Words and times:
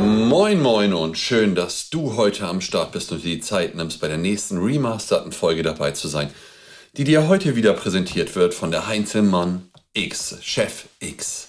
Moin 0.00 0.60
Moin 0.60 0.94
und 0.94 1.18
schön, 1.18 1.54
dass 1.54 1.90
du 1.90 2.16
heute 2.16 2.46
am 2.46 2.60
Start 2.60 2.92
bist 2.92 3.12
und 3.12 3.22
dir 3.22 3.36
die 3.36 3.40
Zeit 3.40 3.74
nimmst, 3.74 4.00
bei 4.00 4.08
der 4.08 4.18
nächsten 4.18 4.58
remasterten 4.58 5.32
Folge 5.32 5.62
dabei 5.62 5.92
zu 5.92 6.08
sein, 6.08 6.30
die 6.96 7.04
dir 7.04 7.28
heute 7.28 7.56
wieder 7.56 7.72
präsentiert 7.74 8.34
wird 8.34 8.54
von 8.54 8.70
der 8.70 8.86
Heinzelmann 8.86 9.70
X, 9.94 10.38
Chef 10.40 10.86
X. 11.00 11.46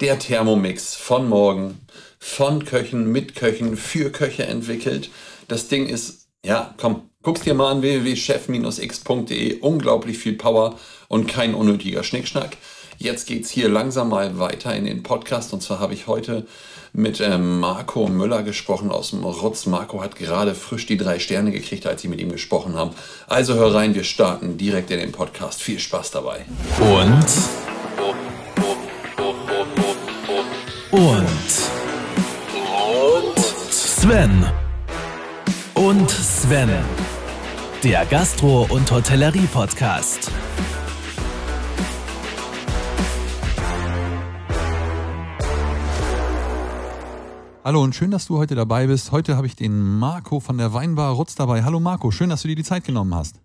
Der 0.00 0.18
Thermomix 0.18 0.94
von 0.94 1.28
morgen, 1.28 1.80
von 2.18 2.64
Köchen, 2.64 3.12
mit 3.12 3.34
Köchen, 3.34 3.76
für 3.76 4.10
Köche 4.10 4.46
entwickelt. 4.46 5.10
Das 5.48 5.68
Ding 5.68 5.86
ist, 5.86 6.28
ja, 6.44 6.74
komm, 6.78 7.10
guck's 7.22 7.42
dir 7.42 7.54
mal 7.54 7.70
an 7.70 7.82
www.chef-x.de. 7.82 9.60
Unglaublich 9.60 10.18
viel 10.18 10.34
Power 10.34 10.78
und 11.08 11.28
kein 11.28 11.54
unnötiger 11.54 12.02
Schnickschnack. 12.02 12.56
Jetzt 12.98 13.26
geht's 13.26 13.50
hier 13.50 13.68
langsam 13.68 14.10
mal 14.10 14.38
weiter 14.38 14.74
in 14.74 14.84
den 14.84 15.02
Podcast 15.02 15.52
und 15.52 15.62
zwar 15.62 15.80
habe 15.80 15.94
ich 15.94 16.06
heute 16.06 16.46
mit 16.92 17.20
äh, 17.20 17.38
Marco 17.38 18.06
Müller 18.08 18.42
gesprochen 18.42 18.90
aus 18.90 19.10
dem 19.10 19.24
Rutz. 19.24 19.66
Marco 19.66 20.02
hat 20.02 20.16
gerade 20.16 20.54
frisch 20.54 20.86
die 20.86 20.96
drei 20.96 21.18
Sterne 21.18 21.50
gekriegt, 21.50 21.86
als 21.86 22.02
sie 22.02 22.08
mit 22.08 22.20
ihm 22.20 22.30
gesprochen 22.30 22.74
haben. 22.74 22.90
Also 23.26 23.54
hör 23.54 23.74
rein, 23.74 23.94
wir 23.94 24.04
starten 24.04 24.58
direkt 24.58 24.90
in 24.90 25.00
den 25.00 25.12
Podcast. 25.12 25.62
Viel 25.62 25.78
Spaß 25.78 26.10
dabei. 26.10 26.44
Und 26.80 27.26
und 30.90 31.38
Sven 33.70 34.46
und 35.74 36.10
Sven, 36.10 36.70
der 37.82 38.04
Gastro- 38.04 38.66
und 38.68 38.90
Hotellerie-Podcast. 38.90 40.30
Hallo 47.64 47.80
und 47.80 47.94
schön, 47.94 48.10
dass 48.10 48.26
du 48.26 48.38
heute 48.38 48.56
dabei 48.56 48.88
bist. 48.88 49.12
Heute 49.12 49.36
habe 49.36 49.46
ich 49.46 49.54
den 49.54 50.00
Marco 50.00 50.40
von 50.40 50.58
der 50.58 50.74
Weinbar 50.74 51.12
Rutz 51.12 51.36
dabei. 51.36 51.62
Hallo 51.62 51.78
Marco, 51.78 52.10
schön, 52.10 52.28
dass 52.28 52.42
du 52.42 52.48
dir 52.48 52.56
die 52.56 52.64
Zeit 52.64 52.82
genommen 52.82 53.14
hast. 53.14 53.40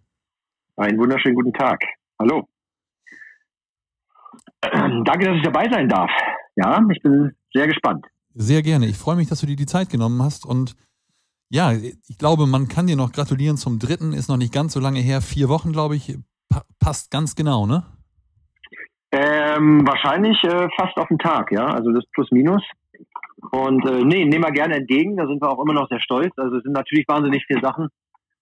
Einen 0.75 0.97
wunderschönen 0.97 1.35
guten 1.35 1.53
Tag. 1.53 1.79
Hallo. 2.17 2.47
Danke, 4.61 5.25
dass 5.25 5.35
ich 5.35 5.43
dabei 5.43 5.69
sein 5.69 5.87
darf. 5.87 6.09
Ja, 6.55 6.81
ich 6.91 6.99
bin 7.03 7.35
sehr 7.53 7.67
gespannt. 7.67 8.07
Sehr 8.33 8.63
gerne. 8.63 8.87
Ich 8.87 8.97
freue 8.97 9.17
mich, 9.17 9.29
dass 9.29 9.41
du 9.41 9.45
dir 9.45 9.55
die 9.55 9.67
Zeit 9.67 9.91
genommen 9.91 10.23
hast. 10.23 10.47
Und 10.47 10.75
ja, 11.49 11.73
ich 11.73 12.17
glaube, 12.17 12.47
man 12.47 12.67
kann 12.67 12.87
dir 12.87 12.95
noch 12.95 13.11
gratulieren 13.11 13.57
zum 13.57 13.77
dritten. 13.77 14.13
Ist 14.13 14.29
noch 14.29 14.37
nicht 14.37 14.51
ganz 14.51 14.73
so 14.73 14.79
lange 14.79 14.99
her. 14.99 15.21
Vier 15.21 15.47
Wochen, 15.47 15.71
glaube 15.73 15.95
ich. 15.95 16.17
Pa 16.49 16.63
passt 16.79 17.11
ganz 17.11 17.35
genau, 17.35 17.67
ne? 17.67 17.83
Ähm, 19.11 19.85
wahrscheinlich 19.85 20.43
äh, 20.43 20.67
fast 20.75 20.97
auf 20.97 21.07
den 21.07 21.19
Tag, 21.19 21.51
ja. 21.51 21.67
Also 21.67 21.91
das 21.91 22.03
plus 22.13 22.31
minus. 22.31 22.63
Und 23.51 23.85
äh, 23.85 24.03
nee, 24.03 24.25
nehmen 24.25 24.43
wir 24.43 24.51
gerne 24.51 24.75
entgegen. 24.75 25.15
Da 25.17 25.27
sind 25.27 25.41
wir 25.41 25.49
auch 25.49 25.63
immer 25.63 25.73
noch 25.73 25.89
sehr 25.89 26.01
stolz. 26.01 26.33
Also 26.37 26.57
es 26.57 26.63
sind 26.63 26.73
natürlich 26.73 27.07
wahnsinnig 27.07 27.45
viele 27.45 27.61
Sachen 27.61 27.89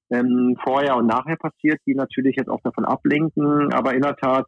ähm, 0.09 0.55
vorher 0.63 0.95
und 0.95 1.07
nachher 1.07 1.35
passiert, 1.35 1.79
die 1.85 1.95
natürlich 1.95 2.35
jetzt 2.37 2.49
auch 2.49 2.61
davon 2.61 2.85
ablenken. 2.85 3.73
Aber 3.73 3.93
in 3.93 4.01
der 4.01 4.15
Tat 4.15 4.45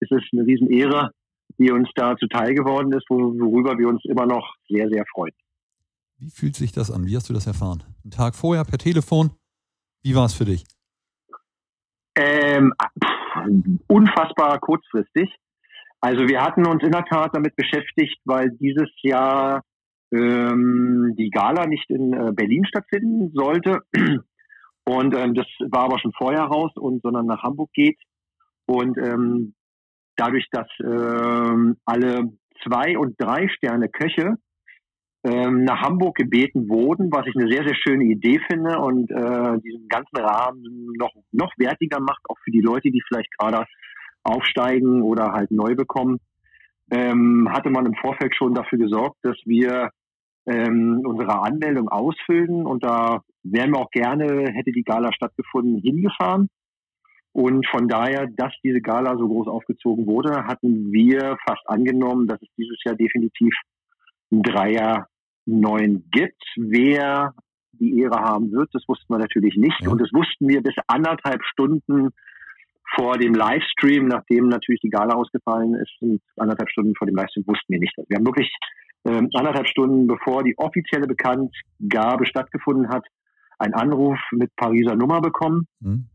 ist 0.00 0.12
es 0.12 0.22
eine 0.32 0.46
Riesenehre, 0.46 1.12
die 1.58 1.70
uns 1.70 1.88
da 1.94 2.16
zuteil 2.16 2.54
geworden 2.54 2.92
ist, 2.92 3.08
worüber 3.08 3.78
wir 3.78 3.88
uns 3.88 4.04
immer 4.04 4.26
noch 4.26 4.54
sehr, 4.68 4.88
sehr 4.88 5.04
freuen. 5.12 5.34
Wie 6.18 6.30
fühlt 6.30 6.56
sich 6.56 6.72
das 6.72 6.90
an? 6.90 7.06
Wie 7.06 7.16
hast 7.16 7.28
du 7.28 7.34
das 7.34 7.46
erfahren? 7.46 7.84
Einen 8.02 8.10
Tag 8.10 8.34
vorher 8.34 8.64
per 8.64 8.78
Telefon? 8.78 9.30
Wie 10.02 10.14
war 10.14 10.26
es 10.26 10.34
für 10.34 10.44
dich? 10.44 10.64
Ähm, 12.16 12.74
pff, 13.02 13.84
unfassbar 13.86 14.58
kurzfristig. 14.58 15.30
Also 16.00 16.28
wir 16.28 16.40
hatten 16.40 16.66
uns 16.66 16.82
in 16.82 16.92
der 16.92 17.04
Tat 17.04 17.30
damit 17.34 17.56
beschäftigt, 17.56 18.20
weil 18.24 18.50
dieses 18.60 18.88
Jahr 19.02 19.62
ähm, 20.12 21.14
die 21.18 21.30
Gala 21.30 21.66
nicht 21.66 21.90
in 21.90 22.12
äh, 22.12 22.32
Berlin 22.32 22.64
stattfinden 22.66 23.32
sollte. 23.34 23.80
Und 24.84 25.14
ähm, 25.14 25.34
das 25.34 25.46
war 25.70 25.84
aber 25.84 25.98
schon 25.98 26.12
vorher 26.16 26.44
raus 26.44 26.72
und 26.76 27.02
sondern 27.02 27.26
nach 27.26 27.42
Hamburg 27.42 27.70
geht. 27.74 27.98
Und 28.64 28.96
ähm, 28.96 29.54
dadurch, 30.16 30.46
dass 30.50 30.66
ähm, 30.80 31.76
alle 31.84 32.32
zwei 32.64 32.96
und 32.96 33.14
drei 33.18 33.48
Sterne 33.48 33.90
Köche 33.90 34.36
ähm, 35.24 35.64
nach 35.64 35.82
Hamburg 35.82 36.16
gebeten 36.16 36.70
wurden, 36.70 37.10
was 37.12 37.26
ich 37.26 37.36
eine 37.36 37.50
sehr, 37.50 37.64
sehr 37.64 37.74
schöne 37.74 38.04
Idee 38.04 38.40
finde 38.50 38.78
und 38.78 39.10
äh, 39.10 39.60
diesen 39.60 39.88
ganzen 39.88 40.16
Rahmen 40.16 40.94
noch, 40.98 41.12
noch 41.32 41.52
wertiger 41.58 42.00
macht, 42.00 42.22
auch 42.28 42.38
für 42.42 42.50
die 42.50 42.62
Leute, 42.62 42.90
die 42.90 43.02
vielleicht 43.06 43.30
gerade 43.36 43.66
aufsteigen 44.22 45.02
oder 45.02 45.32
halt 45.32 45.50
neu 45.50 45.74
bekommen, 45.74 46.18
ähm, 46.90 47.48
hatte 47.50 47.70
man 47.70 47.86
im 47.86 47.94
Vorfeld 47.94 48.34
schon 48.36 48.54
dafür 48.54 48.78
gesorgt, 48.78 49.16
dass 49.22 49.36
wir 49.44 49.90
ähm, 50.46 51.02
unsere 51.04 51.42
Anmeldung 51.42 51.88
ausfüllen 51.88 52.66
und 52.66 52.82
da 52.82 53.22
wären 53.42 53.72
wir 53.72 53.80
auch 53.80 53.90
gerne, 53.90 54.50
hätte 54.52 54.72
die 54.72 54.82
Gala 54.82 55.12
stattgefunden, 55.12 55.80
hingefahren. 55.80 56.48
Und 57.32 57.66
von 57.68 57.88
daher, 57.88 58.26
dass 58.26 58.52
diese 58.64 58.80
Gala 58.80 59.16
so 59.16 59.28
groß 59.28 59.48
aufgezogen 59.48 60.06
wurde, 60.06 60.44
hatten 60.44 60.90
wir 60.92 61.36
fast 61.46 61.62
angenommen, 61.68 62.26
dass 62.26 62.40
es 62.42 62.48
dieses 62.56 62.82
Jahr 62.84 62.96
definitiv 62.96 63.54
ein 64.32 64.42
Dreier 64.42 65.06
neun 65.46 66.08
gibt. 66.10 66.42
Wer 66.56 67.34
die 67.72 68.00
Ehre 68.00 68.18
haben 68.18 68.50
wird, 68.50 68.70
das 68.72 68.82
wussten 68.88 69.12
wir 69.12 69.18
natürlich 69.18 69.56
nicht. 69.56 69.80
Ja. 69.82 69.90
Und 69.90 70.00
das 70.00 70.12
wussten 70.12 70.48
wir 70.48 70.62
bis 70.62 70.74
anderthalb 70.86 71.42
Stunden 71.44 72.10
vor 72.94 73.18
dem 73.18 73.34
Livestream, 73.34 74.06
nachdem 74.06 74.48
natürlich 74.48 74.80
die 74.80 74.90
Gala 74.90 75.14
ausgefallen 75.14 75.74
ist, 75.74 75.92
und 76.00 76.20
anderthalb 76.36 76.70
Stunden 76.70 76.94
vor 76.96 77.06
dem 77.06 77.16
Livestream 77.16 77.46
wussten 77.46 77.72
wir 77.72 77.80
nicht. 77.80 77.94
Wir 78.08 78.16
haben 78.16 78.26
wirklich 78.26 78.50
ähm, 79.04 79.28
anderthalb 79.34 79.68
Stunden 79.68 80.06
bevor 80.06 80.42
die 80.42 80.56
offizielle 80.58 81.06
Bekanntgabe 81.06 82.26
stattgefunden 82.26 82.88
hat, 82.88 83.04
einen 83.58 83.74
Anruf 83.74 84.18
mit 84.32 84.54
Pariser 84.56 84.94
Nummer 84.94 85.20
bekommen. 85.20 85.66
Mhm. 85.80 86.08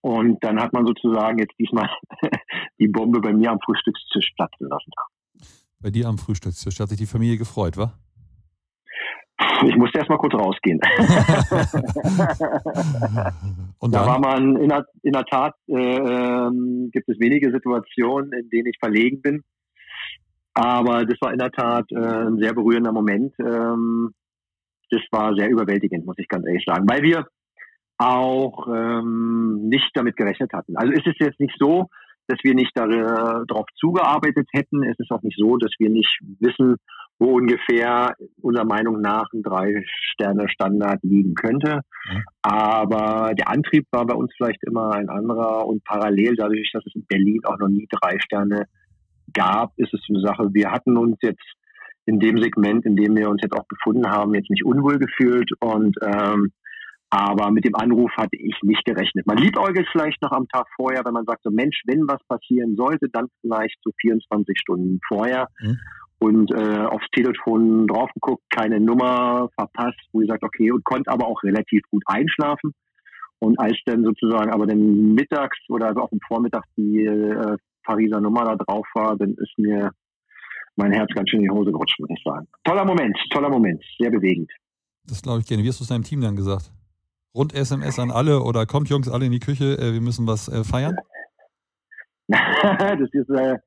Und 0.00 0.44
dann 0.44 0.60
hat 0.60 0.72
man 0.72 0.86
sozusagen 0.86 1.38
jetzt 1.38 1.54
diesmal 1.58 1.88
die 2.78 2.88
Bombe 2.88 3.20
bei 3.20 3.32
mir 3.32 3.50
am 3.50 3.60
Frühstückstisch 3.64 4.32
platzen 4.36 4.68
lassen. 4.68 4.90
Bei 5.80 5.90
dir 5.90 6.08
am 6.08 6.18
Frühstückstisch 6.18 6.78
hat 6.80 6.88
sich 6.88 6.98
die 6.98 7.06
Familie 7.06 7.38
gefreut, 7.38 7.76
wa? 7.76 7.94
Ich 9.66 9.76
musste 9.76 9.98
erst 9.98 10.10
mal 10.10 10.18
kurz 10.18 10.34
rausgehen. 10.34 10.80
Da 13.90 14.06
war 14.06 14.18
man 14.18 14.56
in 14.56 14.70
der, 14.70 14.86
in 15.02 15.12
der 15.12 15.24
Tat, 15.26 15.54
äh, 15.68 15.74
ähm, 15.74 16.88
gibt 16.90 17.06
es 17.08 17.20
wenige 17.20 17.52
Situationen, 17.52 18.32
in 18.32 18.48
denen 18.48 18.68
ich 18.68 18.78
verlegen 18.78 19.20
bin. 19.20 19.42
Aber 20.54 21.04
das 21.04 21.20
war 21.20 21.32
in 21.32 21.38
der 21.38 21.50
Tat 21.50 21.84
äh, 21.90 21.96
ein 21.96 22.38
sehr 22.38 22.54
berührender 22.54 22.92
Moment. 22.92 23.34
Ähm, 23.38 24.14
das 24.90 25.02
war 25.10 25.34
sehr 25.34 25.50
überwältigend, 25.50 26.06
muss 26.06 26.18
ich 26.18 26.28
ganz 26.28 26.46
ehrlich 26.46 26.64
sagen, 26.64 26.86
weil 26.88 27.02
wir 27.02 27.26
auch 27.98 28.68
ähm, 28.68 29.68
nicht 29.68 29.90
damit 29.94 30.16
gerechnet 30.16 30.52
hatten. 30.52 30.76
Also 30.76 30.92
ist 30.92 31.06
es 31.06 31.14
jetzt 31.18 31.40
nicht 31.40 31.56
so, 31.58 31.88
dass 32.26 32.38
wir 32.42 32.54
nicht 32.54 32.72
darauf 32.74 33.66
zugearbeitet 33.76 34.48
hätten. 34.52 34.82
Es 34.82 34.98
ist 34.98 35.10
auch 35.10 35.22
nicht 35.22 35.38
so, 35.38 35.56
dass 35.56 35.72
wir 35.78 35.90
nicht 35.90 36.18
wissen, 36.40 36.76
wo 37.18 37.36
ungefähr 37.36 38.14
unserer 38.40 38.64
Meinung 38.64 39.00
nach 39.00 39.26
ein 39.32 39.42
Drei-Sterne-Standard 39.42 41.00
liegen 41.02 41.34
könnte. 41.34 41.80
Mhm. 42.10 42.22
Aber 42.42 43.34
der 43.34 43.48
Antrieb 43.48 43.86
war 43.92 44.06
bei 44.06 44.14
uns 44.14 44.32
vielleicht 44.36 44.62
immer 44.64 44.92
ein 44.92 45.08
anderer 45.08 45.66
und 45.66 45.84
parallel 45.84 46.34
dadurch, 46.36 46.70
dass 46.72 46.84
es 46.86 46.94
in 46.94 47.06
Berlin 47.06 47.40
auch 47.44 47.58
noch 47.58 47.68
nie 47.68 47.86
drei 47.90 48.18
Sterne 48.18 48.64
gab, 49.32 49.72
ist 49.76 49.94
es 49.94 50.00
eine 50.08 50.20
Sache. 50.20 50.48
Wir 50.52 50.70
hatten 50.70 50.96
uns 50.96 51.16
jetzt 51.22 51.44
in 52.06 52.20
dem 52.20 52.42
Segment, 52.42 52.84
in 52.84 52.96
dem 52.96 53.16
wir 53.16 53.30
uns 53.30 53.40
jetzt 53.42 53.54
auch 53.54 53.66
befunden 53.66 54.10
haben, 54.10 54.34
jetzt 54.34 54.50
nicht 54.50 54.64
unwohl 54.64 54.98
gefühlt 54.98 55.50
und 55.60 55.96
ähm, 56.02 56.52
aber 57.16 57.52
mit 57.52 57.64
dem 57.64 57.76
Anruf 57.76 58.10
hatte 58.16 58.36
ich 58.36 58.56
nicht 58.62 58.84
gerechnet. 58.84 59.24
Man 59.24 59.36
liebäugelt 59.36 59.86
vielleicht 59.92 60.20
noch 60.20 60.32
am 60.32 60.48
Tag 60.48 60.66
vorher, 60.74 61.04
wenn 61.04 61.12
man 61.12 61.24
sagt, 61.24 61.44
so 61.44 61.50
Mensch, 61.52 61.80
wenn 61.86 62.08
was 62.08 62.20
passieren 62.26 62.74
sollte, 62.74 63.08
dann 63.08 63.28
vielleicht 63.40 63.76
so 63.84 63.92
24 64.00 64.58
Stunden 64.58 64.98
vorher. 65.06 65.46
Mhm. 65.60 65.78
Und 66.18 66.52
äh, 66.52 66.86
aufs 66.86 67.06
Telefon 67.14 67.86
drauf 67.86 68.10
geguckt, 68.14 68.42
keine 68.50 68.80
Nummer 68.80 69.48
verpasst, 69.56 70.00
wo 70.12 70.22
ich 70.22 70.28
sagt, 70.28 70.42
okay, 70.42 70.72
und 70.72 70.84
konnte 70.84 71.08
aber 71.08 71.28
auch 71.28 71.40
relativ 71.44 71.82
gut 71.88 72.02
einschlafen. 72.06 72.72
Und 73.38 73.60
als 73.60 73.78
dann 73.86 74.02
sozusagen 74.02 74.50
aber 74.50 74.66
dann 74.66 75.14
mittags 75.14 75.58
oder 75.68 75.88
also 75.88 76.00
auch 76.00 76.10
im 76.10 76.20
Vormittag 76.26 76.64
die 76.76 77.04
äh, 77.04 77.56
Pariser 77.84 78.20
Nummer 78.20 78.44
da 78.44 78.56
drauf 78.56 78.86
war, 78.94 79.16
dann 79.16 79.34
ist 79.34 79.56
mir 79.56 79.92
mein 80.74 80.90
Herz 80.90 81.10
ganz 81.14 81.30
schön 81.30 81.42
in 81.42 81.48
die 81.48 81.54
Hose 81.54 81.70
gerutscht, 81.70 82.00
muss 82.00 82.10
ich 82.10 82.22
sagen. 82.24 82.48
Toller 82.64 82.84
Moment, 82.84 83.16
toller 83.30 83.50
Moment, 83.50 83.80
sehr 84.00 84.10
bewegend. 84.10 84.50
Das 85.06 85.22
glaube 85.22 85.40
ich 85.40 85.46
gerne. 85.46 85.62
Wie 85.62 85.68
hast 85.68 85.78
du 85.78 85.84
es 85.84 85.90
deinem 85.90 86.02
Team 86.02 86.20
dann 86.20 86.34
gesagt? 86.34 86.72
Rund 87.34 87.52
SMS 87.54 87.98
an 87.98 88.10
alle 88.10 88.42
oder 88.42 88.66
kommt 88.66 88.88
Jungs 88.88 89.10
alle 89.10 89.26
in 89.26 89.32
die 89.32 89.40
Küche, 89.40 89.76
äh, 89.78 89.92
wir 89.92 90.00
müssen 90.00 90.26
was 90.26 90.48
äh, 90.48 90.64
feiern? 90.64 90.96
das 92.28 93.10
ist 93.12 93.28
äh, 93.30 93.58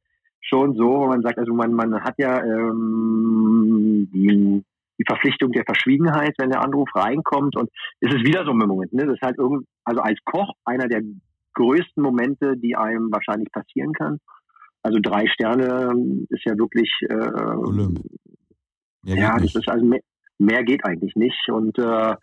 schon 0.41 0.75
so, 0.75 1.07
man 1.07 1.21
sagt, 1.21 1.37
also 1.37 1.53
man, 1.53 1.73
man 1.73 2.01
hat 2.01 2.15
ja 2.17 2.41
ähm, 2.43 4.09
die, 4.13 4.63
die 4.97 5.03
Verpflichtung 5.05 5.51
der 5.51 5.65
Verschwiegenheit, 5.65 6.33
wenn 6.37 6.49
der 6.49 6.61
Anruf 6.61 6.89
reinkommt 6.95 7.55
und 7.57 7.69
es 7.99 8.13
ist 8.13 8.25
wieder 8.25 8.45
so 8.45 8.51
ein 8.51 8.57
Moment, 8.57 8.93
ne? 8.93 9.05
Das 9.05 9.15
ist 9.15 9.21
halt 9.21 9.37
irgendwie, 9.37 9.65
also 9.83 10.01
als 10.01 10.17
Koch 10.23 10.53
einer 10.63 10.87
der 10.87 11.01
größten 11.53 12.01
Momente, 12.01 12.55
die 12.55 12.75
einem 12.75 13.11
wahrscheinlich 13.11 13.51
passieren 13.51 13.93
kann. 13.93 14.19
Also 14.81 14.99
drei 15.01 15.27
Sterne 15.27 16.25
ist 16.29 16.45
ja 16.45 16.57
wirklich 16.57 16.89
äh, 17.09 17.13
Olymp. 17.13 17.99
Ja, 19.03 19.37
das 19.37 19.55
ist 19.55 19.67
also 19.67 19.85
mehr 20.37 20.63
geht 20.63 20.85
eigentlich 20.85 21.15
nicht. 21.15 21.49
Und 21.49 21.77
äh, 21.79 22.15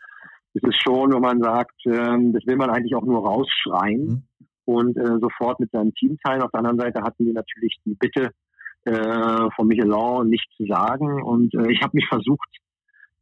es 0.54 0.62
ist 0.62 0.82
schon, 0.82 1.12
wenn 1.12 1.20
man 1.20 1.42
sagt, 1.42 1.74
ähm, 1.86 2.32
das 2.32 2.46
will 2.46 2.56
man 2.56 2.70
eigentlich 2.70 2.94
auch 2.94 3.04
nur 3.04 3.26
rausschreien 3.26 4.06
mhm. 4.06 4.22
und 4.64 4.96
äh, 4.96 5.18
sofort 5.20 5.60
mit 5.60 5.70
seinem 5.72 5.92
Team 5.94 6.16
teilen. 6.24 6.42
Auf 6.42 6.50
der 6.52 6.60
anderen 6.60 6.78
Seite 6.78 7.02
hatten 7.02 7.26
wir 7.26 7.32
natürlich 7.32 7.76
die 7.84 7.94
Bitte 7.94 8.30
äh, 8.84 9.50
von 9.56 9.66
Michelin 9.66 10.28
nicht 10.28 10.48
zu 10.56 10.64
sagen. 10.66 11.22
Und 11.22 11.54
äh, 11.54 11.72
ich 11.72 11.82
habe 11.82 11.96
mich 11.96 12.06
versucht, 12.08 12.48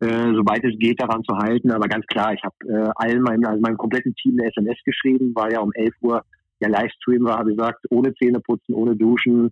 äh, 0.00 0.34
soweit 0.34 0.64
es 0.64 0.78
geht, 0.78 1.00
daran 1.00 1.24
zu 1.24 1.36
halten. 1.36 1.70
Aber 1.70 1.88
ganz 1.88 2.04
klar, 2.06 2.34
ich 2.34 2.42
habe 2.42 2.56
äh, 2.68 2.90
allen 2.96 3.22
meinem, 3.22 3.44
also 3.46 3.60
meinem 3.60 3.78
kompletten 3.78 4.14
Team 4.14 4.38
eine 4.38 4.48
SMS 4.48 4.78
geschrieben, 4.84 5.32
weil 5.34 5.52
ja 5.52 5.60
um 5.60 5.72
11 5.72 5.94
Uhr 6.02 6.22
der 6.60 6.68
Livestream 6.68 7.24
war, 7.24 7.38
habe 7.38 7.50
gesagt, 7.50 7.86
ohne 7.90 8.14
Zähne 8.14 8.40
putzen, 8.40 8.74
ohne 8.74 8.94
Duschen, 8.94 9.50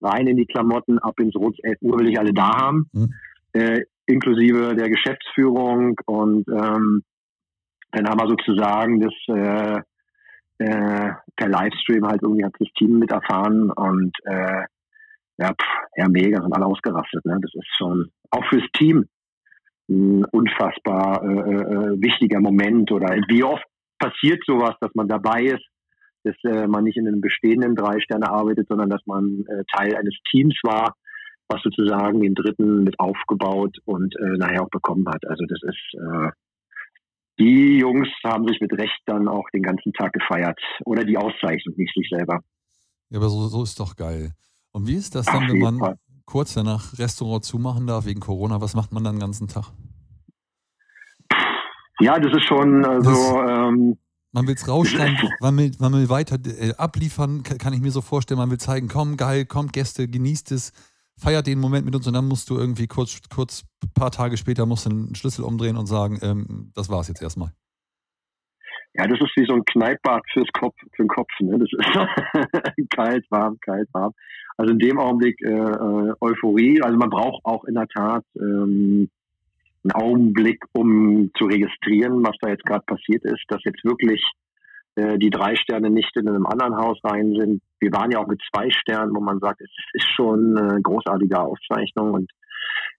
rein 0.00 0.26
in 0.26 0.36
die 0.36 0.46
Klamotten, 0.46 0.98
ab 0.98 1.20
ins 1.20 1.36
Rot, 1.36 1.56
11 1.62 1.78
Uhr 1.82 1.98
will 1.98 2.08
ich 2.08 2.18
alle 2.18 2.32
da 2.32 2.56
haben. 2.56 2.88
Mhm. 2.92 3.14
Äh, 3.52 3.82
inklusive 4.06 4.74
der 4.74 4.88
Geschäftsführung 4.88 5.98
und 6.06 6.48
ähm, 6.48 7.02
dann 7.92 8.08
haben 8.08 8.20
wir 8.20 8.28
sozusagen 8.28 9.00
das 9.00 9.14
äh, 9.28 9.80
äh, 10.58 11.12
per 11.36 11.48
Livestream 11.48 12.06
halt 12.06 12.22
irgendwie 12.22 12.44
hat 12.44 12.54
das 12.58 12.68
Team 12.76 12.98
mit 12.98 13.10
erfahren 13.10 13.70
und 13.70 14.12
äh, 14.24 14.64
ja, 15.38 15.48
pff, 15.48 15.88
ja, 15.96 16.08
mega, 16.08 16.42
sind 16.42 16.54
alle 16.54 16.66
ausgerastet. 16.66 17.24
Ne? 17.24 17.38
Das 17.40 17.54
ist 17.54 17.76
schon 17.78 18.10
auch 18.30 18.44
fürs 18.50 18.66
Team 18.74 19.08
ein 19.88 20.24
unfassbar 20.26 21.22
äh, 21.24 21.26
äh, 21.26 22.02
wichtiger 22.02 22.40
Moment. 22.40 22.92
Oder 22.92 23.16
wie 23.28 23.42
oft 23.42 23.64
passiert 23.98 24.42
sowas, 24.46 24.74
dass 24.80 24.94
man 24.94 25.08
dabei 25.08 25.44
ist, 25.44 25.66
dass 26.24 26.36
äh, 26.44 26.66
man 26.66 26.84
nicht 26.84 26.98
in 26.98 27.08
einem 27.08 27.20
bestehenden 27.20 27.74
drei 27.74 28.00
Sterne 28.00 28.30
arbeitet, 28.30 28.68
sondern 28.68 28.90
dass 28.90 29.04
man 29.06 29.44
äh, 29.48 29.64
Teil 29.74 29.96
eines 29.96 30.14
Teams 30.30 30.54
war, 30.62 30.94
was 31.48 31.62
sozusagen 31.62 32.20
den 32.20 32.34
dritten 32.34 32.84
mit 32.84 33.00
aufgebaut 33.00 33.78
und 33.86 34.14
äh, 34.16 34.36
nachher 34.36 34.62
auch 34.62 34.70
bekommen 34.70 35.08
hat. 35.08 35.26
Also 35.26 35.44
das 35.48 35.60
ist 35.62 35.94
äh, 35.94 36.30
die 37.40 37.78
Jungs 37.78 38.08
haben 38.22 38.46
sich 38.46 38.60
mit 38.60 38.72
Recht 38.74 39.00
dann 39.06 39.26
auch 39.26 39.48
den 39.50 39.62
ganzen 39.62 39.92
Tag 39.94 40.12
gefeiert. 40.12 40.60
Oder 40.84 41.04
die 41.04 41.16
Auszeichnung, 41.16 41.74
nicht 41.76 41.94
sich 41.94 42.08
selber. 42.10 42.40
Ja, 43.08 43.18
aber 43.18 43.30
so, 43.30 43.48
so 43.48 43.62
ist 43.62 43.80
doch 43.80 43.96
geil. 43.96 44.34
Und 44.72 44.86
wie 44.86 44.94
ist 44.94 45.14
das 45.14 45.26
dann, 45.26 45.48
wenn 45.48 45.58
man 45.58 45.78
Fall. 45.78 45.96
kurz 46.26 46.54
danach 46.54 46.98
Restaurant 46.98 47.44
zumachen 47.44 47.86
darf 47.86 48.04
wegen 48.04 48.20
Corona? 48.20 48.60
Was 48.60 48.74
macht 48.74 48.92
man 48.92 49.02
dann 49.02 49.16
den 49.16 49.20
ganzen 49.20 49.48
Tag? 49.48 49.72
Ja, 51.98 52.18
das 52.18 52.32
ist 52.32 52.44
schon 52.44 52.84
also. 52.84 53.10
Das, 53.10 53.68
ähm, 53.68 53.98
man 54.32 54.46
will 54.46 54.54
es 54.54 54.68
rausschneiden, 54.68 55.18
man 55.40 55.56
will, 55.56 55.72
man 55.80 55.92
will 55.92 56.08
weiter 56.08 56.38
äh, 56.44 56.74
abliefern, 56.74 57.42
kann 57.42 57.72
ich 57.72 57.80
mir 57.80 57.90
so 57.90 58.00
vorstellen. 58.00 58.38
Man 58.38 58.50
will 58.50 58.58
zeigen, 58.58 58.88
komm, 58.88 59.16
geil, 59.16 59.44
kommt 59.44 59.72
Gäste, 59.72 60.08
genießt 60.08 60.52
es, 60.52 60.72
feiert 61.20 61.46
den 61.46 61.60
Moment 61.60 61.84
mit 61.84 61.94
uns 61.94 62.06
und 62.06 62.14
dann 62.14 62.26
musst 62.26 62.48
du 62.50 62.56
irgendwie 62.56 62.86
kurz, 62.86 63.20
kurz, 63.34 63.64
paar 63.94 64.10
Tage 64.10 64.36
später 64.36 64.66
musst 64.66 64.86
du 64.86 64.90
einen 64.90 65.14
Schlüssel 65.14 65.44
umdrehen 65.44 65.76
und 65.76 65.86
sagen, 65.86 66.18
ähm, 66.22 66.72
das 66.74 66.88
war's 66.88 67.08
jetzt 67.08 67.22
erstmal. 67.22 67.50
Ja, 68.94 69.06
das 69.06 69.20
ist 69.20 69.36
wie 69.36 69.46
so 69.46 69.54
ein 69.54 69.64
Kneippbad 69.64 70.22
fürs 70.32 70.48
Kopf, 70.52 70.74
für 70.96 71.02
den 71.04 71.08
Kopf. 71.08 71.30
Ne? 71.40 71.58
Das 71.58 71.68
ist 71.70 72.90
kalt, 72.90 73.24
warm, 73.30 73.58
kalt, 73.60 73.88
warm. 73.92 74.12
Also 74.56 74.72
in 74.72 74.78
dem 74.78 74.98
Augenblick 74.98 75.40
äh, 75.42 75.48
äh, 75.48 76.12
Euphorie. 76.20 76.82
Also 76.82 76.98
man 76.98 77.08
braucht 77.08 77.44
auch 77.44 77.64
in 77.64 77.74
der 77.74 77.86
Tat 77.86 78.24
ähm, 78.36 79.08
einen 79.84 79.92
Augenblick, 79.92 80.64
um 80.72 81.30
zu 81.38 81.44
registrieren, 81.44 82.22
was 82.24 82.36
da 82.40 82.48
jetzt 82.48 82.66
gerade 82.66 82.84
passiert 82.84 83.24
ist, 83.24 83.42
dass 83.48 83.62
jetzt 83.64 83.84
wirklich 83.84 84.22
die 85.18 85.30
drei 85.30 85.56
Sterne 85.56 85.90
nicht 85.90 86.16
in 86.16 86.28
einem 86.28 86.46
anderen 86.46 86.76
Haus 86.76 86.98
rein 87.04 87.34
sind. 87.38 87.62
Wir 87.78 87.92
waren 87.92 88.10
ja 88.10 88.18
auch 88.18 88.26
mit 88.26 88.40
zwei 88.52 88.70
Sternen, 88.70 89.14
wo 89.14 89.20
man 89.20 89.38
sagt, 89.40 89.60
es 89.60 89.70
ist 89.92 90.08
schon 90.14 90.56
eine 90.56 90.80
großartige 90.82 91.40
Auszeichnung. 91.40 92.12
Und 92.14 92.30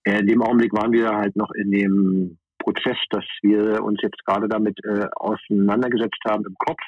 äh, 0.03 0.19
in 0.19 0.27
dem 0.27 0.41
Augenblick 0.41 0.73
waren 0.73 0.91
wir 0.91 1.09
halt 1.09 1.35
noch 1.35 1.51
in 1.51 1.71
dem 1.71 2.37
Prozess, 2.59 2.97
dass 3.09 3.25
wir 3.41 3.83
uns 3.83 3.99
jetzt 4.01 4.23
gerade 4.25 4.47
damit 4.47 4.79
äh, 4.85 5.07
auseinandergesetzt 5.15 6.21
haben 6.27 6.45
im 6.45 6.55
Kopf. 6.57 6.81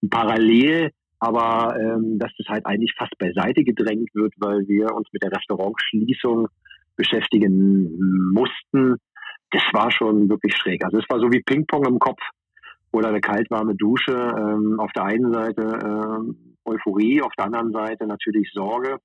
Und 0.00 0.10
parallel 0.10 0.90
aber 1.18 1.76
ähm, 1.78 2.18
dass 2.18 2.30
das 2.38 2.46
halt 2.48 2.66
eigentlich 2.66 2.92
fast 2.96 3.16
beiseite 3.18 3.64
gedrängt 3.64 4.10
wird, 4.14 4.34
weil 4.38 4.66
wir 4.68 4.94
uns 4.94 5.08
mit 5.12 5.22
der 5.22 5.32
Restaurantschließung 5.32 6.48
beschäftigen 6.96 8.32
mussten. 8.32 8.96
Das 9.50 9.62
war 9.72 9.90
schon 9.90 10.28
wirklich 10.28 10.54
schräg. 10.56 10.84
Also 10.84 10.98
es 10.98 11.08
war 11.08 11.20
so 11.20 11.30
wie 11.30 11.42
Ping-Pong 11.42 11.84
im 11.86 11.98
Kopf 11.98 12.20
oder 12.92 13.08
eine 13.08 13.20
kaltwarme 13.20 13.74
Dusche. 13.74 14.12
Ähm, 14.12 14.78
auf 14.78 14.92
der 14.92 15.04
einen 15.04 15.32
Seite 15.32 15.62
äh, 15.62 16.70
Euphorie, 16.70 17.22
auf 17.22 17.32
der 17.36 17.46
anderen 17.46 17.72
Seite 17.72 18.06
natürlich 18.06 18.50
Sorge 18.52 18.98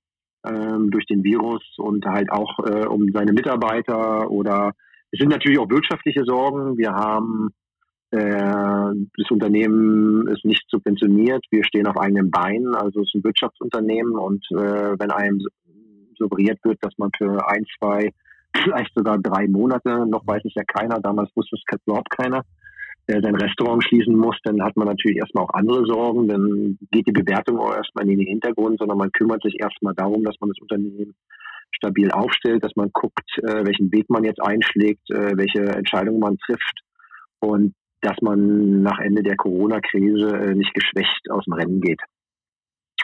ähm, 0.45 0.89
durch 0.91 1.05
den 1.05 1.23
Virus 1.23 1.63
und 1.77 2.05
halt 2.05 2.31
auch 2.31 2.59
äh, 2.59 2.85
um 2.85 3.11
seine 3.13 3.33
Mitarbeiter 3.33 4.29
oder 4.29 4.73
es 5.11 5.19
sind 5.19 5.29
natürlich 5.29 5.59
auch 5.59 5.69
wirtschaftliche 5.69 6.23
Sorgen. 6.23 6.77
Wir 6.77 6.93
haben 6.93 7.49
äh, 8.11 8.19
das 9.17 9.29
Unternehmen 9.29 10.27
ist 10.27 10.43
nicht 10.45 10.63
subventioniert. 10.69 11.45
Wir 11.49 11.63
stehen 11.63 11.87
auf 11.87 11.97
eigenen 11.97 12.31
Beinen. 12.31 12.75
Also 12.75 13.01
es 13.01 13.07
ist 13.07 13.15
ein 13.15 13.23
Wirtschaftsunternehmen 13.23 14.13
und 14.13 14.45
äh, 14.51 14.99
wenn 14.99 15.11
einem 15.11 15.41
suggeriert 16.17 16.59
wird, 16.63 16.77
dass 16.81 16.97
man 16.97 17.09
für 17.17 17.47
ein, 17.47 17.65
zwei, 17.77 18.11
vielleicht 18.63 18.93
sogar 18.95 19.17
drei 19.17 19.47
Monate, 19.47 20.05
noch 20.07 20.25
weiß 20.25 20.43
es 20.45 20.53
ja 20.55 20.63
keiner, 20.63 20.99
damals 20.99 21.29
wusste 21.35 21.55
es 21.55 21.77
überhaupt 21.85 22.09
keiner, 22.09 22.43
sein 23.07 23.35
Restaurant 23.35 23.83
schließen 23.83 24.15
muss, 24.15 24.37
dann 24.43 24.63
hat 24.63 24.77
man 24.77 24.87
natürlich 24.87 25.17
erstmal 25.17 25.43
auch 25.43 25.53
andere 25.53 25.85
Sorgen. 25.85 26.27
Dann 26.27 26.77
geht 26.91 27.07
die 27.07 27.11
Bewertung 27.11 27.59
auch 27.59 27.73
erstmal 27.73 28.07
in 28.07 28.17
den 28.17 28.27
Hintergrund, 28.27 28.79
sondern 28.79 28.97
man 28.97 29.11
kümmert 29.11 29.43
sich 29.43 29.59
erstmal 29.59 29.93
darum, 29.93 30.23
dass 30.23 30.35
man 30.39 30.49
das 30.49 30.61
Unternehmen 30.61 31.13
stabil 31.71 32.11
aufstellt, 32.11 32.63
dass 32.63 32.75
man 32.75 32.91
guckt, 32.93 33.29
äh, 33.37 33.65
welchen 33.65 33.91
Weg 33.91 34.09
man 34.09 34.23
jetzt 34.23 34.41
einschlägt, 34.41 35.09
äh, 35.09 35.35
welche 35.35 35.63
Entscheidungen 35.63 36.19
man 36.19 36.37
trifft 36.37 36.81
und 37.39 37.73
dass 38.01 38.17
man 38.21 38.81
nach 38.81 38.99
Ende 38.99 39.23
der 39.23 39.35
Corona-Krise 39.35 40.29
äh, 40.37 40.55
nicht 40.55 40.73
geschwächt 40.73 41.29
aus 41.29 41.45
dem 41.45 41.53
Rennen 41.53 41.81
geht. 41.81 42.01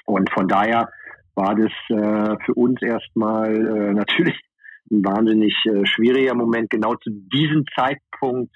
Und 0.05 0.31
von 0.31 0.47
daher 0.47 0.89
war 1.35 1.55
das 1.55 1.71
äh, 1.89 2.35
für 2.45 2.53
uns 2.55 2.81
erstmal 2.81 3.55
äh, 3.55 3.93
natürlich 3.93 4.39
ein 4.91 5.03
wahnsinnig 5.03 5.53
äh, 5.65 5.85
schwieriger 5.85 6.33
Moment. 6.33 6.69
Genau 6.69 6.95
zu 6.95 7.09
diesem 7.11 7.65
Zeitpunkt 7.75 8.55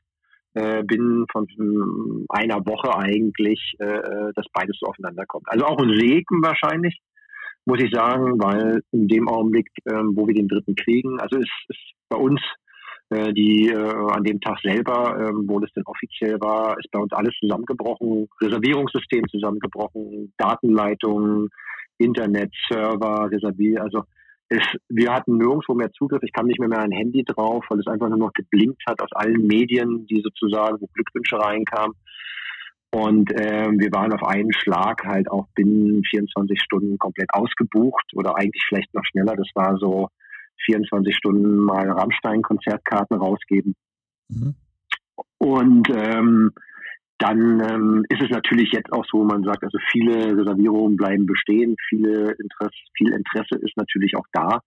äh, 0.53 0.83
binnen 0.83 1.25
von 1.31 1.47
einer 2.29 2.65
Woche 2.65 2.95
eigentlich, 2.95 3.75
äh, 3.79 3.85
äh, 3.85 4.31
dass 4.35 4.45
beides 4.53 4.77
so 4.79 4.87
aufeinander 4.87 5.25
kommt. 5.25 5.47
Also 5.47 5.65
auch 5.65 5.79
ein 5.79 5.97
Segen 5.97 6.41
wahrscheinlich, 6.43 6.99
muss 7.65 7.81
ich 7.81 7.91
sagen, 7.93 8.39
weil 8.41 8.81
in 8.91 9.07
dem 9.07 9.27
Augenblick, 9.27 9.69
ähm, 9.85 10.13
wo 10.15 10.27
wir 10.27 10.33
den 10.33 10.47
dritten 10.47 10.75
kriegen, 10.75 11.19
also 11.19 11.37
es 11.37 11.49
ist 11.69 11.93
bei 12.09 12.17
uns 12.17 12.41
äh, 13.11 13.33
die 13.33 13.69
äh, 13.69 13.75
an 13.75 14.23
dem 14.23 14.39
Tag 14.39 14.59
selber, 14.61 15.17
äh, 15.19 15.31
wo 15.45 15.59
das 15.59 15.71
denn 15.73 15.83
offiziell 15.85 16.39
war, 16.39 16.77
ist 16.79 16.89
bei 16.91 16.99
uns 16.99 17.11
alles 17.13 17.33
zusammengebrochen, 17.39 18.27
Reservierungssystem 18.41 19.27
zusammengebrochen, 19.29 20.33
Datenleitungen, 20.37 21.49
Internet, 21.97 22.53
Server, 22.69 23.29
Reservier, 23.29 23.83
also 23.83 24.03
es, 24.51 24.63
wir 24.89 25.13
hatten 25.13 25.37
nirgendwo 25.37 25.73
mehr 25.73 25.91
Zugriff. 25.93 26.21
Ich 26.23 26.33
kam 26.33 26.45
nicht 26.45 26.59
mehr 26.59 26.67
mehr 26.67 26.81
ein 26.81 26.91
Handy 26.91 27.23
drauf, 27.23 27.63
weil 27.69 27.79
es 27.79 27.87
einfach 27.87 28.09
nur 28.09 28.17
noch 28.17 28.33
geblinkt 28.33 28.83
hat 28.85 29.01
aus 29.01 29.11
allen 29.13 29.47
Medien, 29.47 30.05
die 30.07 30.21
sozusagen, 30.21 30.81
wo 30.81 30.87
Glückwünsche 30.87 31.39
reinkamen. 31.39 31.95
Und 32.93 33.31
ähm, 33.33 33.79
wir 33.79 33.89
waren 33.93 34.11
auf 34.11 34.23
einen 34.27 34.51
Schlag 34.51 35.05
halt 35.05 35.31
auch 35.31 35.47
binnen 35.55 36.03
24 36.03 36.61
Stunden 36.61 36.97
komplett 36.97 37.29
ausgebucht 37.33 38.03
oder 38.13 38.35
eigentlich 38.35 38.63
vielleicht 38.67 38.93
noch 38.93 39.05
schneller. 39.05 39.37
Das 39.37 39.47
war 39.55 39.77
so 39.77 40.09
24 40.65 41.15
Stunden 41.15 41.55
mal 41.55 41.89
Rammstein-Konzertkarten 41.89 43.17
rausgeben. 43.17 43.75
Mhm. 44.27 44.55
Und 45.37 45.87
ähm, 45.95 46.51
dann 47.21 47.59
ähm, 47.59 48.05
ist 48.09 48.21
es 48.21 48.29
natürlich 48.31 48.71
jetzt 48.71 48.91
auch 48.91 49.05
so, 49.05 49.23
man 49.23 49.43
sagt, 49.43 49.63
also 49.63 49.77
viele 49.91 50.35
Reservierungen 50.35 50.97
bleiben 50.97 51.27
bestehen, 51.27 51.75
viele 51.87 52.31
Interesse, 52.31 52.77
viel 52.97 53.13
Interesse 53.13 53.55
ist 53.61 53.77
natürlich 53.77 54.15
auch 54.15 54.25
da. 54.33 54.59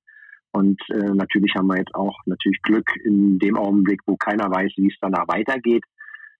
Und 0.52 0.80
äh, 0.90 1.11
natürlich 1.12 1.52
haben 1.56 1.66
wir 1.66 1.78
jetzt 1.78 1.94
auch 1.96 2.16
natürlich 2.26 2.62
Glück 2.62 2.88
in 3.04 3.40
dem 3.40 3.56
Augenblick, 3.56 4.00
wo 4.06 4.16
keiner 4.16 4.49
weiß, 4.49 4.73
wie 4.76 4.87
es 4.87 4.94
danach 5.00 5.26
weitergeht, 5.26 5.82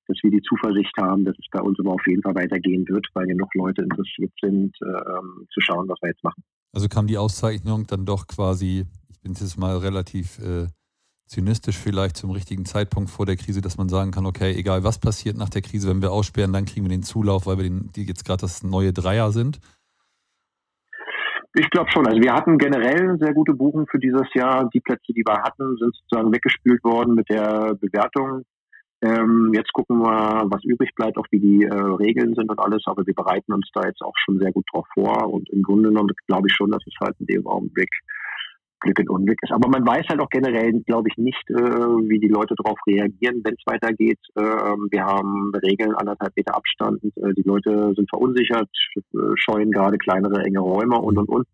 dass 0.07 0.17
wir 0.23 0.31
die 0.31 0.43
Zuversicht 0.43 0.97
haben, 0.99 1.25
dass 1.25 1.37
es 1.37 1.47
bei 1.51 1.61
uns 1.61 1.81
aber 1.81 1.95
auf 1.95 2.07
jeden 2.07 2.23
Fall 2.23 2.37
weitergehen 2.37 2.87
wird, 2.89 3.09
weil 3.15 3.27
genug 3.27 3.53
Leute 3.55 3.83
interessiert 3.83 4.33
sind, 4.41 4.73
äh, 4.83 5.47
zu 5.53 5.61
schauen, 5.61 5.89
was 5.89 5.99
wir 6.01 6.11
jetzt 6.11 6.23
machen. 6.23 6.45
Also 6.73 6.87
kam 6.87 7.09
die 7.09 7.19
Auszeichnung 7.19 7.89
dann 7.89 8.05
doch 8.05 8.29
quasi, 8.29 8.85
ich 9.11 9.21
bin 9.21 9.33
jetzt 9.33 9.59
mal 9.59 9.79
relativ 9.79 10.39
äh, 10.39 10.69
zynistisch 11.27 11.79
vielleicht 11.79 12.17
zum 12.17 12.31
richtigen 12.31 12.65
Zeitpunkt 12.65 13.11
vor 13.11 13.27
der 13.27 13.37
Krise, 13.37 13.61
dass 13.61 13.77
man 13.77 13.89
sagen 13.89 14.11
kann, 14.11 14.27
okay, 14.27 14.55
egal 14.55 14.85
was 14.85 14.99
passiert 14.99 15.37
nach 15.37 15.49
der 15.49 15.63
Krise, 15.63 15.89
wenn 15.89 16.03
wir 16.03 16.13
aussperren, 16.13 16.53
dann 16.53 16.67
kriegen 16.67 16.85
wir 16.85 16.91
den 16.91 17.03
Zulauf, 17.03 17.47
weil 17.47 17.57
wir 17.57 17.65
den, 17.65 17.91
die 17.93 18.05
jetzt 18.05 18.25
gerade 18.25 18.43
das 18.43 18.63
neue 18.63 18.93
Dreier 18.93 19.33
sind. 19.33 19.61
Ich 21.57 21.71
glaube 21.71 21.91
schon. 21.91 22.07
Also 22.07 22.21
wir 22.21 22.33
hatten 22.33 22.59
generell 22.59 23.17
sehr 23.19 23.33
gute 23.33 23.55
Buchen 23.55 23.87
für 23.87 24.01
dieses 24.01 24.27
Jahr. 24.35 24.69
Die 24.75 24.81
Plätze, 24.81 25.13
die 25.13 25.23
wir 25.25 25.41
hatten, 25.41 25.77
sind 25.77 25.95
sozusagen 25.95 26.33
weggespült 26.33 26.83
worden 26.83 27.15
mit 27.15 27.29
der 27.31 27.75
Bewertung. 27.81 28.43
Ähm, 29.03 29.53
jetzt 29.55 29.73
gucken 29.73 30.01
wir, 30.01 30.47
was 30.49 30.65
übrig 30.65 30.91
bleibt, 30.97 31.17
auch 31.17 31.27
wie 31.31 31.39
die 31.39 31.65
äh, 31.65 31.73
Regeln 31.73 32.35
sind 32.35 32.51
und 32.51 32.59
alles. 32.59 32.83
Aber 32.87 33.07
wir 33.07 33.15
bereiten 33.15 33.53
uns 33.53 33.69
da 33.73 33.83
jetzt 33.87 34.03
auch 34.03 34.15
schon 34.25 34.41
sehr 34.41 34.51
gut 34.51 34.65
drauf 34.73 34.87
vor. 34.95 35.33
Und 35.33 35.49
im 35.51 35.63
Grunde 35.63 35.91
genommen 35.91 36.11
glaube 36.27 36.49
ich 36.49 36.55
schon, 36.57 36.73
dass 36.73 36.83
es 36.87 36.95
halt 37.01 37.15
in 37.21 37.27
dem 37.27 37.47
Augenblick 37.47 37.91
Glück 38.85 38.99
in 39.01 39.09
Unglück 39.09 39.39
ist. 39.43 39.53
Aber 39.53 39.69
man 39.69 39.87
weiß 39.87 40.07
halt 40.09 40.21
auch 40.21 40.29
generell, 40.29 40.73
glaube 40.87 41.09
ich, 41.09 41.17
nicht, 41.17 41.51
äh, 41.51 41.55
wie 41.55 42.21
die 42.21 42.29
Leute 42.29 42.55
darauf 42.55 42.79
reagieren, 42.87 43.41
wenn 43.43 43.55
es 43.55 43.67
weitergeht. 43.67 44.21
Äh, 44.37 44.43
wir 44.43 45.05
haben 45.05 45.53
Regeln, 45.57 45.95
anderthalb 45.95 46.37
Meter 46.37 46.55
Abstand. 46.55 47.03
Äh, 47.03 47.33
die 47.37 47.43
Leute 47.43 47.93
sind 47.97 48.09
verunsichert, 48.11 48.69
äh, 48.97 49.19
scheuen 49.37 49.73
gerade 49.73 49.99
kleinere, 49.99 50.45
enge 50.45 50.61
Räume 50.61 50.99
und, 50.99 51.19
und, 51.19 51.29
und. 51.29 51.47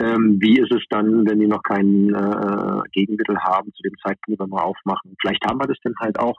Ähm, 0.00 0.38
wie 0.40 0.60
ist 0.60 0.70
es 0.70 0.84
dann, 0.90 1.26
wenn 1.26 1.40
die 1.40 1.48
noch 1.48 1.62
kein 1.62 2.14
äh, 2.14 2.80
Gegenmittel 2.92 3.36
haben, 3.40 3.72
zu 3.72 3.82
dem 3.82 3.94
Zeitpunkt, 4.04 4.38
wenn 4.40 4.50
wir 4.50 4.64
aufmachen? 4.64 5.16
Vielleicht 5.20 5.44
haben 5.44 5.58
wir 5.60 5.66
das 5.66 5.78
dann 5.82 5.94
halt 6.00 6.18
auch. 6.20 6.36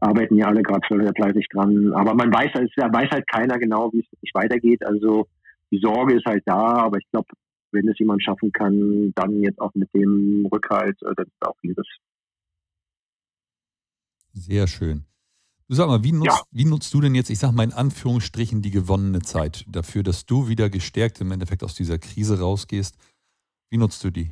Arbeiten 0.00 0.36
ja 0.36 0.46
alle 0.46 0.62
gerade 0.62 0.86
sehr 0.88 1.12
fleißig 1.12 1.48
dran. 1.52 1.92
Aber 1.92 2.14
man 2.14 2.32
weiß, 2.32 2.52
es 2.54 2.70
weiß 2.76 3.10
halt 3.10 3.28
keiner 3.28 3.58
genau, 3.58 3.90
wie 3.92 3.98
es 3.98 4.12
wirklich 4.12 4.30
weitergeht. 4.32 4.86
Also 4.86 5.26
die 5.72 5.80
Sorge 5.82 6.14
ist 6.14 6.24
halt 6.24 6.44
da, 6.46 6.84
aber 6.86 6.98
ich 6.98 7.10
glaube, 7.10 7.26
wenn 7.72 7.88
es 7.88 7.98
jemand 7.98 8.22
schaffen 8.22 8.52
kann, 8.52 9.12
dann 9.14 9.42
jetzt 9.42 9.60
auch 9.60 9.74
mit 9.74 9.92
dem 9.94 10.46
Rückhalt, 10.52 11.00
äh, 11.02 11.14
das 11.16 11.26
ist 11.26 11.46
auch 11.46 11.56
vieles. 11.60 11.86
Sehr 14.32 14.66
schön. 14.66 15.04
Du 15.68 15.74
sag 15.74 15.86
mal, 15.86 16.02
wie 16.02 16.12
nutzt, 16.12 16.28
ja. 16.28 16.42
wie 16.50 16.64
nutzt 16.64 16.94
du 16.94 17.00
denn 17.02 17.14
jetzt, 17.14 17.28
ich 17.28 17.38
sag 17.38 17.52
mal 17.52 17.64
in 17.64 17.74
Anführungsstrichen, 17.74 18.62
die 18.62 18.70
gewonnene 18.70 19.20
Zeit 19.20 19.66
dafür, 19.68 20.02
dass 20.02 20.24
du 20.24 20.48
wieder 20.48 20.70
gestärkt 20.70 21.20
im 21.20 21.30
Endeffekt 21.30 21.62
aus 21.62 21.74
dieser 21.74 21.98
Krise 21.98 22.40
rausgehst? 22.40 22.96
Wie 23.68 23.76
nutzt 23.76 24.02
du 24.02 24.10
die? 24.10 24.30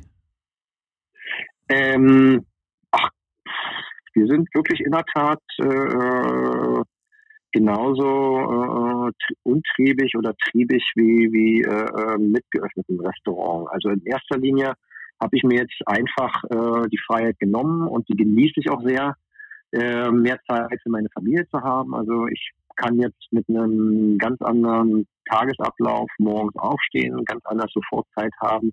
Ähm, 1.69 2.43
ach, 2.89 3.09
wir 4.13 4.25
sind 4.25 4.49
wirklich 4.55 4.79
in 4.79 4.91
der 4.91 5.05
Tat 5.13 5.41
äh, 5.59 6.81
genauso 7.51 9.09
äh, 9.09 9.11
untriebig 9.43 10.15
oder 10.17 10.33
triebig 10.49 10.83
wie, 10.95 11.31
wie 11.31 11.61
äh, 11.61 12.13
äh, 12.13 12.17
mit 12.17 12.43
geöffnetem 12.51 12.99
Restaurant. 12.99 13.67
Also 13.71 13.89
in 13.89 14.03
erster 14.05 14.37
Linie 14.37 14.73
habe 15.19 15.35
ich 15.35 15.43
mir 15.43 15.59
jetzt 15.61 15.81
einfach 15.85 16.43
äh, 16.45 16.87
die 16.89 16.99
Freiheit 17.05 17.39
genommen 17.39 17.87
und 17.87 18.07
die 18.09 18.15
genieße 18.15 18.59
ich 18.59 18.69
auch 18.69 18.83
sehr, 18.83 19.15
äh, 19.73 20.11
mehr 20.11 20.39
Zeit 20.47 20.79
für 20.81 20.89
meine 20.89 21.09
Familie 21.13 21.47
zu 21.49 21.61
haben. 21.61 21.93
Also 21.95 22.27
ich 22.27 22.51
kann 22.75 22.99
jetzt 22.99 23.27
mit 23.31 23.49
einem 23.49 24.17
ganz 24.17 24.41
anderen 24.41 25.07
Tagesablauf 25.29 26.09
morgens 26.19 26.55
aufstehen, 26.55 27.25
ganz 27.25 27.45
anders 27.45 27.71
sofort 27.73 28.07
Zeit 28.15 28.31
haben 28.39 28.71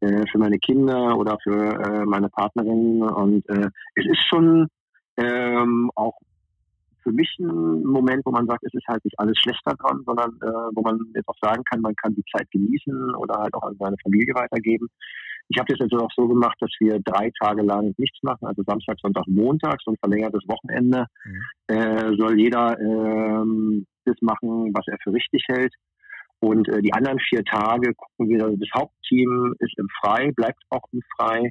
äh, 0.00 0.24
für 0.30 0.38
meine 0.38 0.58
Kinder 0.58 1.16
oder 1.16 1.38
für 1.42 1.80
äh, 1.80 2.04
meine 2.06 2.28
Partnerin. 2.28 3.02
Und 3.02 3.48
äh, 3.48 3.68
es 3.94 4.06
ist 4.06 4.26
schon 4.28 4.68
ähm, 5.16 5.90
auch 5.94 6.14
für 7.06 7.12
mich 7.12 7.32
ein 7.38 7.84
Moment, 7.84 8.26
wo 8.26 8.32
man 8.32 8.46
sagt, 8.46 8.64
es 8.64 8.74
ist 8.74 8.86
halt 8.88 9.04
nicht 9.04 9.18
alles 9.18 9.38
schlechter 9.38 9.74
dran, 9.76 10.02
sondern 10.04 10.30
äh, 10.42 10.74
wo 10.74 10.82
man 10.82 10.98
jetzt 11.14 11.28
auch 11.28 11.38
sagen 11.40 11.62
kann, 11.70 11.80
man 11.80 11.94
kann 11.94 12.14
die 12.16 12.24
Zeit 12.34 12.50
genießen 12.50 13.14
oder 13.14 13.38
halt 13.38 13.54
auch 13.54 13.62
an 13.62 13.76
seine 13.78 13.96
Familie 14.02 14.34
weitergeben. 14.34 14.88
Ich 15.48 15.58
habe 15.58 15.72
das 15.72 15.78
jetzt 15.78 15.94
auch 15.94 16.10
so 16.16 16.26
gemacht, 16.26 16.56
dass 16.58 16.72
wir 16.80 16.98
drei 17.04 17.30
Tage 17.40 17.62
lang 17.62 17.94
nichts 17.96 18.18
machen, 18.22 18.46
also 18.46 18.64
Samstag, 18.66 18.96
Sonntag, 19.00 19.24
Montag, 19.28 19.78
so 19.84 19.92
ein 19.92 19.96
verlängertes 20.00 20.42
Wochenende. 20.48 21.06
Mhm. 21.24 21.42
Äh, 21.68 22.16
soll 22.16 22.40
jeder 22.40 22.76
ähm, 22.80 23.86
das 24.04 24.16
machen, 24.20 24.74
was 24.74 24.88
er 24.88 24.98
für 25.04 25.12
richtig 25.12 25.44
hält. 25.46 25.72
Und 26.40 26.68
äh, 26.68 26.82
die 26.82 26.92
anderen 26.92 27.20
vier 27.20 27.44
Tage 27.44 27.94
gucken 27.94 28.28
wir, 28.28 28.44
also 28.44 28.56
das 28.56 28.68
Hauptteam 28.74 29.54
ist 29.60 29.78
im 29.78 29.88
Frei, 30.00 30.32
bleibt 30.34 30.60
auch 30.70 30.82
im 30.92 31.00
Frei. 31.16 31.50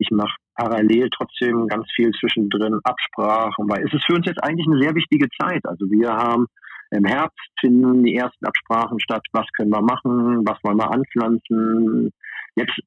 Ich 0.00 0.10
mache 0.10 0.34
parallel 0.54 1.10
trotzdem 1.10 1.66
ganz 1.68 1.86
viel 1.94 2.10
zwischendrin 2.12 2.80
Absprachen, 2.84 3.68
weil 3.68 3.86
es 3.86 3.92
ist 3.92 4.04
für 4.06 4.14
uns 4.14 4.26
jetzt 4.26 4.42
eigentlich 4.42 4.66
eine 4.66 4.80
sehr 4.80 4.94
wichtige 4.94 5.28
Zeit. 5.38 5.60
Also 5.64 5.90
wir 5.90 6.10
haben 6.10 6.46
im 6.90 7.04
Herbst 7.04 7.38
finden 7.60 8.02
die 8.02 8.16
ersten 8.16 8.46
Absprachen 8.46 8.98
statt, 8.98 9.22
was 9.32 9.46
können 9.56 9.70
wir 9.70 9.82
machen, 9.82 10.44
was 10.46 10.58
wollen 10.64 10.78
wir 10.78 10.90
anpflanzen. 10.90 12.10
Jetzt 12.56 12.80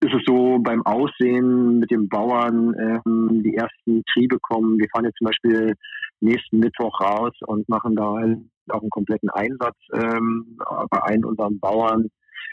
ist 0.00 0.14
es 0.14 0.22
so 0.26 0.58
beim 0.60 0.84
Aussehen 0.86 1.80
mit 1.80 1.90
den 1.90 2.08
Bauern, 2.08 2.74
ähm, 2.78 3.42
die 3.42 3.56
ersten 3.56 4.02
Triebe 4.12 4.38
kommen. 4.40 4.78
Wir 4.78 4.88
fahren 4.92 5.06
jetzt 5.06 5.18
zum 5.18 5.26
Beispiel 5.26 5.74
nächsten 6.20 6.58
Mittwoch 6.58 7.00
raus 7.00 7.32
und 7.46 7.68
machen 7.68 7.96
da 7.96 8.14
halt 8.14 8.38
auch 8.70 8.80
einen 8.80 8.90
kompletten 8.90 9.30
Einsatz 9.30 9.76
ähm, 9.92 10.56
bei 10.90 11.02
einem 11.02 11.24
unserer 11.24 11.50
Bauern 11.50 12.08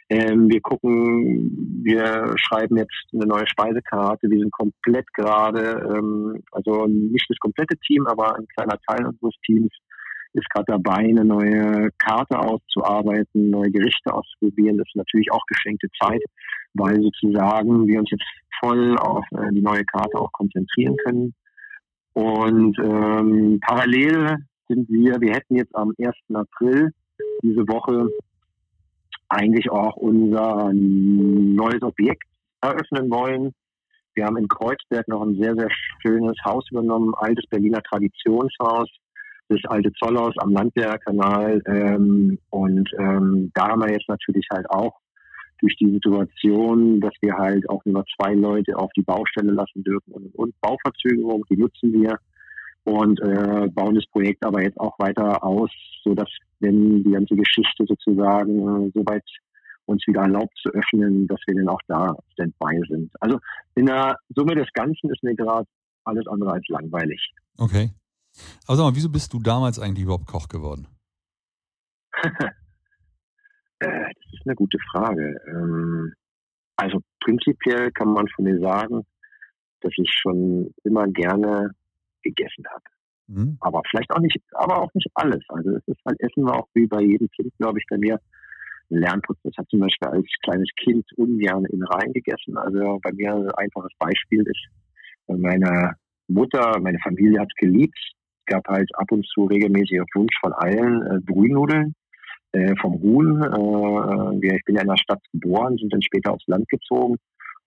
ähm, 0.09 0.49
wir 0.49 0.61
gucken, 0.61 1.81
wir 1.83 2.33
schreiben 2.35 2.77
jetzt 2.77 3.07
eine 3.13 3.25
neue 3.25 3.47
Speisekarte. 3.47 4.29
Wir 4.29 4.39
sind 4.39 4.51
komplett 4.51 5.05
gerade, 5.13 5.95
ähm, 5.95 6.43
also 6.51 6.85
nicht 6.87 7.25
das 7.29 7.37
komplette 7.39 7.77
Team, 7.77 8.05
aber 8.07 8.35
ein 8.37 8.47
kleiner 8.47 8.77
Teil 8.87 9.05
unseres 9.05 9.35
Teams 9.45 9.71
ist 10.33 10.49
gerade 10.49 10.65
dabei, 10.67 10.97
eine 10.97 11.25
neue 11.25 11.89
Karte 11.97 12.39
auszuarbeiten, 12.39 13.49
neue 13.49 13.71
Gerichte 13.71 14.13
auszuprobieren. 14.13 14.77
Das 14.77 14.87
ist 14.87 14.95
natürlich 14.95 15.31
auch 15.31 15.45
geschenkte 15.45 15.87
Zeit, 16.01 16.21
weil 16.73 17.01
sozusagen 17.01 17.87
wir 17.87 17.99
uns 17.99 18.09
jetzt 18.11 18.23
voll 18.59 18.97
auf 18.97 19.25
äh, 19.31 19.51
die 19.51 19.61
neue 19.61 19.83
Karte 19.85 20.17
auch 20.17 20.31
konzentrieren 20.31 20.95
können. 21.05 21.33
Und 22.13 22.77
ähm, 22.79 23.59
parallel 23.61 24.37
sind 24.67 24.89
wir, 24.89 25.19
wir 25.19 25.33
hätten 25.33 25.55
jetzt 25.55 25.75
am 25.75 25.93
1. 25.97 26.13
April 26.33 26.91
diese 27.41 27.67
Woche 27.67 28.09
eigentlich 29.31 29.71
auch 29.71 29.95
unser 29.95 30.71
neues 30.73 31.81
Objekt 31.81 32.23
eröffnen 32.61 33.09
wollen. 33.09 33.53
Wir 34.13 34.25
haben 34.25 34.37
in 34.37 34.47
Kreuzberg 34.47 35.07
noch 35.07 35.21
ein 35.21 35.35
sehr, 35.35 35.55
sehr 35.55 35.69
schönes 36.01 36.35
Haus 36.43 36.65
übernommen, 36.69 37.13
altes 37.15 37.45
Berliner 37.49 37.81
Traditionshaus, 37.81 38.89
das 39.47 39.59
alte 39.67 39.91
Zollhaus 39.93 40.33
am 40.37 40.51
Landwehrkanal. 40.51 41.61
Ähm, 41.65 42.37
und 42.49 42.89
ähm, 42.99 43.51
da 43.53 43.69
haben 43.69 43.81
wir 43.81 43.91
jetzt 43.91 44.09
natürlich 44.09 44.45
halt 44.51 44.69
auch 44.69 44.99
durch 45.59 45.75
die 45.77 45.91
Situation, 45.91 46.99
dass 46.99 47.13
wir 47.21 47.37
halt 47.37 47.69
auch 47.69 47.83
nur 47.85 48.03
zwei 48.17 48.33
Leute 48.33 48.75
auf 48.77 48.91
die 48.97 49.03
Baustelle 49.03 49.53
lassen 49.53 49.83
dürfen 49.83 50.11
und, 50.11 50.35
und 50.35 50.59
Bauverzögerung, 50.59 51.45
die 51.49 51.57
nutzen 51.57 51.93
wir 51.93 52.17
und 52.83 53.19
äh, 53.21 53.67
bauen 53.69 53.95
das 53.95 54.05
Projekt 54.11 54.43
aber 54.45 54.61
jetzt 54.63 54.79
auch 54.79 54.97
weiter 54.99 55.43
aus, 55.43 55.69
so 56.03 56.13
dass 56.13 56.29
wenn 56.59 57.03
die 57.03 57.11
ganze 57.11 57.35
Geschichte 57.35 57.85
sozusagen 57.87 58.87
äh, 58.87 58.91
soweit 58.93 59.23
uns 59.85 60.05
wieder 60.07 60.21
erlaubt 60.21 60.53
zu 60.61 60.69
öffnen, 60.69 61.27
dass 61.27 61.39
wir 61.45 61.55
dann 61.55 61.69
auch 61.69 61.81
da 61.87 62.15
standby 62.33 62.81
sind. 62.87 63.11
Also 63.19 63.39
in 63.75 63.87
der 63.87 64.17
Summe 64.35 64.55
des 64.55 64.71
Ganzen 64.73 65.09
ist 65.09 65.23
mir 65.23 65.35
gerade 65.35 65.67
alles 66.03 66.25
andere 66.27 66.53
als 66.53 66.67
langweilig. 66.69 67.31
Okay. 67.57 67.91
Aber 68.65 68.77
sag 68.77 68.83
mal, 68.85 68.95
wieso 68.95 69.09
bist 69.09 69.33
du 69.33 69.39
damals 69.39 69.79
eigentlich 69.79 70.03
überhaupt 70.03 70.27
Koch 70.27 70.47
geworden? 70.47 70.87
Äh, 73.83 74.13
das 74.13 74.33
ist 74.33 74.45
eine 74.45 74.53
gute 74.53 74.77
Frage. 74.91 75.41
Ähm, 75.47 76.13
also 76.75 76.99
prinzipiell 77.19 77.89
kann 77.91 78.13
man 78.13 78.27
von 78.27 78.45
mir 78.45 78.59
sagen, 78.59 79.03
dass 79.79 79.91
ich 79.97 80.11
schon 80.21 80.71
immer 80.83 81.07
gerne 81.07 81.71
gegessen 82.23 82.65
habe. 82.69 82.83
Mhm. 83.27 83.57
Aber 83.61 83.81
vielleicht 83.89 84.11
auch 84.11 84.19
nicht, 84.19 84.37
aber 84.53 84.81
auch 84.81 84.93
nicht 84.93 85.07
alles. 85.15 85.43
Also 85.49 85.71
es 85.71 85.87
ist 85.87 85.99
halt 86.05 86.19
Essen 86.19 86.45
war 86.45 86.59
auch 86.59 86.67
wie 86.73 86.87
bei 86.87 87.01
jedem 87.01 87.29
Kind, 87.29 87.53
glaube 87.57 87.79
ich, 87.79 87.85
bei 87.89 87.97
mir 87.97 88.19
ein 88.89 88.97
Lernprozess. 88.97 89.51
Ich 89.51 89.57
habe 89.57 89.67
zum 89.69 89.79
Beispiel 89.79 90.09
als 90.09 90.27
kleines 90.43 90.69
Kind 90.75 91.05
ungern 91.15 91.65
in 91.65 91.83
Reihen 91.83 92.13
gegessen. 92.13 92.57
Also 92.57 92.99
bei 93.01 93.11
mir 93.13 93.33
ein 93.33 93.51
einfaches 93.51 93.93
Beispiel 93.99 94.43
ist, 94.45 94.67
meine 95.27 95.95
Mutter, 96.27 96.79
meine 96.81 96.99
Familie 96.99 97.39
hat 97.39 97.51
geliebt. 97.57 97.97
Es 97.97 98.53
gab 98.53 98.67
halt 98.67 98.89
ab 98.95 99.11
und 99.11 99.25
zu 99.27 99.45
regelmäßig 99.45 100.01
auf 100.01 100.07
Wunsch 100.15 100.35
von 100.41 100.51
allen 100.53 101.01
äh, 101.03 101.19
Brühnudeln 101.21 101.93
äh, 102.51 102.73
vom 102.81 103.01
Huhn. 103.01 103.41
Äh, 103.41 104.41
wir, 104.41 104.55
ich 104.55 104.63
bin 104.65 104.75
ja 104.75 104.81
in 104.81 104.89
der 104.89 104.97
Stadt 104.97 105.21
geboren, 105.31 105.77
sind 105.77 105.93
dann 105.93 106.01
später 106.01 106.33
aufs 106.33 106.47
Land 106.47 106.67
gezogen 106.67 107.17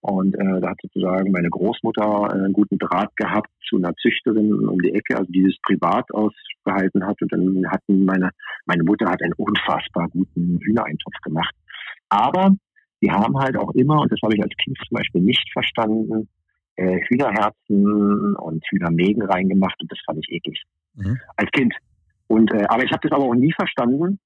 und 0.04 0.34
äh, 0.34 0.60
da 0.60 0.68
hat 0.68 0.78
sozusagen 0.82 1.32
meine 1.32 1.48
Großmutter 1.48 2.28
äh, 2.28 2.32
einen 2.34 2.52
guten 2.52 2.76
Draht 2.78 3.16
gehabt 3.16 3.48
zu 3.66 3.78
einer 3.78 3.94
Züchterin 3.96 4.68
um 4.68 4.78
die 4.78 4.92
Ecke, 4.92 5.16
also 5.16 5.32
dieses 5.32 5.56
privat 5.62 6.04
ausgehalten 6.12 7.06
hat. 7.06 7.22
Und 7.22 7.32
dann 7.32 7.64
hatten 7.70 8.04
meine, 8.04 8.28
meine 8.66 8.84
Mutter 8.84 9.10
hat 9.10 9.22
einen 9.22 9.32
unfassbar 9.38 10.10
guten 10.10 10.58
Hühnereintopf 10.60 11.14
gemacht. 11.22 11.54
Aber 12.10 12.54
die 13.00 13.10
haben 13.10 13.38
halt 13.38 13.56
auch 13.56 13.72
immer, 13.72 14.02
und 14.02 14.12
das 14.12 14.20
habe 14.22 14.34
ich 14.34 14.42
als 14.42 14.52
Kind 14.62 14.76
zum 14.86 14.94
Beispiel 14.94 15.22
nicht 15.22 15.50
verstanden, 15.54 16.28
äh, 16.76 17.00
Hühnerherzen 17.08 18.36
und 18.36 18.62
Hühnermägen 18.68 19.22
reingemacht 19.22 19.80
und 19.80 19.90
das 19.90 20.00
fand 20.04 20.18
ich 20.18 20.30
eklig. 20.30 20.62
Mhm. 20.96 21.18
Als 21.36 21.50
Kind. 21.52 21.74
Und 22.26 22.52
äh, 22.52 22.66
aber 22.68 22.84
ich 22.84 22.92
habe 22.92 23.08
das 23.08 23.12
aber 23.12 23.24
auch 23.24 23.34
nie 23.34 23.54
verstanden, 23.54 24.18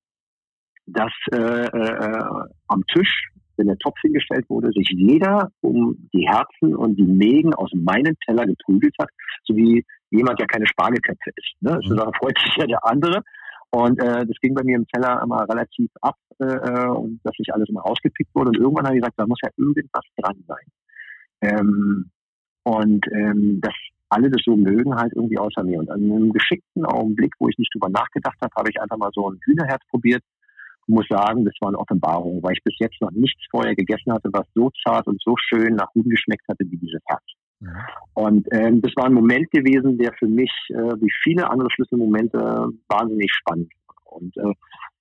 dass 0.86 1.12
äh, 1.30 1.36
äh, 1.36 2.24
am 2.66 2.84
Tisch 2.92 3.30
wenn 3.58 3.66
der 3.66 3.78
Topf 3.78 3.98
hingestellt 4.02 4.48
wurde, 4.48 4.70
sich 4.72 4.88
jeder 4.90 5.50
um 5.60 6.08
die 6.14 6.26
Herzen 6.26 6.74
und 6.74 6.96
die 6.96 7.06
Mägen 7.06 7.54
aus 7.54 7.70
meinem 7.74 8.16
Teller 8.26 8.46
geprügelt 8.46 8.94
hat, 8.98 9.10
so 9.44 9.56
wie 9.56 9.84
jemand, 10.10 10.38
der 10.38 10.46
keine 10.46 10.66
Spargelköpfe 10.66 11.30
isst. 11.36 11.54
Ne? 11.60 11.72
Also 11.72 11.94
da 11.94 12.10
freut 12.18 12.38
sich 12.38 12.56
ja 12.56 12.66
der 12.66 12.86
andere. 12.86 13.22
Und 13.70 14.00
äh, 14.00 14.24
das 14.24 14.40
ging 14.40 14.54
bei 14.54 14.62
mir 14.64 14.76
im 14.76 14.86
Teller 14.86 15.20
immer 15.22 15.46
relativ 15.46 15.90
ab, 16.00 16.16
äh, 16.40 16.44
äh, 16.44 16.88
und 16.88 17.20
dass 17.22 17.34
nicht 17.38 17.52
alles 17.52 17.68
immer 17.68 17.82
rausgepickt 17.82 18.34
wurde. 18.34 18.48
Und 18.48 18.56
irgendwann 18.56 18.86
habe 18.86 18.96
ich 18.96 19.02
gesagt, 19.02 19.18
da 19.18 19.26
muss 19.26 19.40
ja 19.42 19.50
irgendwas 19.58 20.04
dran 20.16 20.42
sein. 20.46 20.66
Ähm, 21.42 22.10
und 22.62 23.06
ähm, 23.12 23.60
dass 23.60 23.74
alle 24.08 24.30
das 24.30 24.40
so 24.42 24.56
mögen, 24.56 24.94
halt 24.94 25.12
irgendwie 25.14 25.38
außer 25.38 25.62
mir. 25.64 25.78
Und 25.78 25.90
an 25.90 26.00
einem 26.00 26.32
geschickten 26.32 26.86
Augenblick, 26.86 27.34
wo 27.38 27.48
ich 27.48 27.58
nicht 27.58 27.74
drüber 27.74 27.90
nachgedacht 27.90 28.38
habe, 28.40 28.54
habe 28.56 28.70
ich 28.70 28.80
einfach 28.80 28.96
mal 28.96 29.10
so 29.12 29.30
ein 29.30 29.38
Hühnerherz 29.44 29.82
probiert 29.90 30.22
muss 30.88 31.06
sagen, 31.08 31.44
das 31.44 31.54
war 31.60 31.68
eine 31.68 31.78
Offenbarung, 31.78 32.42
weil 32.42 32.54
ich 32.54 32.64
bis 32.64 32.74
jetzt 32.78 33.00
noch 33.00 33.10
nichts 33.10 33.42
vorher 33.50 33.74
gegessen 33.74 34.12
hatte, 34.12 34.30
was 34.32 34.46
so 34.54 34.70
zart 34.84 35.06
und 35.06 35.20
so 35.22 35.34
schön 35.36 35.76
nach 35.76 35.92
Huhn 35.94 36.08
geschmeckt 36.08 36.46
hatte 36.48 36.64
wie 36.70 36.76
dieses 36.76 37.00
Herz. 37.06 37.24
Ja. 37.60 37.86
Und 38.14 38.46
ähm, 38.52 38.80
das 38.82 38.92
war 38.96 39.06
ein 39.06 39.14
Moment 39.14 39.50
gewesen, 39.50 39.98
der 39.98 40.12
für 40.18 40.28
mich, 40.28 40.50
äh, 40.70 40.94
wie 41.00 41.12
viele 41.22 41.50
andere 41.50 41.70
Schlüsselmomente, 41.70 42.38
wahnsinnig 42.88 43.32
spannend 43.32 43.70
war. 43.86 44.12
Und 44.12 44.36
äh, 44.36 44.54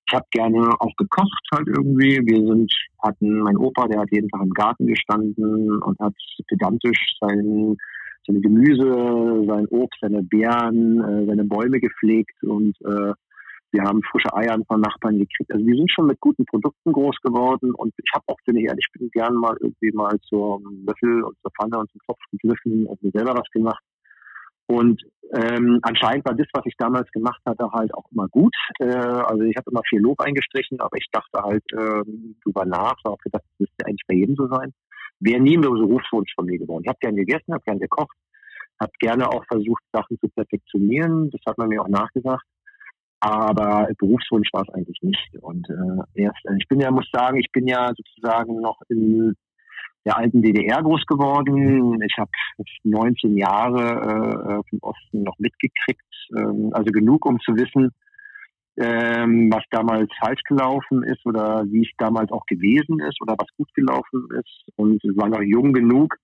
ich 0.09 0.15
habe 0.15 0.25
gerne 0.31 0.69
auch 0.79 0.95
gekocht 0.97 1.47
halt 1.53 1.67
irgendwie. 1.67 2.19
Wir 2.23 2.47
sind, 2.47 2.71
hatten, 3.03 3.39
mein 3.39 3.57
Opa, 3.57 3.87
der 3.87 3.99
hat 3.99 4.11
jeden 4.11 4.29
Tag 4.29 4.41
im 4.41 4.51
Garten 4.51 4.87
gestanden 4.87 5.81
und 5.83 5.99
hat 5.99 6.13
pedantisch 6.47 7.17
sein, 7.19 7.75
seine 8.25 8.41
Gemüse, 8.41 9.45
sein 9.47 9.67
Obst, 9.67 9.99
seine 10.01 10.23
Beeren, 10.23 11.01
äh, 11.01 11.25
seine 11.25 11.43
Bäume 11.43 11.79
gepflegt 11.79 12.41
und 12.43 12.75
äh, 12.85 13.13
wir 13.77 13.83
haben 13.83 14.01
frische 14.09 14.33
Eier 14.33 14.57
von 14.67 14.81
Nachbarn 14.81 15.19
gekriegt. 15.19 15.53
Also 15.53 15.63
wir 15.63 15.75
sind 15.75 15.91
schon 15.91 16.07
mit 16.07 16.19
guten 16.19 16.45
Produkten 16.45 16.91
groß 16.91 17.17
geworden 17.21 17.73
und 17.75 17.93
ich 17.95 18.09
habe 18.13 18.23
auch, 18.27 18.37
finde 18.43 18.61
ich 18.61 18.67
ehrlich, 18.67 18.87
ich 18.87 18.99
bin 18.99 19.09
gern 19.11 19.35
mal 19.35 19.55
irgendwie 19.61 19.91
mal 19.91 20.17
zum 20.21 20.83
Löffel 20.85 21.23
und 21.23 21.37
zur 21.41 21.51
Pfanne 21.51 21.77
und 21.77 21.91
zum 21.91 22.01
Topf 22.07 22.19
gegriffen 22.31 22.87
und 22.87 23.03
mir 23.03 23.11
selber 23.11 23.35
was 23.35 23.49
gemacht. 23.51 23.83
Und 24.65 25.01
ähm, 25.31 25.79
anscheinend 25.83 26.25
war 26.25 26.33
das, 26.33 26.47
was 26.53 26.65
ich 26.65 26.75
damals 26.77 27.09
gemacht 27.11 27.41
hatte, 27.45 27.71
halt 27.71 27.93
auch 27.93 28.05
immer 28.11 28.27
gut. 28.29 28.55
Äh, 28.79 28.87
also 28.87 29.43
ich 29.43 29.55
habe 29.55 29.69
immer 29.69 29.83
viel 29.87 29.99
Lob 29.99 30.19
eingestrichen, 30.21 30.81
aber 30.81 30.97
ich 30.97 31.07
dachte 31.11 31.39
halt 31.41 31.63
äh, 31.71 32.01
drüber 32.43 32.65
nach, 32.65 32.95
so 33.03 33.11
habe 33.11 33.21
gedacht, 33.23 33.43
das 33.45 33.59
müsste 33.59 33.85
eigentlich 33.85 34.07
bei 34.07 34.15
jedem 34.15 34.35
so 34.35 34.47
sein. 34.47 34.73
Wäre 35.19 35.39
nie 35.39 35.57
mehr 35.57 35.69
so 35.69 35.87
Berufswunsch 35.87 36.33
von 36.35 36.47
mir 36.47 36.57
geworden. 36.57 36.83
Ich 36.83 36.89
habe 36.89 36.99
gern 36.99 37.15
gegessen, 37.15 37.53
habe 37.53 37.63
gern 37.63 37.79
gekocht, 37.79 38.17
habe 38.81 38.91
gerne 38.99 39.29
auch 39.29 39.45
versucht, 39.45 39.83
Sachen 39.93 40.19
zu 40.19 40.27
perfektionieren. 40.29 41.29
Das 41.29 41.41
hat 41.47 41.57
man 41.57 41.69
mir 41.69 41.81
auch 41.81 41.87
nachgesagt. 41.87 42.43
Aber 43.19 43.87
Berufswunsch 43.97 44.49
war 44.53 44.61
es 44.61 44.73
eigentlich 44.73 44.99
nicht. 45.01 45.37
Und 45.41 45.67
äh, 45.69 46.21
erst, 46.21 46.45
also 46.45 46.57
ich 46.57 46.67
bin 46.67 46.79
ja, 46.79 46.91
muss 46.91 47.09
sagen, 47.11 47.37
ich 47.37 47.51
bin 47.51 47.67
ja 47.67 47.91
sozusagen 47.95 48.61
noch 48.61 48.79
in 48.89 49.35
der 50.05 50.17
alten 50.17 50.41
DDR 50.41 50.81
groß 50.83 51.05
geworden. 51.05 52.01
Ich 52.01 52.17
habe 52.17 52.31
19 52.83 53.37
Jahre 53.37 54.61
äh, 54.63 54.69
vom 54.69 54.79
Osten 54.81 55.23
noch 55.23 55.37
mitgekriegt, 55.39 56.01
ähm, 56.37 56.69
also 56.73 56.91
genug, 56.91 57.25
um 57.25 57.39
zu 57.39 57.55
wissen, 57.55 57.91
ähm, 58.77 59.51
was 59.51 59.63
damals 59.71 60.09
falsch 60.19 60.41
gelaufen 60.47 61.03
ist 61.03 61.25
oder 61.25 61.65
wie 61.67 61.81
es 61.81 61.91
damals 61.97 62.31
auch 62.31 62.45
gewesen 62.45 62.99
ist 62.99 63.19
oder 63.21 63.35
was 63.37 63.47
gut 63.57 63.73
gelaufen 63.73 64.27
ist. 64.39 64.65
Und 64.75 65.03
es 65.03 65.17
war 65.17 65.27
noch 65.27 65.41
jung 65.41 65.73
genug, 65.73 66.15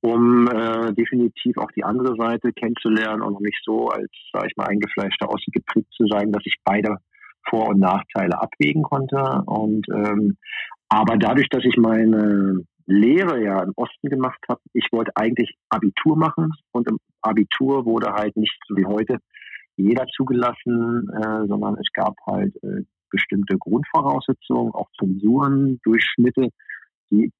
um 0.00 0.48
äh, 0.48 0.92
definitiv 0.92 1.56
auch 1.58 1.70
die 1.72 1.84
andere 1.84 2.14
Seite 2.16 2.52
kennenzulernen 2.52 3.22
und 3.22 3.40
nicht 3.40 3.60
so 3.64 3.88
als, 3.88 4.10
sage 4.32 4.48
ich 4.48 4.56
mal, 4.56 4.66
eingefleischter 4.66 5.28
Außen 5.28 5.52
geprägt 5.52 5.92
zu 5.92 6.06
sein, 6.06 6.32
dass 6.32 6.42
ich 6.44 6.56
beide 6.64 6.98
Vor- 7.48 7.68
und 7.68 7.80
Nachteile 7.80 8.40
abwägen 8.40 8.82
konnte. 8.82 9.42
Und 9.46 9.86
ähm, 9.92 10.36
aber 10.88 11.16
dadurch, 11.16 11.48
dass 11.48 11.64
ich 11.64 11.76
meine 11.76 12.64
Lehre 12.86 13.42
ja 13.42 13.62
im 13.62 13.72
Osten 13.76 14.08
gemacht 14.08 14.38
habe, 14.48 14.60
ich 14.72 14.86
wollte 14.92 15.10
eigentlich 15.16 15.56
Abitur 15.68 16.16
machen 16.16 16.50
und 16.72 16.88
im 16.88 16.98
Abitur 17.22 17.84
wurde 17.84 18.12
halt 18.12 18.36
nicht 18.36 18.56
so 18.68 18.76
wie 18.76 18.86
heute 18.86 19.18
jeder 19.76 20.06
zugelassen, 20.06 21.08
äh, 21.10 21.46
sondern 21.46 21.74
es 21.74 21.88
gab 21.92 22.14
halt 22.26 22.54
äh, 22.62 22.82
bestimmte 23.10 23.56
Grundvoraussetzungen, 23.58 24.72
auch 24.72 24.88
Zensuren, 24.98 25.80
Durchschnitte, 25.84 26.48
die 27.10 27.30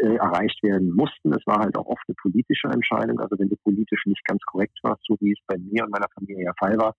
äh, 0.00 0.16
erreicht 0.16 0.62
werden 0.62 0.94
mussten. 0.94 1.32
Es 1.32 1.46
war 1.46 1.60
halt 1.60 1.76
auch 1.76 1.86
oft 1.86 2.02
eine 2.08 2.16
politische 2.20 2.68
Entscheidung. 2.68 3.20
Also 3.20 3.38
wenn 3.38 3.48
du 3.48 3.56
politisch 3.62 4.06
nicht 4.06 4.24
ganz 4.24 4.42
korrekt 4.42 4.78
warst, 4.82 5.02
so 5.06 5.16
wie 5.20 5.32
es 5.32 5.38
bei 5.46 5.56
mir 5.58 5.84
und 5.84 5.90
meiner 5.90 6.08
Familie 6.14 6.44
der 6.44 6.54
Fall 6.58 6.76
war, 6.78 6.94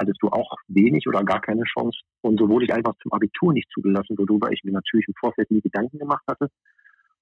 hattest 0.00 0.22
du 0.22 0.28
auch 0.28 0.54
wenig 0.68 1.06
oder 1.06 1.22
gar 1.22 1.40
keine 1.40 1.62
Chance. 1.64 1.98
Und 2.22 2.38
so 2.38 2.48
wurde 2.48 2.64
ich 2.64 2.72
einfach 2.72 2.94
zum 3.02 3.12
Abitur 3.12 3.52
nicht 3.52 3.70
zugelassen, 3.72 4.16
worüber 4.18 4.50
ich 4.50 4.62
mir 4.64 4.72
natürlich 4.72 5.06
im 5.08 5.14
Vorfeld 5.18 5.50
nie 5.50 5.60
Gedanken 5.60 5.98
gemacht 5.98 6.24
hatte. 6.28 6.48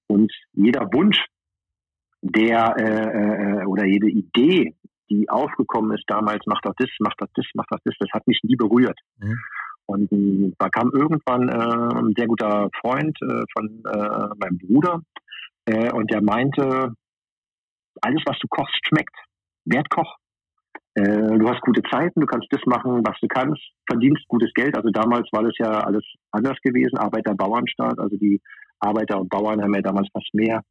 Und 0.07 0.31
jeder 0.53 0.91
Wunsch, 0.93 1.23
der 2.21 2.75
äh, 2.77 3.61
äh, 3.61 3.65
oder 3.65 3.85
jede 3.85 4.09
Idee, 4.09 4.75
die 5.09 5.29
aufgekommen 5.29 5.95
ist 5.97 6.05
damals, 6.07 6.45
macht 6.45 6.65
doch 6.65 6.73
das, 6.77 6.89
macht 6.99 7.19
doch 7.19 7.27
das, 7.33 7.45
macht 7.53 7.71
doch 7.71 7.79
das, 7.83 7.95
das 7.99 8.09
hat 8.13 8.27
mich 8.27 8.39
nie 8.43 8.55
berührt. 8.55 8.99
Mhm. 9.17 9.37
Und 9.89 10.11
äh, 10.11 10.53
da 10.59 10.69
kam 10.69 10.91
irgendwann 10.93 11.49
äh, 11.49 11.99
ein 11.99 12.13
sehr 12.15 12.27
guter 12.27 12.69
Freund 12.79 13.17
äh, 13.23 13.43
von 13.53 13.83
äh, 13.91 14.35
meinem 14.39 14.59
Bruder 14.59 15.01
äh, 15.65 15.91
und 15.91 16.11
der 16.11 16.21
meinte, 16.21 16.93
alles, 18.01 18.21
was 18.25 18.37
du 18.39 18.47
kochst, 18.49 18.79
schmeckt. 18.87 19.15
Werd 19.65 19.89
Koch. 19.89 20.15
Äh, 20.93 21.03
du 21.39 21.49
hast 21.49 21.61
gute 21.61 21.81
Zeiten, 21.89 22.19
du 22.21 22.27
kannst 22.27 22.47
das 22.51 22.61
machen, 22.67 23.01
was 23.03 23.17
du 23.19 23.27
kannst, 23.27 23.61
verdienst 23.89 24.27
gutes 24.27 24.53
Geld. 24.53 24.75
Also 24.77 24.89
damals 24.91 25.27
war 25.31 25.43
das 25.43 25.57
ja 25.57 25.79
alles 25.79 26.05
anders 26.31 26.57
gewesen, 26.63 26.97
Arbeiter-Bauernstaat. 26.99 27.97
Also 27.97 28.15
die 28.15 28.41
Arbeiter 28.79 29.19
und 29.19 29.29
Bauern 29.29 29.61
haben 29.61 29.73
ja 29.73 29.81
damals 29.81 30.07
fast 30.13 30.31
mehr 30.33 30.61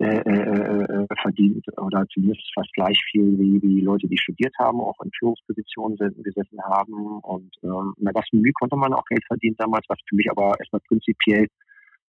äh, 0.00 0.20
äh, 0.20 1.02
äh, 1.02 1.06
verdient 1.20 1.66
oder 1.76 2.06
zumindest 2.14 2.48
fast 2.54 2.72
gleich 2.72 2.96
viel 3.10 3.36
wie, 3.36 3.60
wie 3.60 3.80
Leute, 3.80 4.06
die 4.06 4.16
studiert 4.16 4.54
haben, 4.56 4.80
auch 4.80 4.94
in 5.02 5.10
Führungspositionen 5.18 5.96
sind, 5.96 6.22
gesessen 6.22 6.62
haben. 6.62 7.18
Und 7.18 7.52
ähm, 7.64 7.94
na, 7.96 8.12
was 8.14 8.24
Mühe 8.30 8.52
konnte 8.52 8.76
man 8.76 8.92
auch 8.94 9.04
Geld 9.06 9.24
verdienen 9.26 9.56
damals, 9.58 9.84
was 9.88 9.98
für 10.08 10.14
mich 10.14 10.30
aber 10.30 10.54
erstmal 10.60 10.82
prinzipiell, 10.86 11.48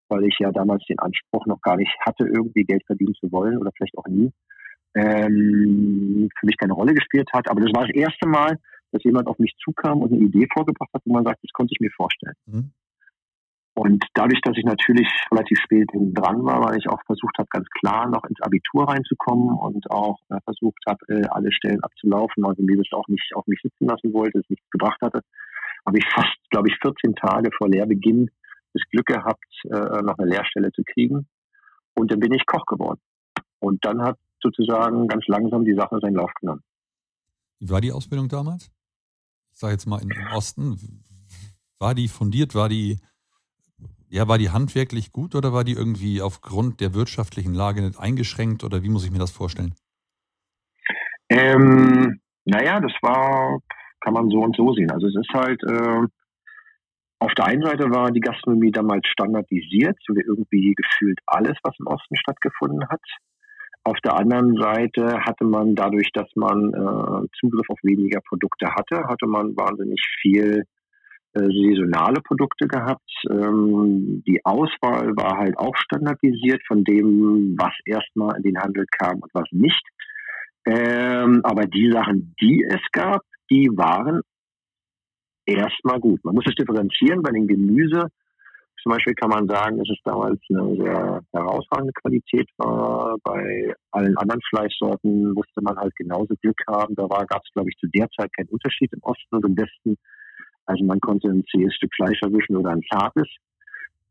weil 0.08 0.24
ich 0.24 0.36
ja 0.38 0.52
damals 0.52 0.84
den 0.86 1.00
Anspruch 1.00 1.44
noch 1.46 1.60
gar 1.62 1.76
nicht 1.76 1.90
hatte, 2.06 2.28
irgendwie 2.28 2.62
Geld 2.62 2.84
verdienen 2.86 3.14
zu 3.14 3.32
wollen 3.32 3.58
oder 3.58 3.72
vielleicht 3.76 3.98
auch 3.98 4.06
nie, 4.06 4.30
ähm, 4.94 6.28
für 6.38 6.46
mich 6.46 6.56
keine 6.58 6.74
Rolle 6.74 6.94
gespielt 6.94 7.28
hat. 7.32 7.50
Aber 7.50 7.60
das 7.60 7.72
war 7.74 7.88
das 7.88 7.96
erste 7.96 8.28
Mal, 8.28 8.56
dass 8.92 9.02
jemand 9.02 9.26
auf 9.26 9.40
mich 9.40 9.52
zukam 9.64 10.02
und 10.02 10.12
eine 10.12 10.22
Idee 10.22 10.46
vorgebracht 10.52 10.90
hat, 10.94 11.02
wo 11.04 11.12
man 11.12 11.24
sagt, 11.24 11.42
das 11.42 11.52
konnte 11.52 11.72
ich 11.74 11.80
mir 11.80 11.90
vorstellen. 11.90 12.34
Mhm. 12.46 12.70
Und 13.74 14.04
dadurch, 14.14 14.40
dass 14.42 14.56
ich 14.56 14.64
natürlich 14.64 15.08
relativ 15.30 15.58
spät 15.60 15.88
dran 15.94 16.44
war, 16.44 16.60
weil 16.62 16.78
ich 16.78 16.88
auch 16.88 17.00
versucht 17.06 17.38
habe, 17.38 17.48
ganz 17.50 17.68
klar 17.70 18.08
noch 18.08 18.24
ins 18.24 18.40
Abitur 18.42 18.88
reinzukommen 18.88 19.56
und 19.56 19.90
auch 19.90 20.18
äh, 20.28 20.40
versucht 20.44 20.82
habe, 20.86 20.98
äh, 21.08 21.26
alle 21.30 21.52
Stellen 21.52 21.82
abzulaufen, 21.82 22.44
also 22.44 22.62
mir 22.62 22.76
das 22.76 22.88
auch 22.92 23.06
nicht 23.08 23.34
auf 23.34 23.46
mich 23.46 23.60
sitzen 23.62 23.86
lassen 23.86 24.12
wollte, 24.12 24.40
es 24.40 24.50
nichts 24.50 24.68
gebracht 24.70 25.00
hatte, 25.02 25.20
habe 25.86 25.98
ich 25.98 26.04
fast, 26.12 26.36
glaube 26.50 26.68
ich, 26.68 26.76
14 26.82 27.14
Tage 27.14 27.50
vor 27.56 27.68
Lehrbeginn 27.68 28.30
das 28.74 28.82
Glück 28.90 29.06
gehabt, 29.06 29.46
äh, 29.64 30.02
noch 30.02 30.18
eine 30.18 30.28
Lehrstelle 30.28 30.72
zu 30.72 30.82
kriegen. 30.84 31.26
Und 31.94 32.10
dann 32.12 32.20
bin 32.20 32.32
ich 32.32 32.46
Koch 32.46 32.66
geworden. 32.66 33.00
Und 33.58 33.84
dann 33.84 34.02
hat 34.02 34.18
sozusagen 34.42 35.06
ganz 35.08 35.24
langsam 35.26 35.64
die 35.64 35.74
Sache 35.74 35.98
seinen 36.00 36.14
Lauf 36.14 36.32
genommen. 36.40 36.62
Wie 37.58 37.68
war 37.68 37.80
die 37.80 37.92
Ausbildung 37.92 38.28
damals? 38.28 38.70
Ich 39.52 39.58
sage 39.58 39.72
jetzt 39.72 39.86
mal 39.86 40.00
im 40.00 40.10
Osten. 40.34 41.04
War 41.78 41.94
die 41.94 42.08
fundiert? 42.08 42.54
War 42.54 42.68
die 42.68 42.98
ja, 44.10 44.26
war 44.28 44.38
die 44.38 44.50
handwerklich 44.50 45.12
gut 45.12 45.34
oder 45.34 45.52
war 45.52 45.64
die 45.64 45.72
irgendwie 45.72 46.20
aufgrund 46.20 46.80
der 46.80 46.94
wirtschaftlichen 46.94 47.54
Lage 47.54 47.80
nicht 47.80 47.98
eingeschränkt 47.98 48.64
oder 48.64 48.82
wie 48.82 48.88
muss 48.88 49.04
ich 49.04 49.12
mir 49.12 49.18
das 49.18 49.30
vorstellen? 49.30 49.74
Ähm, 51.28 52.20
naja, 52.44 52.80
das 52.80 52.92
war, 53.02 53.60
kann 54.00 54.14
man 54.14 54.28
so 54.28 54.40
und 54.40 54.56
so 54.56 54.72
sehen. 54.72 54.90
Also 54.90 55.06
es 55.06 55.14
ist 55.14 55.32
halt, 55.32 55.62
äh, 55.62 56.06
auf 57.20 57.32
der 57.34 57.44
einen 57.44 57.62
Seite 57.62 57.90
war 57.90 58.10
die 58.10 58.20
Gastronomie 58.20 58.72
damals 58.72 59.06
standardisiert, 59.06 59.96
so 60.04 60.14
wie 60.14 60.22
irgendwie 60.26 60.74
gefühlt 60.74 61.20
alles, 61.26 61.56
was 61.62 61.74
im 61.78 61.86
Osten 61.86 62.16
stattgefunden 62.16 62.88
hat. 62.88 63.02
Auf 63.84 63.98
der 64.02 64.16
anderen 64.16 64.56
Seite 64.56 65.20
hatte 65.20 65.44
man 65.44 65.74
dadurch, 65.74 66.10
dass 66.12 66.28
man 66.34 66.74
äh, 66.74 67.28
Zugriff 67.38 67.68
auf 67.68 67.78
weniger 67.82 68.20
Produkte 68.28 68.74
hatte, 68.74 69.04
hatte 69.06 69.26
man 69.26 69.56
wahnsinnig 69.56 70.00
viel 70.20 70.64
saisonale 71.32 72.20
Produkte 72.22 72.66
gehabt. 72.66 73.10
Ähm, 73.30 74.22
die 74.26 74.40
Auswahl 74.44 75.16
war 75.16 75.38
halt 75.38 75.56
auch 75.58 75.76
standardisiert 75.76 76.60
von 76.66 76.84
dem, 76.84 77.56
was 77.58 77.72
erstmal 77.84 78.36
in 78.36 78.42
den 78.42 78.58
Handel 78.58 78.84
kam 78.90 79.20
und 79.20 79.30
was 79.32 79.48
nicht. 79.52 79.82
Ähm, 80.66 81.40
aber 81.44 81.66
die 81.66 81.90
Sachen, 81.90 82.34
die 82.40 82.64
es 82.68 82.82
gab, 82.92 83.22
die 83.50 83.68
waren 83.74 84.22
erstmal 85.46 86.00
gut. 86.00 86.24
Man 86.24 86.34
muss 86.34 86.46
es 86.46 86.54
differenzieren 86.54 87.22
bei 87.22 87.30
den 87.30 87.46
Gemüse. 87.46 88.08
Zum 88.82 88.92
Beispiel 88.92 89.14
kann 89.14 89.30
man 89.30 89.46
sagen, 89.46 89.76
dass 89.76 89.88
es 89.90 89.98
damals 90.04 90.40
eine 90.48 90.76
sehr 90.76 91.20
herausragende 91.32 91.92
Qualität 91.92 92.48
war. 92.56 93.16
Bei 93.22 93.74
allen 93.90 94.16
anderen 94.16 94.40
Fleischsorten 94.48 95.32
musste 95.32 95.60
man 95.60 95.76
halt 95.76 95.94
genauso 95.96 96.34
Glück 96.40 96.60
haben. 96.66 96.94
Da 96.94 97.06
gab 97.06 97.42
es, 97.44 97.52
glaube 97.52 97.68
ich, 97.68 97.76
zu 97.76 97.88
der 97.88 98.08
Zeit 98.16 98.30
keinen 98.34 98.48
Unterschied 98.48 98.90
im 98.92 99.02
Osten 99.02 99.36
und 99.36 99.44
im 99.44 99.56
Westen. 99.56 99.96
Also 100.70 100.84
man 100.84 101.00
konnte 101.00 101.28
ein 101.28 101.44
zähes 101.50 101.74
Stück 101.74 101.92
Fleisch 101.94 102.22
erwischen 102.22 102.56
oder 102.56 102.70
ein 102.70 102.82
zartes. 102.90 103.28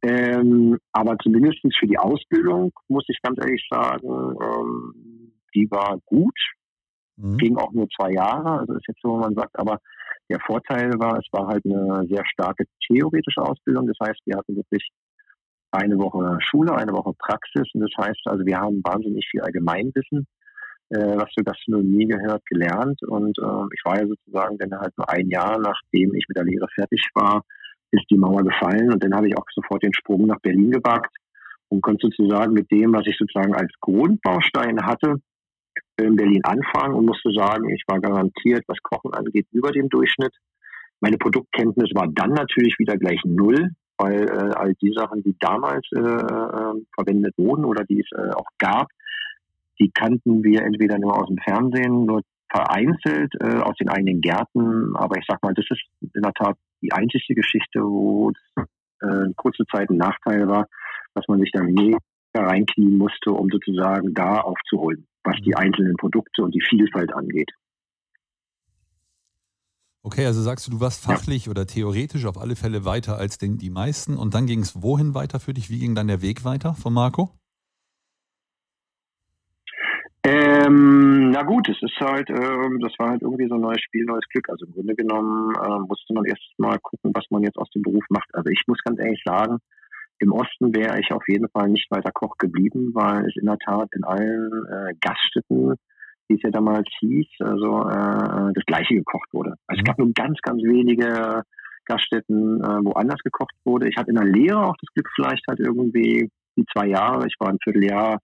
Ähm, 0.02 0.78
aber 0.92 1.18
zumindest 1.18 1.60
für 1.78 1.88
die 1.88 1.98
Ausbildung, 1.98 2.72
muss 2.88 3.06
ich 3.08 3.22
ganz 3.22 3.38
ehrlich 3.42 3.66
sagen, 3.70 4.08
ähm, 4.08 5.32
die 5.56 5.70
war 5.72 5.98
gut. 6.06 6.38
Mhm. 7.18 7.38
Ging 7.38 7.58
auch 7.58 7.72
nur 7.72 7.88
zwei 7.90 8.12
Jahre, 8.12 8.60
also 8.60 8.74
ist 8.74 8.88
jetzt 8.88 9.02
so, 9.02 9.18
man 9.18 9.36
sagt, 9.36 9.58
aber 9.60 9.80
der 10.30 10.40
Vorteil 10.40 10.92
war, 11.00 11.18
es 11.18 11.28
war 11.32 11.48
halt 11.48 11.66
eine 11.66 12.06
sehr 12.08 12.24
starke 12.26 12.66
theoretische 12.88 13.42
Ausbildung. 13.42 13.88
Das 13.88 13.98
heißt, 14.02 14.20
wir 14.26 14.38
hatten 14.38 14.56
wirklich 14.56 14.88
eine 15.72 15.98
Woche 15.98 16.38
Schule, 16.42 16.76
eine 16.76 16.94
Woche 16.94 17.14
Praxis. 17.18 17.68
Und 17.74 17.82
das 17.82 17.92
heißt 17.98 18.22
also, 18.26 18.46
wir 18.46 18.58
haben 18.58 18.82
wahnsinnig 18.84 19.28
viel 19.30 19.42
Allgemeinwissen 19.42 20.28
äh, 20.90 21.18
was 21.18 21.30
zur 21.32 21.44
Gastronomie 21.44 22.08
gehört, 22.08 22.46
gelernt. 22.46 23.02
Und 23.04 23.38
äh, 23.38 23.66
ich 23.74 23.82
war 23.86 24.00
ja 24.00 24.08
sozusagen 24.08 24.58
dann 24.58 24.80
halt 24.80 24.98
nur 24.98 25.10
ein 25.10 25.30
Jahr, 25.30 25.60
nachdem 25.60 26.14
ich 26.16 26.26
mit 26.28 26.38
der 26.38 26.46
Lehre 26.46 26.68
fertig 26.76 27.02
war, 27.14 27.44
ist 27.92 28.06
die 28.10 28.18
Mauer 28.18 28.44
gefallen 28.44 28.92
und 28.92 29.04
dann 29.04 29.16
habe 29.16 29.28
ich 29.28 29.38
auch 29.38 29.46
sofort 29.54 29.84
den 29.84 29.94
Sprung 29.94 30.28
nach 30.28 30.40
Berlin 30.42 30.72
gewagt 30.72 31.16
und 31.70 31.82
konnte 31.82 32.08
sozusagen 32.08 32.54
mit 32.54 32.70
dem, 32.72 32.94
was 32.94 33.08
ich 33.08 33.18
sozusagen 33.18 33.54
als 33.54 33.72
Grundbaustein 33.82 34.86
hatte, 34.86 35.16
in 35.98 36.16
Berlin 36.16 36.44
anfangen 36.44 36.96
und 36.96 37.06
musste 37.06 37.32
sagen, 37.32 37.70
ich 37.70 37.84
war 37.88 38.00
garantiert, 38.00 38.64
was 38.68 38.78
Kochen 38.84 39.14
angeht, 39.14 39.48
über 39.52 39.72
dem 39.72 39.90
Durchschnitt. 39.90 40.34
Meine 41.02 41.18
Produktkenntnis 41.18 41.92
war 41.94 42.08
dann 42.14 42.32
natürlich 42.32 42.76
wieder 42.78 42.98
gleich 42.98 43.22
null, 43.26 43.72
weil 43.98 44.24
äh, 44.24 44.54
all 44.56 44.74
die 44.82 44.94
Sachen, 44.96 45.24
die 45.24 45.36
damals 45.40 45.86
äh, 45.96 46.00
äh, 46.00 46.74
verwendet 46.96 47.34
wurden 47.38 47.66
oder 47.66 47.84
die 47.86 48.02
es 48.02 48.08
äh, 48.18 48.32
auch 48.34 48.48
gab, 48.58 48.88
die 49.80 49.92
kannten 49.92 50.44
wir 50.44 50.64
entweder 50.64 50.98
nur 51.00 51.18
aus 51.18 51.28
dem 51.28 51.38
Fernsehen, 51.38 52.06
nur 52.06 52.22
vereinzelt 52.52 53.34
äh, 53.40 53.60
aus 53.60 53.76
den 53.78 53.90
eigenen 53.90 54.22
Gärten. 54.22 54.96
Aber 54.96 55.18
ich 55.18 55.26
sag 55.28 55.42
mal, 55.44 55.54
das 55.54 55.66
ist 55.70 55.84
in 56.02 56.22
der 56.22 56.34
Tat 56.34 56.58
die 56.82 56.92
einzige 56.92 57.36
Geschichte, 57.36 57.82
wo 57.82 58.32
es 58.32 58.66
äh, 59.02 59.34
kurze 59.36 59.64
Zeit 59.72 59.90
ein 59.90 59.98
Nachteil 59.98 60.48
war, 60.48 60.68
dass 61.14 61.28
man 61.28 61.40
sich 61.40 61.52
da 61.52 61.62
mega 61.62 61.98
reinknien 62.36 62.98
musste, 62.98 63.32
um 63.32 63.50
sozusagen 63.50 64.14
da 64.14 64.42
aufzuholen, 64.42 65.08
was 65.24 65.38
die 65.46 65.56
einzelnen 65.56 65.96
Produkte 65.98 66.44
und 66.44 66.54
die 66.54 66.62
Vielfalt 66.62 67.14
angeht. 67.14 67.52
Okay, 70.02 70.26
also 70.26 70.42
sagst 70.42 70.66
du, 70.66 70.72
du 70.72 70.80
warst 70.80 71.04
fachlich 71.04 71.46
ja. 71.46 71.52
oder 71.52 71.68
theoretisch 71.68 72.26
auf 72.26 72.38
alle 72.38 72.56
Fälle 72.56 72.86
weiter 72.86 73.18
als 73.18 73.38
den, 73.38 73.58
die 73.58 73.70
meisten 73.70 74.18
und 74.18 74.34
dann 74.34 74.48
ging 74.48 74.62
es 74.62 74.82
wohin 74.82 75.14
weiter 75.14 75.40
für 75.40 75.54
dich? 75.54 75.70
Wie 75.70 75.80
ging 75.80 75.94
dann 75.94 76.08
der 76.08 76.22
Weg 76.22 76.46
weiter 76.46 76.74
von 76.74 76.94
Marco? 76.94 77.39
Ähm, 80.24 81.32
na 81.32 81.44
gut, 81.44 81.70
es 81.70 81.82
ist 81.82 82.00
halt, 82.02 82.30
ähm, 82.30 82.80
das 82.82 82.94
war 83.00 83.12
halt 83.12 83.22
irgendwie 83.22 83.48
so 83.48 83.56
ein 83.56 83.62
neues 83.62 83.82
Spiel, 83.82 84.04
neues 84.04 84.28
Glück. 84.30 84.50
Also 84.50 84.66
im 84.66 84.74
Grunde 84.74 84.96
genommen 84.96 85.56
äh, 85.56 85.80
musste 85.88 86.14
man 86.14 86.26
erst 86.26 86.44
mal 86.58 86.78
gucken, 86.80 87.12
was 87.14 87.26
man 87.30 87.44
jetzt 87.44 87.58
aus 87.58 87.70
dem 87.72 87.84
Beruf 87.84 88.04
macht. 88.10 88.30
Also 88.34 88.50
ich 88.50 88.62
muss 88.68 88.84
ganz 88.84 89.00
ehrlich 89.00 89.22
sagen, 89.24 89.60
im 90.20 90.34
Osten 90.34 90.76
wäre 90.76 91.00
ich 91.00 91.12
auf 91.14 91.24
jeden 91.30 91.48
Fall 91.50 91.70
nicht 91.70 91.90
weiter 91.90 92.12
Koch 92.12 92.38
geblieben, 92.38 92.92
weil 92.94 93.26
es 93.26 93.36
in 93.38 93.46
der 93.46 93.58
Tat 93.58 93.88
in 93.94 94.04
allen 94.04 94.66
äh, 94.66 94.94
Gaststätten, 95.00 95.76
wie 96.28 96.36
es 96.36 96.42
ja 96.44 96.52
damals 96.52 96.90
hieß, 97.00 97.28
also 97.40 97.88
äh, 97.88 98.52
das 98.54 98.66
Gleiche 98.66 98.96
gekocht 98.96 99.30
wurde. 99.32 99.54
Also 99.68 99.80
es 99.80 99.86
gab 99.86 99.98
mhm. 99.98 100.06
nur 100.06 100.14
ganz, 100.14 100.38
ganz 100.42 100.62
wenige 100.62 101.44
Gaststätten, 101.86 102.62
äh, 102.62 102.84
wo 102.84 102.92
anders 102.92 103.22
gekocht 103.24 103.56
wurde. 103.64 103.88
Ich 103.88 103.96
hatte 103.96 104.10
in 104.10 104.18
der 104.18 104.26
Lehre 104.26 104.66
auch 104.66 104.76
das 104.82 104.94
Glück, 104.94 105.10
vielleicht 105.16 105.46
halt 105.48 105.62
irgendwie 105.62 106.30
die 106.58 106.66
zwei 106.74 106.88
Jahre, 106.88 107.26
ich 107.26 107.36
war 107.40 107.48
ein 107.48 107.58
Vierteljahr 107.64 108.20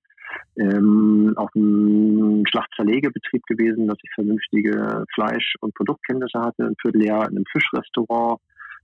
ähm, 0.57 1.33
auf 1.35 1.49
einem 1.55 2.43
Schlachtzerlegebetrieb 2.49 3.45
gewesen, 3.45 3.88
dass 3.88 3.97
ich 4.01 4.09
vernünftige 4.13 5.05
Fleisch- 5.13 5.55
und 5.61 5.73
Produktkenntnisse 5.75 6.39
hatte, 6.39 6.65
ein 6.65 6.75
Vierteljahr 6.81 7.29
in 7.29 7.38
einem 7.38 7.45
Fischrestaurant, 7.51 8.39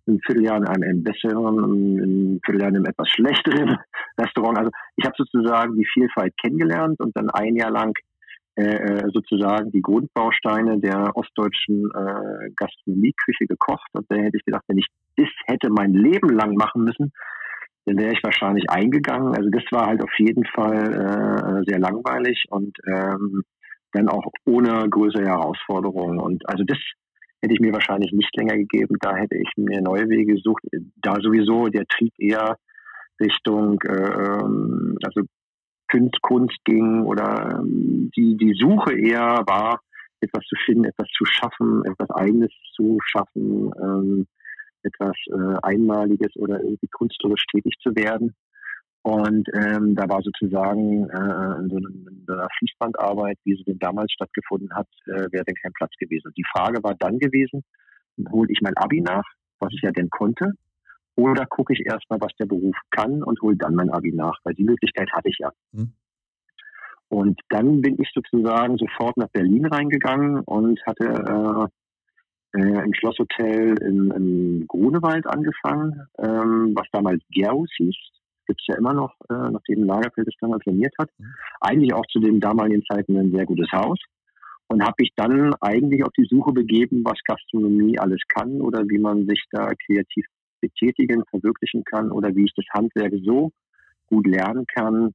ein 0.08 0.20
Vierteljahr 0.26 0.58
in 0.58 0.68
einem 0.68 1.04
besseren, 1.04 2.36
ein 2.36 2.40
Vierteljahr 2.44 2.70
in 2.70 2.76
einem 2.78 2.86
etwas 2.86 3.10
schlechteren 3.10 3.78
Restaurant. 4.18 4.58
Also 4.58 4.72
ich 4.98 5.06
habe 5.06 5.16
sozusagen 5.18 5.76
die 5.76 5.86
Vielfalt 5.86 6.34
kennengelernt 6.42 7.00
und 7.00 7.16
dann 7.16 7.30
ein 7.30 7.56
Jahr 7.56 7.72
lang 7.72 7.94
äh, 8.56 8.64
äh, 8.64 9.10
sozusagen 9.14 9.72
die 9.72 9.82
Grundbausteine 9.82 10.78
der 10.80 11.16
ostdeutschen 11.16 11.90
äh, 11.96 12.50
Gastronomieküche 12.58 13.46
gekocht. 13.48 13.88
Und 13.94 14.06
da 14.10 14.18
hätte 14.18 14.36
ich 14.36 14.44
gedacht, 14.44 14.66
wenn 14.68 14.78
ich 14.78 14.88
das 15.16 15.30
hätte 15.46 15.70
mein 15.70 15.94
Leben 15.94 16.30
lang 16.30 16.56
machen 16.56 16.84
müssen, 16.84 17.14
dann 17.86 17.98
wäre 17.98 18.14
ich 18.14 18.24
wahrscheinlich 18.24 18.70
eingegangen. 18.70 19.36
Also 19.36 19.50
das 19.50 19.64
war 19.72 19.88
halt 19.88 20.04
auf 20.04 20.14
jeden 20.18 20.46
Fall 20.46 20.94
äh, 20.94 21.70
sehr 21.70 21.80
langweilig 21.80 22.46
und 22.50 22.78
ähm, 22.88 23.44
dann 23.94 24.08
auch 24.08 24.26
ohne 24.46 24.88
größere 24.90 25.26
Herausforderungen. 25.26 26.20
Und 26.20 26.48
also 26.48 26.64
das 26.64 26.78
hätte 27.42 27.54
ich 27.54 27.60
mir 27.60 27.74
wahrscheinlich 27.74 28.12
nicht 28.12 28.36
länger 28.38 28.56
gegeben. 28.56 28.96
Da 29.02 29.16
hätte 29.16 29.36
ich 29.36 29.50
mir 29.58 29.82
neue 29.82 30.08
Wege 30.10 30.36
gesucht. 30.36 30.64
Da 31.02 31.16
sowieso 31.22 31.68
der 31.68 31.86
Trieb 31.88 32.14
eher 32.18 32.58
Richtung 33.20 33.82
äh, 33.82 33.92
ähm, 33.92 34.98
also 35.04 35.22
Kunst, 35.90 36.22
Kunst 36.22 36.58
ging 36.64 37.04
oder 37.04 37.60
ähm, 37.60 38.12
die, 38.16 38.38
die 38.38 38.54
Suche 38.54 38.94
eher 38.98 39.44
war, 39.46 39.82
etwas 40.22 40.44
zu 40.46 40.56
finden, 40.66 40.86
etwas 40.86 41.08
zu 41.18 41.26
schaffen, 41.26 41.84
etwas 41.86 42.10
Eigenes 42.12 42.52
zu 42.76 42.98
schaffen. 43.04 43.72
Ähm, 43.82 44.28
etwas 44.84 45.16
äh, 45.28 45.58
Einmaliges 45.64 46.36
oder 46.36 46.62
irgendwie 46.62 46.88
künstlerisch 46.88 47.46
tätig 47.52 47.76
zu 47.82 47.96
werden. 47.96 48.36
Und 49.04 49.50
ähm, 49.54 49.96
da 49.96 50.08
war 50.08 50.22
sozusagen 50.22 51.10
äh, 51.10 51.70
so, 51.70 51.78
eine, 51.78 51.88
so 52.28 52.34
eine 52.34 52.48
Fließbandarbeit, 52.60 53.38
wie 53.46 53.56
sie 53.56 53.64
denn 53.64 53.80
damals 53.80 54.12
stattgefunden 54.12 54.72
hat, 54.76 54.88
äh, 55.08 55.32
wäre 55.32 55.44
denn 55.44 55.56
kein 55.56 55.74
Platz 55.74 55.92
gewesen. 56.00 56.32
Die 56.38 56.46
Frage 56.52 56.84
war 56.84 56.94
dann 56.96 57.18
gewesen, 57.18 57.64
hole 58.30 58.50
ich 58.52 58.60
mein 58.62 58.78
Abi 58.78 59.02
nach, 59.02 59.24
was 59.60 59.74
ich 59.74 59.82
ja 59.82 59.92
denn 59.92 60.10
konnte, 60.10 60.54
oder 61.16 61.46
gucke 61.46 61.74
ich 61.74 61.86
erstmal, 61.86 62.22
was 62.22 62.34
der 62.40 62.46
Beruf 62.46 62.76
kann 62.92 63.24
und 63.24 63.42
hole 63.42 63.58
dann 63.58 63.76
mein 63.76 63.90
Abi 63.90 64.12
nach, 64.12 64.38
weil 64.44 64.54
die 64.54 64.64
Möglichkeit 64.64 65.12
hatte 65.12 65.30
ich 65.30 65.38
ja. 65.40 65.52
Mhm. 65.72 65.94
Und 67.10 67.42
dann 67.50 67.82
bin 67.82 67.98
ich 68.00 68.10
sozusagen 68.14 68.78
sofort 68.78 69.18
nach 69.18 69.28
Berlin 69.30 69.66
reingegangen 69.66 70.40
und 70.42 70.80
hatte 70.86 71.06
äh, 71.06 71.68
äh, 72.54 72.84
im 72.84 72.94
Schlosshotel 72.94 73.78
in, 73.82 74.12
in 74.12 74.68
Grunewald 74.68 75.26
angefangen, 75.28 76.08
ähm, 76.18 76.74
was 76.76 76.88
damals 76.92 77.22
Gerus 77.32 77.70
hieß. 77.78 77.96
Gibt 78.48 78.60
es 78.62 78.68
ja 78.68 78.78
immer 78.78 78.94
noch, 78.94 79.14
äh, 79.30 79.52
nachdem 79.52 79.84
Lagerfeld 79.84 80.28
es 80.28 80.36
damals 80.40 80.64
saniert 80.66 80.94
hat. 81.00 81.10
Mhm. 81.18 81.34
Eigentlich 81.62 81.94
auch 81.94 82.06
zu 82.08 82.20
den 82.20 82.40
damaligen 82.40 82.84
Zeiten 82.86 83.18
ein 83.18 83.32
sehr 83.32 83.46
gutes 83.46 83.72
Haus. 83.72 84.00
Und 84.68 84.84
habe 84.84 84.96
mich 85.00 85.12
dann 85.18 85.54
eigentlich 85.60 86.04
auf 86.06 86.14
die 86.18 86.28
Suche 86.30 86.54
begeben, 86.54 87.04
was 87.04 87.20
Gastronomie 87.26 88.00
alles 88.00 88.22
kann 88.30 88.62
oder 88.62 88.88
wie 88.88 89.00
man 89.00 89.28
sich 89.28 89.44
da 89.52 89.70
kreativ 89.86 90.26
betätigen, 90.62 91.24
verwirklichen 91.30 91.84
kann 91.84 92.10
oder 92.10 92.34
wie 92.36 92.46
ich 92.46 92.54
das 92.56 92.66
Handwerk 92.74 93.12
so 93.26 93.52
gut 94.08 94.28
lernen 94.28 94.66
kann, 94.74 95.14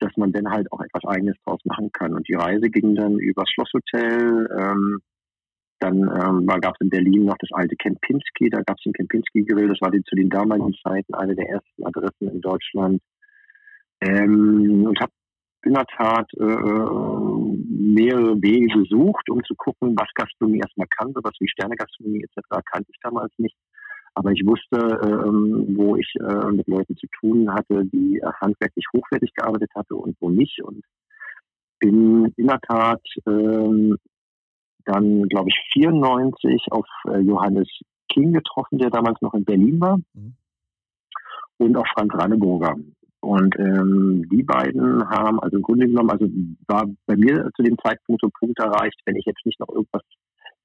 dass 0.00 0.14
man 0.16 0.32
dann 0.32 0.50
halt 0.50 0.70
auch 0.70 0.80
etwas 0.80 1.04
Eigenes 1.06 1.36
draus 1.44 1.60
machen 1.64 1.90
kann. 1.92 2.12
Und 2.12 2.28
die 2.28 2.34
Reise 2.34 2.68
ging 2.68 2.94
dann 2.94 3.18
übers 3.18 3.48
Schlosshotel, 3.50 4.48
ähm, 4.58 5.00
dann 5.78 5.96
ähm, 5.98 6.46
gab 6.46 6.74
es 6.74 6.80
in 6.80 6.90
Berlin 6.90 7.26
noch 7.26 7.36
das 7.38 7.50
alte 7.52 7.76
Kempinski, 7.76 8.50
da 8.50 8.62
gab 8.62 8.78
es 8.78 8.84
den 8.84 8.92
Kempinski-Grill, 8.92 9.68
das 9.68 9.80
war 9.80 9.90
die, 9.90 10.02
zu 10.04 10.16
den 10.16 10.30
damaligen 10.30 10.74
Zeiten 10.82 11.14
eine 11.14 11.34
der 11.34 11.48
ersten 11.48 11.84
Adressen 11.84 12.28
in 12.28 12.40
Deutschland. 12.40 13.02
Ähm, 14.00 14.84
und 14.86 15.00
habe 15.00 15.12
in 15.64 15.74
der 15.74 15.86
Tat 15.86 16.32
äh, 16.34 16.44
mehrere 16.44 18.40
Wege 18.40 18.68
gesucht, 18.68 19.28
um 19.30 19.42
zu 19.44 19.54
gucken, 19.56 19.96
was 19.96 20.08
Gastronomie 20.14 20.60
erstmal 20.60 20.86
kann, 20.96 21.12
sowas 21.12 21.34
wie 21.40 21.48
Sternegastronomie 21.48 22.22
etc. 22.22 22.62
kannte 22.70 22.90
ich 22.90 22.98
damals 23.02 23.32
nicht. 23.38 23.56
Aber 24.14 24.30
ich 24.32 24.46
wusste, 24.46 24.76
äh, 24.76 25.76
wo 25.76 25.96
ich 25.96 26.10
äh, 26.20 26.50
mit 26.50 26.66
Leuten 26.68 26.96
zu 26.96 27.06
tun 27.20 27.52
hatte, 27.52 27.84
die 27.86 28.20
handwerklich 28.40 28.86
hochwertig 28.94 29.34
gearbeitet 29.34 29.70
hatte 29.74 29.94
und 29.94 30.16
wo 30.20 30.30
nicht. 30.30 30.62
Und 30.62 30.82
bin 31.80 32.32
in 32.36 32.46
der 32.46 32.60
Tat 32.60 33.02
ähm, 33.26 33.96
dann, 34.86 35.24
glaube 35.28 35.50
ich, 35.50 35.56
94 35.72 36.66
auf 36.70 36.86
äh, 37.08 37.18
Johannes 37.18 37.68
King 38.12 38.32
getroffen, 38.32 38.78
der 38.78 38.90
damals 38.90 39.20
noch 39.20 39.34
in 39.34 39.44
Berlin 39.44 39.80
war. 39.80 39.98
Mhm. 40.14 40.34
Und 41.58 41.76
auf 41.76 41.86
Frank 41.94 42.14
Ranneburger. 42.14 42.74
Und 43.20 43.58
ähm, 43.58 44.28
die 44.30 44.42
beiden 44.42 45.08
haben, 45.08 45.40
also 45.40 45.56
im 45.56 45.62
Grunde 45.62 45.86
genommen, 45.86 46.10
also 46.10 46.26
war 46.68 46.86
bei 47.06 47.16
mir 47.16 47.50
zu 47.56 47.62
dem 47.62 47.76
Zeitpunkt 47.82 48.20
so 48.20 48.28
ein 48.28 48.38
Punkt 48.38 48.58
erreicht, 48.60 49.00
wenn 49.04 49.16
ich 49.16 49.24
jetzt 49.24 49.44
nicht 49.44 49.58
noch 49.58 49.68
irgendwas 49.68 50.02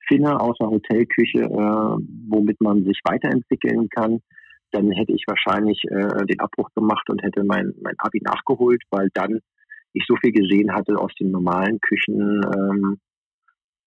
finde, 0.07 0.39
außer 0.39 0.67
Hotelküche, 0.67 1.43
äh, 1.43 1.97
womit 2.29 2.61
man 2.61 2.83
sich 2.83 2.99
weiterentwickeln 3.03 3.89
kann, 3.89 4.19
dann 4.71 4.91
hätte 4.91 5.13
ich 5.13 5.23
wahrscheinlich 5.27 5.81
äh, 5.89 6.25
den 6.25 6.39
Abbruch 6.39 6.69
gemacht 6.75 7.09
und 7.09 7.23
hätte 7.23 7.43
mein, 7.43 7.73
mein 7.81 7.95
Abi 7.97 8.21
nachgeholt, 8.23 8.83
weil 8.89 9.09
dann 9.13 9.39
ich 9.93 10.05
so 10.07 10.15
viel 10.17 10.31
gesehen 10.31 10.73
hatte 10.73 10.97
aus 10.97 11.11
den 11.19 11.31
normalen 11.31 11.79
Küchen, 11.81 12.41
ähm, 12.55 12.99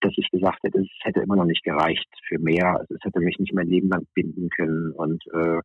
dass 0.05 0.13
ich 0.17 0.31
gesagt 0.31 0.63
hätte, 0.63 0.81
es 0.81 0.89
hätte 1.03 1.21
immer 1.21 1.37
noch 1.37 1.47
nicht 1.47 1.65
gereicht 1.65 2.09
für 2.29 2.39
mehr. 2.39 2.79
Also 2.79 2.95
es 2.95 3.05
hätte 3.05 3.21
mich 3.21 3.39
nicht 3.39 3.55
mein 3.55 3.69
Leben 3.69 3.89
lang 3.89 4.07
binden 4.15 4.51
können. 4.51 4.93
Und 4.93 5.25
äh, 5.33 5.61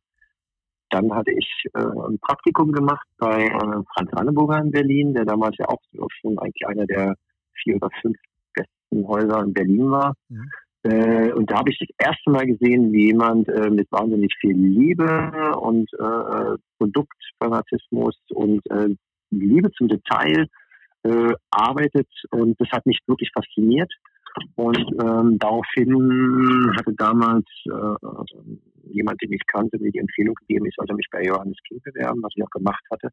dann 0.88 1.14
hatte 1.14 1.32
ich 1.32 1.48
äh, 1.74 1.80
ein 1.80 2.18
Praktikum 2.20 2.72
gemacht 2.72 3.06
bei 3.18 3.44
äh, 3.44 3.82
Franz 3.94 4.12
Ranneburger 4.12 4.58
in 4.58 4.70
Berlin, 4.70 5.14
der 5.14 5.24
damals 5.24 5.56
ja 5.58 5.68
auch 5.68 5.80
schon 6.20 6.38
eigentlich 6.38 6.66
einer 6.66 6.86
der 6.86 7.14
vier 7.62 7.76
oder 7.76 7.90
fünf 8.00 8.16
besten 8.54 9.06
Häuser 9.06 9.42
in 9.42 9.52
Berlin 9.52 9.90
war. 9.90 10.14
Mhm. 10.28 10.50
Äh, 10.82 11.32
und 11.32 11.50
da 11.50 11.58
habe 11.58 11.70
ich 11.70 11.78
das 11.78 12.08
erste 12.08 12.30
Mal 12.30 12.46
gesehen, 12.46 12.92
wie 12.92 13.08
jemand 13.08 13.48
äh, 13.48 13.68
mit 13.68 13.92
wahnsinnig 13.92 14.34
viel 14.40 14.56
Liebe 14.56 15.54
und 15.58 15.92
äh, 15.92 16.56
Produktfanatismus 16.78 18.16
und 18.30 18.62
äh, 18.70 18.88
Liebe 19.30 19.70
zum 19.72 19.88
Detail 19.88 20.46
äh, 21.02 21.34
arbeitet. 21.50 22.08
Und 22.30 22.58
das 22.58 22.70
hat 22.70 22.86
mich 22.86 23.00
wirklich 23.06 23.30
fasziniert. 23.34 23.92
Und 24.56 24.78
ähm, 25.02 25.38
daraufhin 25.38 26.72
hatte 26.76 26.94
damals 26.96 27.46
äh, 27.66 28.92
jemand, 28.92 29.20
den 29.22 29.32
ich 29.32 29.46
kannte, 29.46 29.78
mir 29.78 29.90
die 29.90 29.98
Empfehlung 29.98 30.34
gegeben, 30.34 30.66
ich 30.66 30.74
sollte 30.76 30.94
mich 30.94 31.06
bei 31.10 31.22
Johannes 31.22 31.56
King 31.66 31.80
bewerben, 31.82 32.22
was 32.22 32.32
ich 32.36 32.44
auch 32.44 32.50
gemacht 32.50 32.84
hatte. 32.90 33.08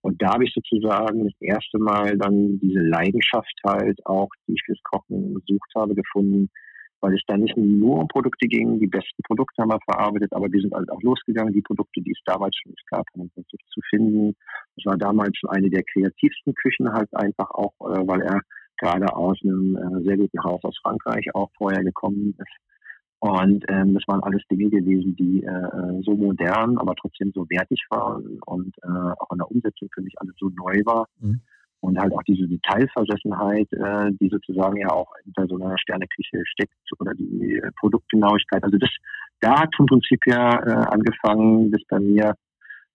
Und 0.00 0.20
da 0.22 0.34
habe 0.34 0.44
ich 0.44 0.52
sozusagen 0.54 1.24
das 1.24 1.34
erste 1.40 1.78
Mal 1.78 2.16
dann 2.18 2.58
diese 2.60 2.80
Leidenschaft 2.80 3.54
halt 3.64 3.98
auch, 4.06 4.28
die 4.46 4.52
ich 4.52 4.62
fürs 4.64 4.82
Kochen 4.84 5.34
gesucht 5.34 5.70
habe, 5.76 5.94
gefunden, 5.94 6.48
weil 7.00 7.14
es 7.14 7.22
da 7.26 7.36
nicht 7.36 7.56
nur 7.56 8.00
um 8.00 8.08
Produkte 8.08 8.46
ging, 8.48 8.80
die 8.80 8.86
besten 8.86 9.22
Produkte 9.24 9.62
haben 9.62 9.70
wir 9.70 9.78
verarbeitet, 9.84 10.32
aber 10.32 10.50
wir 10.50 10.60
sind 10.60 10.74
halt 10.74 10.90
auch 10.90 11.02
losgegangen, 11.02 11.52
die 11.52 11.62
Produkte, 11.62 12.00
die 12.00 12.12
es 12.12 12.20
damals 12.24 12.56
schon 12.56 12.74
gab, 12.90 13.06
um 13.14 13.30
zu 13.34 13.80
finden. 13.90 14.34
Es 14.76 14.84
war 14.84 14.96
damals 14.96 15.36
eine 15.48 15.70
der 15.70 15.82
kreativsten 15.84 16.54
Küchen 16.54 16.92
halt 16.92 17.08
einfach 17.14 17.50
auch, 17.50 17.74
äh, 17.80 18.06
weil 18.06 18.22
er 18.22 18.40
gerade 18.78 19.14
aus 19.14 19.38
einem 19.42 19.76
äh, 19.76 20.02
sehr 20.04 20.16
guten 20.16 20.42
Haus 20.42 20.62
aus 20.64 20.78
Frankreich 20.82 21.26
auch 21.34 21.50
vorher 21.56 21.82
gekommen 21.82 22.34
ist. 22.38 22.56
Und 23.20 23.64
ähm, 23.68 23.94
das 23.94 24.04
waren 24.06 24.22
alles 24.22 24.42
Dinge 24.48 24.70
gewesen, 24.70 25.16
die 25.16 25.42
äh, 25.42 25.48
äh, 25.48 26.02
so 26.04 26.14
modern, 26.14 26.78
aber 26.78 26.94
trotzdem 26.94 27.32
so 27.34 27.44
wertig 27.50 27.84
waren 27.90 28.38
und 28.46 28.76
äh, 28.84 28.88
auch 29.18 29.32
in 29.32 29.38
der 29.38 29.50
Umsetzung 29.50 29.88
für 29.92 30.02
mich 30.02 30.14
alles 30.18 30.34
so 30.38 30.48
neu 30.50 30.80
war. 30.84 31.06
Mhm 31.20 31.40
und 31.80 31.98
halt 31.98 32.12
auch 32.12 32.22
diese 32.24 32.46
Detailversessenheit, 32.48 33.72
äh, 33.72 34.10
die 34.20 34.28
sozusagen 34.28 34.78
ja 34.78 34.90
auch 34.90 35.10
hinter 35.24 35.46
so 35.46 35.56
einer 35.56 35.78
Sterneküche 35.78 36.42
steckt 36.44 36.74
oder 36.98 37.12
die 37.14 37.56
äh, 37.56 37.70
Produktgenauigkeit. 37.78 38.64
Also 38.64 38.78
das, 38.78 38.90
da 39.40 39.60
hat 39.60 39.74
vom 39.76 39.86
Prinzip 39.86 40.20
ja 40.26 40.58
äh, 40.64 40.86
angefangen, 40.88 41.70
bis 41.70 41.82
bei 41.88 42.00
mir 42.00 42.34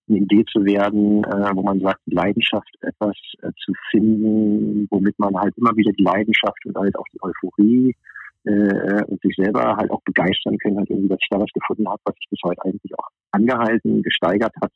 eine 0.08 0.20
Idee 0.20 0.44
zu 0.52 0.66
werden, 0.66 1.24
äh, 1.24 1.56
wo 1.56 1.62
man 1.62 1.80
sagt, 1.80 2.02
Leidenschaft 2.06 2.70
etwas 2.82 3.16
äh, 3.42 3.52
zu 3.64 3.74
finden, 3.92 4.88
womit 4.90 5.18
man 5.18 5.36
halt 5.38 5.58
immer 5.58 5.76
wieder 5.76 5.92
die 5.92 6.04
Leidenschaft 6.04 6.66
und 6.66 6.76
halt 6.76 6.98
auch 6.98 7.08
die 7.14 7.22
Euphorie 7.22 7.96
äh, 8.44 9.04
und 9.06 9.22
sich 9.22 9.36
selber 9.38 9.78
halt 9.78 9.92
auch 9.92 10.02
begeistern 10.04 10.58
können, 10.58 10.78
halt 10.78 10.90
irgendwie, 10.90 11.10
dass 11.10 11.20
ich 11.22 11.30
da 11.30 11.40
was 11.40 11.52
gefunden 11.54 11.88
habe, 11.88 12.02
was 12.06 12.16
sich 12.16 12.30
bis 12.30 12.40
heute 12.44 12.64
eigentlich 12.66 12.92
auch 12.98 13.08
angehalten, 13.32 14.04
gesteigert 14.04 14.54
hat 14.62 14.72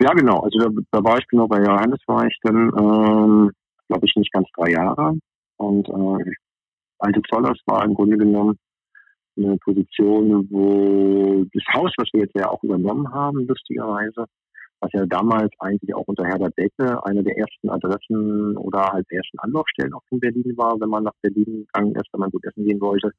Ja, 0.00 0.12
genau. 0.12 0.40
Also 0.40 0.58
da, 0.58 0.68
da, 0.90 1.04
war 1.04 1.18
ich 1.18 1.26
genau 1.28 1.46
bei 1.46 1.62
Johannes, 1.62 2.00
war 2.06 2.26
ich 2.26 2.36
dann, 2.42 2.56
ähm, 2.56 3.50
glaube 3.88 4.06
ich, 4.06 4.14
nicht 4.16 4.32
ganz 4.32 4.48
drei 4.56 4.72
Jahre. 4.72 5.14
Und 5.56 5.88
äh, 5.88 6.32
Alte 6.98 7.22
Zollers 7.30 7.58
war 7.66 7.84
im 7.84 7.94
Grunde 7.94 8.18
genommen 8.18 8.58
eine 9.36 9.56
Position, 9.58 10.48
wo 10.50 11.44
das 11.52 11.64
Haus, 11.74 11.92
was 11.96 12.08
wir 12.12 12.22
jetzt 12.22 12.36
ja 12.36 12.48
auch 12.48 12.62
übernommen 12.62 13.12
haben, 13.12 13.46
lustigerweise, 13.46 14.26
was 14.80 14.92
ja 14.92 15.06
damals 15.06 15.52
eigentlich 15.58 15.94
auch 15.94 16.06
unter 16.06 16.24
Herbert 16.24 16.56
Decke 16.56 17.04
eine 17.04 17.22
der 17.22 17.36
ersten 17.38 17.70
Adressen 17.70 18.56
oder 18.56 18.92
halt 18.92 19.06
ersten 19.10 19.38
Anlaufstellen 19.38 19.94
auch 19.94 20.02
in 20.10 20.20
Berlin 20.20 20.52
war, 20.56 20.78
wenn 20.80 20.90
man 20.90 21.04
nach 21.04 21.14
Berlin 21.22 21.66
gegangen 21.66 21.94
ist, 21.94 22.12
wenn 22.12 22.20
man 22.20 22.30
gut 22.30 22.44
essen 22.44 22.64
gehen 22.64 22.80
wollte. 22.80 23.10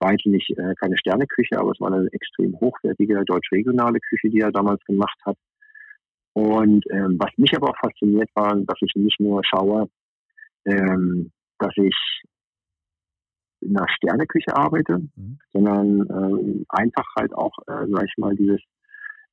War 0.00 0.10
eigentlich 0.10 0.26
nicht 0.26 0.58
äh, 0.58 0.74
keine 0.80 0.96
Sterneküche, 0.98 1.58
aber 1.58 1.72
es 1.72 1.80
war 1.80 1.92
eine 1.92 2.08
extrem 2.12 2.58
hochwertige 2.58 3.22
deutsch-regionale 3.24 4.00
Küche, 4.00 4.30
die 4.30 4.40
er 4.40 4.50
damals 4.50 4.82
gemacht 4.84 5.18
hat. 5.24 5.36
Und 6.32 6.84
ähm, 6.90 7.16
was 7.18 7.30
mich 7.36 7.54
aber 7.54 7.70
auch 7.70 7.78
fasziniert 7.78 8.30
war, 8.34 8.56
dass 8.56 8.78
ich 8.80 8.92
nicht 8.94 9.20
nur 9.20 9.42
schaue, 9.44 9.88
ähm, 10.64 11.30
dass 11.58 11.72
ich 11.76 12.22
in 13.60 13.76
einer 13.76 13.88
Sterneküche 13.88 14.56
arbeite, 14.56 14.98
mhm. 15.16 15.38
sondern 15.52 16.00
äh, 16.00 16.64
einfach 16.70 17.06
halt 17.16 17.34
auch, 17.34 17.52
äh, 17.66 17.86
sag 17.90 18.04
ich 18.04 18.16
mal, 18.16 18.34
dieses 18.34 18.60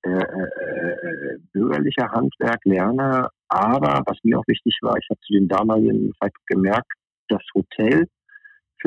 äh, 0.03 0.09
äh, 0.09 0.13
äh, 0.13 1.37
bürgerliche 1.53 2.07
Handwerk 2.11 2.63
lerne. 2.65 3.29
Aber 3.47 4.03
was 4.05 4.17
mir 4.23 4.37
auch 4.39 4.47
wichtig 4.47 4.77
war, 4.81 4.95
ich 4.97 5.07
habe 5.09 5.19
zu 5.21 5.33
den 5.33 5.47
damaligen 5.47 6.13
Zeitpunkt 6.19 6.47
gemerkt, 6.47 6.91
das 7.29 7.41
Hotel 7.55 8.07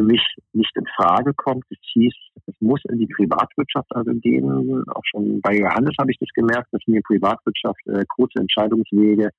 für 0.00 0.06
mich 0.06 0.22
nicht 0.52 0.74
in 0.76 0.86
Frage 0.96 1.32
kommt. 1.34 1.64
Es 1.70 1.78
hieß, 1.92 2.14
es 2.46 2.54
muss 2.60 2.80
in 2.90 2.98
die 2.98 3.06
Privatwirtschaft 3.06 3.94
also 3.94 4.12
gehen. 4.14 4.84
Auch 4.88 5.02
schon 5.04 5.40
bei 5.40 5.56
Johannes 5.56 5.94
habe 5.98 6.10
ich 6.10 6.18
das 6.18 6.28
gemerkt, 6.34 6.68
dass 6.72 6.80
mir 6.86 7.02
Privatwirtschaft 7.02 7.86
äh, 7.86 8.04
kurze 8.08 8.40
Entscheidungswege, 8.40 9.30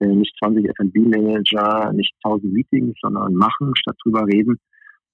äh, 0.00 0.06
nicht 0.06 0.34
20 0.42 0.68
F&B-Manager, 0.68 1.92
nicht 1.92 2.14
1000 2.24 2.52
Meetings, 2.52 2.96
sondern 3.00 3.34
machen 3.34 3.72
statt 3.76 3.96
drüber 4.02 4.26
reden 4.26 4.58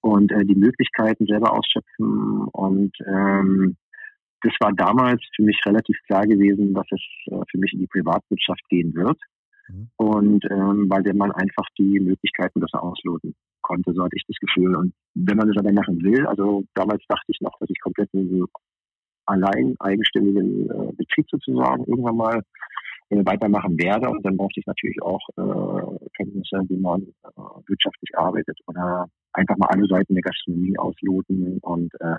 und 0.01 0.31
äh, 0.31 0.45
die 0.45 0.55
Möglichkeiten 0.55 1.25
selber 1.25 1.51
ausschöpfen. 1.53 2.47
Und 2.53 2.93
ähm, 3.05 3.75
das 4.41 4.53
war 4.59 4.71
damals 4.73 5.21
für 5.35 5.43
mich 5.43 5.59
relativ 5.65 5.97
klar 6.07 6.25
gewesen, 6.25 6.73
dass 6.73 6.87
es 6.91 7.01
äh, 7.27 7.43
für 7.51 7.57
mich 7.57 7.73
in 7.73 7.79
die 7.79 7.87
Privatwirtschaft 7.87 8.61
gehen 8.69 8.93
wird. 8.95 9.17
Mhm. 9.67 9.89
Und 9.97 10.45
ähm, 10.51 10.85
weil 10.89 11.03
der 11.03 11.15
Mann 11.15 11.31
einfach 11.31 11.65
die 11.77 11.99
Möglichkeiten 11.99 12.59
besser 12.59 12.83
ausloten 12.83 13.35
konnte, 13.65 13.93
so 13.93 14.03
hatte 14.03 14.15
ich 14.15 14.25
das 14.27 14.37
Gefühl. 14.37 14.75
Und 14.75 14.93
wenn 15.15 15.37
man 15.37 15.47
das 15.47 15.57
aber 15.57 15.73
machen 15.73 16.01
will, 16.03 16.25
also 16.27 16.63
damals 16.75 17.03
dachte 17.07 17.25
ich 17.27 17.41
noch, 17.41 17.57
dass 17.59 17.69
ich 17.69 17.79
komplett 17.81 18.09
in 18.13 18.29
einem 18.29 18.47
allein 19.25 19.75
eigenständigen 19.79 20.69
äh, 20.69 20.91
Betrieb 20.93 21.25
sozusagen 21.29 21.83
irgendwann 21.85 22.17
mal 22.17 22.41
äh, 23.09 23.25
weitermachen 23.25 23.77
werde. 23.77 24.09
Und 24.09 24.23
dann 24.25 24.37
brauchte 24.37 24.59
ich 24.59 24.65
natürlich 24.67 25.01
auch 25.01 25.21
äh, 25.37 26.09
Kenntnisse, 26.15 26.61
wie 26.69 26.77
man 26.77 27.01
äh, 27.01 27.41
wirtschaftlich 27.67 28.11
arbeitet 28.15 28.57
oder 28.67 29.07
einfach 29.33 29.57
mal 29.57 29.67
alle 29.67 29.87
Seiten 29.87 30.13
der 30.13 30.23
Gastronomie 30.23 30.77
ausloten. 30.77 31.57
Und 31.61 31.93
äh, 32.01 32.15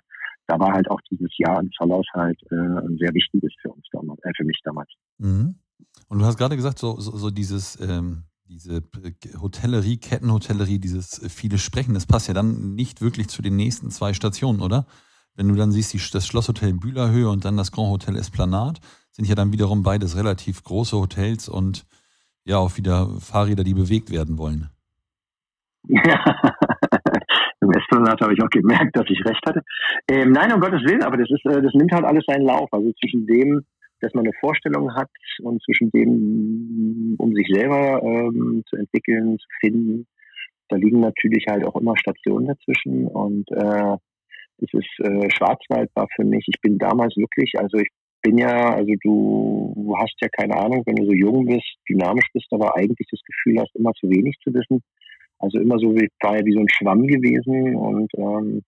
da 0.49 0.59
war 0.59 0.73
halt 0.73 0.91
auch 0.91 1.01
dieses 1.11 1.31
Jahr 1.39 1.61
im 1.61 1.71
Zollhaus 1.73 2.07
halt 2.13 2.39
äh, 2.51 2.55
ein 2.55 2.97
sehr 2.99 3.15
wichtiges 3.15 3.53
für 3.63 3.71
uns 3.71 3.87
damals, 3.93 4.21
äh, 4.25 4.33
für 4.37 4.45
mich 4.45 4.61
damals. 4.65 4.91
Mhm. 5.19 5.55
Und 6.09 6.19
du 6.19 6.25
hast 6.25 6.39
gerade 6.39 6.57
gesagt, 6.57 6.79
so, 6.79 6.99
so, 6.99 7.17
so 7.17 7.31
dieses 7.31 7.81
ähm, 7.81 8.25
diese 8.49 8.83
Hotellerie, 9.41 9.99
Kettenhotellerie, 9.99 10.79
dieses 10.79 11.21
viele 11.29 11.59
Sprechen, 11.59 11.95
das 11.95 12.07
passt 12.07 12.29
ja 12.29 12.35
dann 12.35 12.75
nicht 12.75 13.01
wirklich 13.01 13.29
zu 13.29 13.43
den 13.43 13.57
nächsten 13.57 13.91
zwei 13.91 14.13
Stationen, 14.13 14.61
oder? 14.61 14.87
Wenn 15.35 15.49
du 15.49 15.55
dann 15.55 15.73
siehst, 15.73 16.15
das 16.15 16.27
Schlosshotel 16.27 16.73
Bühlerhöhe 16.75 17.29
und 17.29 17.45
dann 17.45 17.57
das 17.57 17.73
Grand 17.73 17.91
Hotel 17.91 18.17
Esplanade, 18.17 18.81
sind 19.13 19.27
ja 19.27 19.35
dann 19.35 19.53
wiederum 19.53 19.83
beides 19.83 20.17
relativ 20.17 20.63
große 20.63 20.97
Hotels 20.97 21.49
und 21.49 21.87
ja 22.45 22.59
auch 22.59 22.77
wieder 22.77 23.09
Fahrräder, 23.21 23.65
die 23.65 23.75
bewegt 23.75 24.11
werden 24.11 24.39
wollen. 24.39 24.71
Ja, 25.89 26.25
im 27.61 27.71
Esplanade 27.71 28.25
habe 28.25 28.35
ich 28.35 28.43
auch 28.43 28.51
gemerkt, 28.51 28.97
dass 28.97 29.07
ich 29.09 29.25
recht 29.25 29.45
hatte. 29.47 29.63
Ähm, 30.09 30.33
nein, 30.33 30.53
um 30.53 30.61
Gottes 30.61 30.83
Willen, 30.85 31.03
aber 31.03 31.17
das 31.17 31.29
ist, 31.31 31.45
äh, 31.45 31.61
das 31.61 31.75
nimmt 31.75 31.93
halt 31.93 32.05
alles 32.05 32.25
seinen 32.27 32.47
Lauf. 32.47 32.69
Also 32.73 32.93
zwischen 33.01 33.27
dem, 33.27 33.65
dass 34.01 34.15
man 34.15 34.25
eine 34.25 34.35
Vorstellung 34.41 34.95
hat 34.95 35.11
und 35.43 35.63
zwischen 35.63 35.91
dem, 35.91 37.17
um 37.19 37.35
sich 37.35 37.47
selber 37.49 38.03
ähm, 38.03 38.63
zu 38.69 38.77
entwickeln, 38.77 39.39
zu 39.39 39.49
finden, 39.61 40.07
da 40.69 40.77
liegen 40.77 41.01
natürlich 41.01 41.45
halt 41.49 41.65
auch 41.65 41.77
immer 41.77 41.97
Stationen 41.97 42.47
dazwischen 42.47 43.07
und 43.07 43.51
äh, 43.53 43.97
das 44.59 44.71
ist 44.73 45.01
äh, 45.01 45.31
Schwarzwald 45.31 45.91
war 45.95 46.09
für 46.17 46.25
mich. 46.25 46.45
Ich 46.49 46.61
bin 46.63 46.79
damals 46.79 47.15
wirklich, 47.17 47.53
also 47.59 47.77
ich 47.79 47.89
bin 48.23 48.39
ja, 48.39 48.75
also 48.75 48.93
du 49.03 49.95
hast 49.99 50.15
ja 50.21 50.29
keine 50.29 50.57
Ahnung, 50.57 50.83
wenn 50.87 50.97
du 50.97 51.05
so 51.05 51.13
jung 51.13 51.47
bist, 51.47 51.77
dynamisch 51.89 52.27
bist, 52.33 52.47
aber 52.51 52.77
eigentlich 52.77 53.07
das 53.11 53.21
Gefühl 53.21 53.61
hast, 53.61 53.75
immer 53.77 53.93
zu 53.93 54.09
wenig 54.09 54.35
zu 54.43 54.53
wissen. 54.53 54.83
Also 55.39 55.59
immer 55.59 55.79
so 55.79 55.95
wie, 55.95 56.09
war 56.21 56.39
ja 56.39 56.45
wie 56.45 56.55
so 56.55 56.61
ein 56.61 56.69
Schwamm 56.69 57.07
gewesen 57.07 57.77
und 57.77 58.11
ähm, 58.17 58.63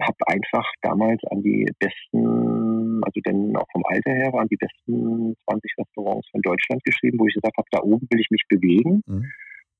habe 0.00 0.16
einfach 0.26 0.64
damals 0.80 1.20
an 1.30 1.42
die 1.42 1.66
besten, 1.78 3.02
also 3.04 3.20
denn 3.26 3.56
auch 3.56 3.66
vom 3.72 3.82
Alter 3.86 4.12
her 4.12 4.32
waren 4.32 4.48
die 4.48 4.56
besten 4.56 5.34
20 5.48 5.72
Restaurants 5.78 6.28
von 6.30 6.40
Deutschland 6.42 6.82
geschrieben, 6.84 7.18
wo 7.18 7.26
ich 7.26 7.34
gesagt 7.34 7.56
habe, 7.56 7.68
da 7.70 7.82
oben 7.82 8.06
will 8.10 8.20
ich 8.20 8.30
mich 8.30 8.42
bewegen. 8.48 9.02
Mhm. 9.06 9.32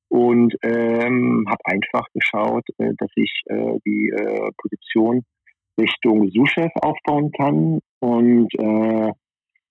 Und 0.08 0.54
ähm, 0.62 1.46
habe 1.48 1.64
einfach 1.64 2.06
geschaut, 2.12 2.64
äh, 2.76 2.92
dass 2.98 3.08
ich 3.16 3.32
äh, 3.46 3.78
die 3.86 4.10
äh, 4.10 4.50
Position 4.58 5.24
Richtung 5.80 6.28
Sous-Chef 6.30 6.70
aufbauen 6.82 7.32
kann. 7.32 7.80
Und 8.00 8.52
äh, 8.58 9.12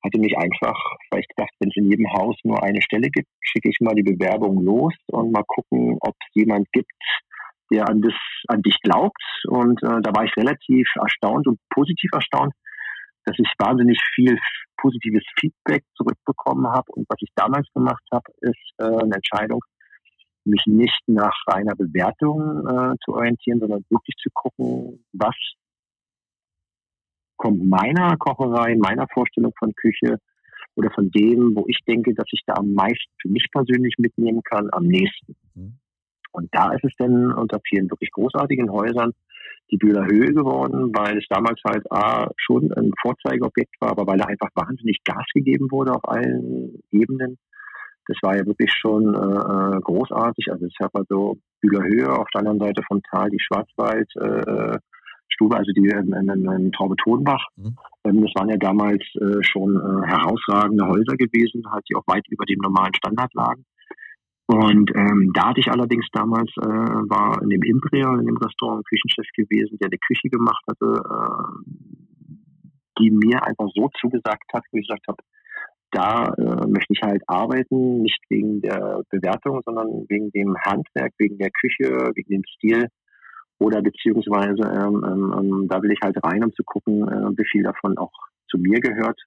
hatte 0.04 0.20
mich 0.20 0.36
einfach, 0.38 0.78
weil 1.12 1.20
ich 1.20 1.28
gedacht, 1.28 1.52
wenn 1.60 1.70
es 1.70 1.78
in 1.78 1.90
jedem 1.90 2.12
Haus 2.12 2.36
nur 2.44 2.64
eine 2.64 2.82
Stelle 2.82 3.10
gibt, 3.10 3.28
schicke 3.42 3.70
ich 3.70 3.78
mal 3.82 3.94
die 3.94 4.04
Bewerbung 4.04 4.64
los 4.64 4.94
und 5.08 5.32
mal 5.32 5.44
gucken, 5.44 5.98
ob 6.02 6.16
es 6.20 6.28
jemand 6.34 6.72
gibt, 6.72 6.92
der 7.72 7.88
an 7.88 8.02
das, 8.02 8.14
an 8.48 8.62
dich 8.62 8.78
glaubt. 8.82 9.22
Und 9.48 9.82
äh, 9.84 10.02
da 10.02 10.12
war 10.14 10.26
ich 10.26 10.36
relativ 10.38 10.88
erstaunt 10.96 11.48
und 11.48 11.60
positiv 11.70 12.12
erstaunt, 12.14 12.54
dass 13.26 13.38
ich 13.40 13.52
wahnsinnig 13.58 14.00
viel 14.16 14.38
positives 14.78 15.24
Feedback 15.40 15.84
zurückbekommen 15.96 16.68
habe. 16.68 16.92
Und 16.92 17.06
was 17.08 17.18
ich 17.22 17.30
damals 17.36 17.68
gemacht 17.74 18.04
habe, 18.12 18.32
ist 18.42 18.74
äh, 18.80 18.86
eine 18.86 19.16
Entscheidung, 19.16 19.62
mich 20.44 20.64
nicht 20.66 21.02
nach 21.08 21.36
reiner 21.48 21.76
Bewertung 21.76 22.66
äh, 22.68 22.96
zu 23.06 23.14
orientieren, 23.14 23.60
sondern 23.60 23.86
wirklich 23.90 24.16
zu 24.18 24.30
gucken, 24.34 25.06
was 25.14 25.36
kommt 27.38 27.64
meiner 27.64 28.18
Kocherei, 28.18 28.76
meiner 28.76 29.08
Vorstellung 29.14 29.54
von 29.58 29.74
Küche 29.74 30.18
oder 30.76 30.92
von 30.92 31.10
dem, 31.12 31.56
wo 31.56 31.66
ich 31.68 31.78
denke, 31.88 32.14
dass 32.14 32.28
ich 32.32 32.42
da 32.46 32.54
am 32.54 32.74
meisten 32.74 33.12
für 33.22 33.30
mich 33.30 33.46
persönlich 33.52 33.96
mitnehmen 33.98 34.42
kann, 34.44 34.70
am 34.72 34.84
nächsten. 34.84 35.36
Mhm. 35.56 35.81
Und 36.32 36.50
da 36.52 36.74
ist 36.74 36.84
es 36.84 36.94
dann 36.98 37.34
unter 37.34 37.60
vielen 37.68 37.90
wirklich 37.90 38.12
großartigen 38.12 38.72
Häusern 38.72 39.14
die 39.72 39.78
Bühler 39.78 40.06
Höhe 40.06 40.34
geworden, 40.34 40.92
weil 40.94 41.18
es 41.18 41.26
damals 41.30 41.60
halt 41.66 41.90
A, 41.92 42.30
schon 42.38 42.72
ein 42.74 42.92
Vorzeigeobjekt 43.02 43.76
war, 43.80 43.92
aber 43.92 44.06
weil 44.06 44.18
da 44.18 44.26
einfach 44.26 44.50
wahnsinnig 44.54 45.00
Gas 45.06 45.26
gegeben 45.34 45.72
wurde 45.72 45.94
auf 45.94 46.08
allen 46.08 46.82
Ebenen. 46.92 47.38
Das 48.08 48.18
war 48.22 48.36
ja 48.36 48.46
wirklich 48.46 48.72
schon 48.74 49.14
äh, 49.14 49.78
äh 49.78 49.80
großartig. 49.80 50.52
Also 50.52 50.66
ich 50.66 50.76
habe 50.82 51.00
also 51.00 51.38
Bühler 51.62 51.84
Höhe 51.84 52.12
auf 52.12 52.28
der 52.34 52.40
anderen 52.40 52.60
Seite 52.60 52.82
vom 52.88 53.02
Tal, 53.04 53.30
die 53.30 53.40
Schwarzwald, 53.40 54.10
äh, 54.16 54.78
Stube, 55.30 55.56
also 55.56 55.72
die 55.72 55.88
in, 55.88 56.12
in, 56.14 56.52
in 56.52 56.72
Traube 56.74 56.96
Tonbach. 56.98 57.46
Mhm. 57.56 57.78
Ähm, 58.04 58.22
das 58.22 58.32
waren 58.36 58.50
ja 58.50 58.58
damals 58.58 59.04
äh, 59.16 59.42
schon 59.42 59.76
äh, 59.76 60.08
herausragende 60.08 60.86
Häuser 60.88 61.16
gewesen, 61.16 61.64
halt, 61.72 61.86
die 61.90 61.96
auch 61.96 62.08
weit 62.08 62.28
über 62.30 62.46
dem 62.46 62.60
normalen 62.60 62.94
Standard 62.96 63.34
lagen. 63.34 63.66
Und 64.52 64.92
ähm, 64.96 65.32
da 65.34 65.50
hatte 65.50 65.62
ich 65.62 65.72
allerdings 65.72 66.06
damals, 66.12 66.52
äh, 66.58 66.66
war 66.66 67.42
in 67.42 67.50
dem 67.50 67.64
Imperial, 67.64 68.20
in 68.20 68.26
dem 68.26 68.36
Restaurant, 68.36 68.86
Küchenchef 68.86 69.26
gewesen, 69.34 69.78
der 69.80 69.88
eine 69.88 69.98
Küche 69.98 70.28
gemacht 70.28 70.62
hatte, 70.68 71.02
äh, 71.08 71.72
die 73.00 73.12
mir 73.12 73.42
einfach 73.46 73.70
so 73.74 73.90
zugesagt 74.02 74.52
hat, 74.54 74.64
wo 74.72 74.78
ich 74.78 74.88
gesagt 74.88 75.08
habe, 75.08 75.24
da 75.92 76.34
äh, 76.34 76.68
möchte 76.68 76.92
ich 76.94 77.02
halt 77.02 77.24
arbeiten, 77.28 78.02
nicht 78.02 78.20
wegen 78.28 78.62
der 78.62 79.04
Bewertung, 79.10 79.62
sondern 79.64 80.06
wegen 80.10 80.32
dem 80.32 80.58
Handwerk, 80.66 81.14
wegen 81.18 81.38
der 81.38 81.52
Küche, 81.52 82.12
wegen 82.16 82.30
dem 82.30 82.44
Stil. 82.56 82.88
Oder 83.58 83.82
beziehungsweise 83.82 84.64
ähm, 84.64 85.06
ähm, 85.08 85.34
ähm 85.38 85.68
da 85.70 85.82
will 85.82 85.92
ich 85.92 86.00
halt 86.04 86.18
rein, 86.26 86.44
um 86.44 86.52
zu 86.52 86.64
gucken, 86.66 87.08
äh, 87.08 87.38
wie 87.38 87.48
viel 87.50 87.64
davon 87.64 87.98
auch 87.98 88.12
zu 88.50 88.58
mir 88.58 88.82
gehört 88.82 89.20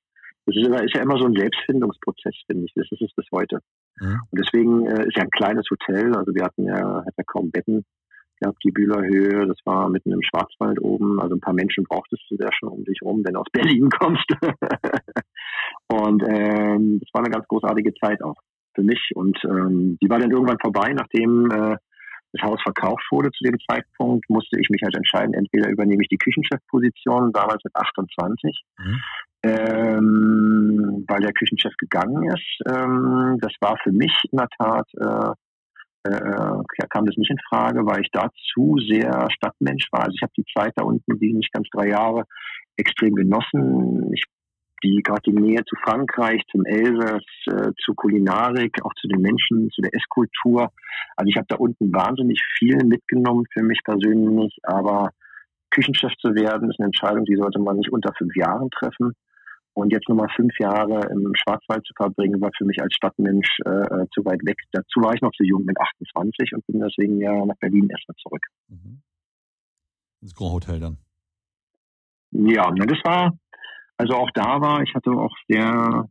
das 0.46 0.57
ist, 0.57 0.68
ist 0.68 0.94
ja 0.94 1.02
immer 1.02 1.18
so 1.18 1.26
ein 1.26 1.35
Selbstfindungsprozess, 1.35 2.35
finde 2.46 2.66
ich. 2.66 2.72
Das 2.74 2.87
ist 2.90 3.00
es 3.00 3.14
bis 3.14 3.26
heute. 3.33 3.61
Mhm. 4.00 4.20
Und 4.30 4.38
deswegen 4.38 4.87
äh, 4.87 5.07
ist 5.07 5.16
ja 5.16 5.22
ein 5.22 5.30
kleines 5.30 5.66
Hotel. 5.70 6.14
Also 6.14 6.35
wir 6.35 6.44
hatten 6.44 6.64
ja, 6.64 7.04
hat 7.04 7.14
ja 7.16 7.24
kaum 7.26 7.50
Betten 7.50 7.85
gehabt, 8.40 8.59
die 8.64 8.70
Bühlerhöhe. 8.70 9.46
Das 9.46 9.59
war 9.64 9.88
mitten 9.88 10.12
im 10.12 10.22
Schwarzwald 10.22 10.80
oben. 10.83 11.20
Also 11.20 11.37
ein 11.37 11.40
paar 11.40 11.54
Menschen 11.54 11.85
brauchtest 11.85 12.22
du 12.30 12.37
da 12.37 12.50
schon 12.52 12.68
um 12.68 12.85
dich 12.85 13.00
rum, 13.02 13.22
wenn 13.24 13.35
du 13.35 13.40
aus 13.40 13.48
Berlin 13.52 13.88
kommst. 13.88 14.30
und 15.88 16.22
ähm, 16.28 17.00
das 17.00 17.09
war 17.12 17.22
eine 17.22 17.30
ganz 17.30 17.46
großartige 17.48 17.94
Zeit 17.94 18.22
auch 18.22 18.37
für 18.74 18.83
mich. 18.83 19.11
Und 19.14 19.38
ähm, 19.44 19.98
die 20.02 20.11
war 20.11 20.18
dann 20.18 20.30
irgendwann 20.30 20.59
vorbei, 20.61 20.92
nachdem 20.92 21.50
äh, 21.50 21.76
das 22.33 22.42
Haus 22.42 22.61
verkauft 22.62 23.07
wurde 23.12 23.30
zu 23.30 23.44
dem 23.44 23.57
Zeitpunkt, 23.70 24.28
musste 24.28 24.59
ich 24.59 24.68
mich 24.68 24.83
halt 24.83 24.96
entscheiden, 24.96 25.35
entweder 25.35 25.70
übernehme 25.70 26.02
ich 26.02 26.09
die 26.09 26.18
Küchenchefposition, 26.18 27.33
damals 27.33 27.62
mit 27.62 27.74
28, 27.76 28.64
mhm 28.76 29.00
ähm, 29.44 31.04
weil 31.07 31.20
der 31.20 31.33
Küchenchef 31.33 31.74
gegangen 31.76 32.24
ist. 32.28 32.61
Ähm, 32.66 33.38
das 33.40 33.52
war 33.61 33.76
für 33.83 33.92
mich 33.92 34.12
in 34.30 34.38
der 34.38 34.48
Tat, 34.59 34.88
äh, 34.96 36.11
äh, 36.11 36.87
kam 36.88 37.07
das 37.07 37.16
nicht 37.16 37.30
in 37.30 37.38
Frage, 37.48 37.85
weil 37.87 38.00
ich 38.00 38.11
da 38.12 38.28
zu 38.52 38.76
sehr 38.88 39.28
Stadtmensch 39.30 39.88
war. 39.92 40.04
Also 40.04 40.14
ich 40.14 40.22
habe 40.22 40.33
die 40.37 40.44
Zeit 40.57 40.72
da 40.76 40.85
unten, 40.85 41.18
die 41.18 41.33
nicht 41.33 41.52
ganz 41.52 41.68
drei 41.72 41.88
Jahre, 41.88 42.24
extrem 42.76 43.14
genossen. 43.14 44.12
Ich 44.12 44.24
die 44.83 45.02
gerade 45.02 45.22
die 45.26 45.33
Nähe 45.33 45.64
zu 45.64 45.76
Frankreich, 45.83 46.42
zum 46.50 46.66
Elsass, 46.66 47.24
äh, 47.46 47.72
zur 47.83 47.96
Kulinarik, 47.96 48.85
auch 48.85 48.92
zu 49.00 49.09
den 49.09 49.22
Menschen, 49.22 49.70
zu 49.70 49.80
der 49.80 49.94
Esskultur. 49.94 50.70
Also 51.16 51.28
ich 51.28 51.37
habe 51.37 51.46
da 51.48 51.57
unten 51.57 51.92
wahnsinnig 51.92 52.40
viel 52.59 52.76
mitgenommen 52.85 53.46
für 53.52 53.62
mich 53.62 53.80
persönlich, 53.83 54.54
aber 54.62 55.11
Küchenchef 55.70 56.12
zu 56.20 56.35
werden, 56.35 56.70
ist 56.70 56.78
eine 56.78 56.87
Entscheidung, 56.87 57.24
die 57.24 57.37
sollte 57.37 57.59
man 57.59 57.76
nicht 57.76 57.90
unter 57.90 58.12
fünf 58.16 58.37
Jahren 58.37 58.70
treffen. 58.70 59.14
Und 59.74 59.92
jetzt 59.92 60.08
nochmal 60.08 60.28
fünf 60.37 60.56
Jahre 60.60 61.08
im 61.10 61.32
Schwarzwald 61.34 61.84
zu 61.84 61.92
verbringen, 61.96 62.40
war 62.40 62.50
für 62.56 62.64
mich 62.64 62.80
als 62.80 62.94
Stadtmensch 62.94 63.58
äh, 63.66 63.70
äh, 63.70 64.06
zu 64.14 64.24
weit 64.24 64.40
weg. 64.44 64.56
Dazu 64.70 65.00
war 65.00 65.14
ich 65.14 65.20
noch 65.20 65.32
zu 65.32 65.42
jung 65.42 65.64
mit 65.64 65.76
28 65.80 66.52
und 66.54 66.66
bin 66.66 66.80
deswegen 66.80 67.18
ja 67.18 67.44
nach 67.44 67.56
Berlin 67.58 67.88
erstmal 67.90 68.14
zurück. 68.22 68.46
Mhm. 68.68 69.02
Das 70.20 70.34
Grand 70.34 70.52
Hotel 70.52 70.80
dann. 70.80 70.98
Ja, 72.30 72.70
ne, 72.70 72.87
das 72.87 72.98
war, 73.04 73.37
also 73.96 74.14
auch 74.14 74.30
da 74.32 74.60
war, 74.60 74.82
ich 74.82 74.94
hatte 74.94 75.10
auch 75.10 75.34
sehr 75.48 76.08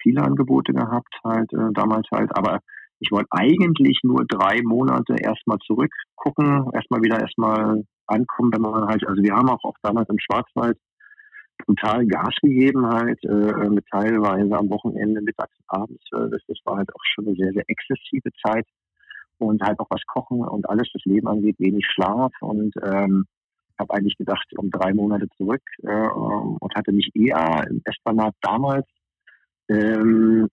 viele 0.00 0.22
Angebote 0.22 0.72
gehabt, 0.72 1.14
halt 1.24 1.52
äh, 1.52 1.72
damals 1.74 2.06
halt, 2.12 2.36
aber 2.36 2.60
ich 2.98 3.10
wollte 3.10 3.28
eigentlich 3.30 4.00
nur 4.04 4.24
drei 4.28 4.60
Monate 4.62 5.16
erstmal 5.20 5.58
zurückgucken, 5.58 6.70
erstmal 6.72 7.02
wieder 7.02 7.20
erstmal 7.20 7.82
ankommen, 8.06 8.52
wenn 8.52 8.62
man 8.62 8.86
halt, 8.86 9.06
also 9.06 9.22
wir 9.22 9.34
haben 9.34 9.48
auch, 9.48 9.64
auch 9.64 9.76
damals 9.82 10.08
im 10.08 10.18
Schwarzwald 10.18 10.78
brutal 11.66 12.06
Gas 12.06 12.34
gegeben 12.42 12.86
halt, 12.86 13.22
äh, 13.24 13.68
mit 13.68 13.84
teilweise 13.90 14.56
am 14.56 14.70
Wochenende, 14.70 15.20
mittags, 15.20 15.56
abends. 15.66 16.02
Äh, 16.12 16.30
das, 16.30 16.42
das 16.46 16.58
war 16.64 16.78
halt 16.78 16.94
auch 16.94 17.04
schon 17.14 17.26
eine 17.26 17.36
sehr, 17.36 17.52
sehr 17.52 17.64
exzessive 17.66 18.30
Zeit. 18.44 18.66
Und 19.38 19.60
halt 19.62 19.80
auch 19.80 19.90
was 19.90 20.02
Kochen 20.06 20.40
und 20.40 20.68
alles, 20.68 20.88
das 20.92 21.04
Leben 21.04 21.26
angeht, 21.26 21.56
wenig 21.58 21.84
Schlaf. 21.86 22.32
Und 22.40 22.74
ähm, 22.82 23.24
habe 23.78 23.94
eigentlich 23.94 24.16
gedacht, 24.16 24.46
um 24.56 24.70
drei 24.70 24.92
Monate 24.94 25.26
zurück 25.36 25.62
äh, 25.82 26.08
und 26.08 26.74
hatte 26.74 26.92
mich 26.92 27.10
eher 27.14 27.66
im 27.68 27.80
Esplanat 27.84 28.34
damals 28.40 28.86
ähm, 29.68 30.48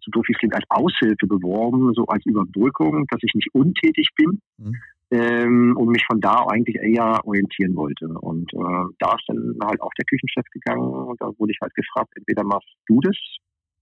so 0.00 0.10
doof 0.10 0.26
ich 0.28 0.36
klingt, 0.38 0.54
als 0.54 0.64
Aushilfe 0.68 1.26
beworben, 1.26 1.92
so 1.94 2.06
als 2.06 2.24
Überbrückung, 2.26 3.06
dass 3.10 3.20
ich 3.22 3.34
nicht 3.34 3.48
untätig 3.54 4.10
bin. 4.16 4.40
Mhm 4.58 4.76
ähm, 5.14 5.76
und 5.76 5.88
mich 5.88 6.04
von 6.06 6.20
da 6.20 6.44
eigentlich 6.48 6.76
eher 6.76 7.20
orientieren 7.24 7.76
wollte. 7.76 8.06
Und 8.08 8.52
äh, 8.52 8.94
da 8.98 9.14
ist 9.14 9.24
dann 9.28 9.56
halt 9.64 9.80
auch 9.80 9.92
der 9.96 10.04
Küchenchef 10.06 10.44
gegangen 10.52 10.82
und 10.82 11.20
da 11.20 11.30
wurde 11.38 11.52
ich 11.52 11.58
halt 11.62 11.74
gefragt, 11.74 12.10
entweder 12.16 12.44
machst 12.44 12.68
du 12.86 13.00
das, 13.00 13.16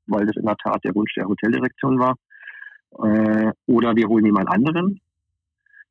weil 0.07 0.27
das 0.27 0.37
in 0.37 0.45
der 0.45 0.57
Tat 0.57 0.85
der 0.85 0.95
Wunsch 0.95 1.15
der 1.15 1.27
Hoteldirektion 1.27 1.99
war, 1.99 2.17
äh, 3.03 3.51
oder 3.67 3.97
wir 3.97 4.09
holen 4.09 4.27
jemand 4.27 4.49
anderen, 4.49 5.01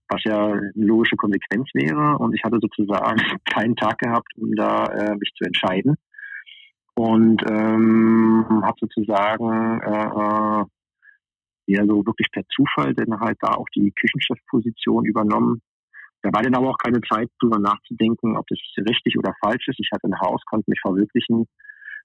was 0.10 0.23
ja 0.25 0.45
eine 0.45 0.71
logische 0.75 1.15
Konsequenz 1.15 1.67
wäre. 1.73 2.17
Und 2.19 2.36
ich 2.36 2.43
hatte 2.43 2.60
sozusagen 2.62 3.21
keinen 3.49 3.75
Tag 3.75 3.97
gehabt, 3.99 4.32
um 4.38 4.54
da 4.56 4.86
äh, 4.86 5.15
mich 5.15 5.32
zu 5.38 5.45
entscheiden. 5.45 5.95
Und 6.93 7.41
ähm, 7.49 8.45
habe 8.63 8.77
sozusagen 8.80 9.82
äh, 9.82 10.62
äh 10.62 10.65
eher 11.71 11.86
so 11.86 12.05
wirklich 12.05 12.27
per 12.31 12.43
Zufall 12.53 12.93
dann 12.93 13.19
halt 13.19 13.38
da 13.41 13.53
auch 13.53 13.67
die 13.75 13.91
Küchenchefposition 13.91 15.05
übernommen. 15.05 15.62
Da 16.21 16.29
war 16.34 16.43
dann 16.43 16.55
aber 16.55 16.69
auch 16.69 16.77
keine 16.77 17.01
Zeit, 17.01 17.29
drüber 17.39 17.60
nachzudenken, 17.60 18.38
ob 18.38 18.45
das 18.47 18.60
richtig 18.77 19.17
oder 19.17 19.34
falsch 19.43 19.67
ist. 19.67 19.79
Ich 19.79 19.89
hatte 19.91 20.07
ein 20.07 20.19
Haus, 20.19 20.41
konnte 20.45 20.69
mich 20.69 20.79
verwirklichen, 20.81 21.47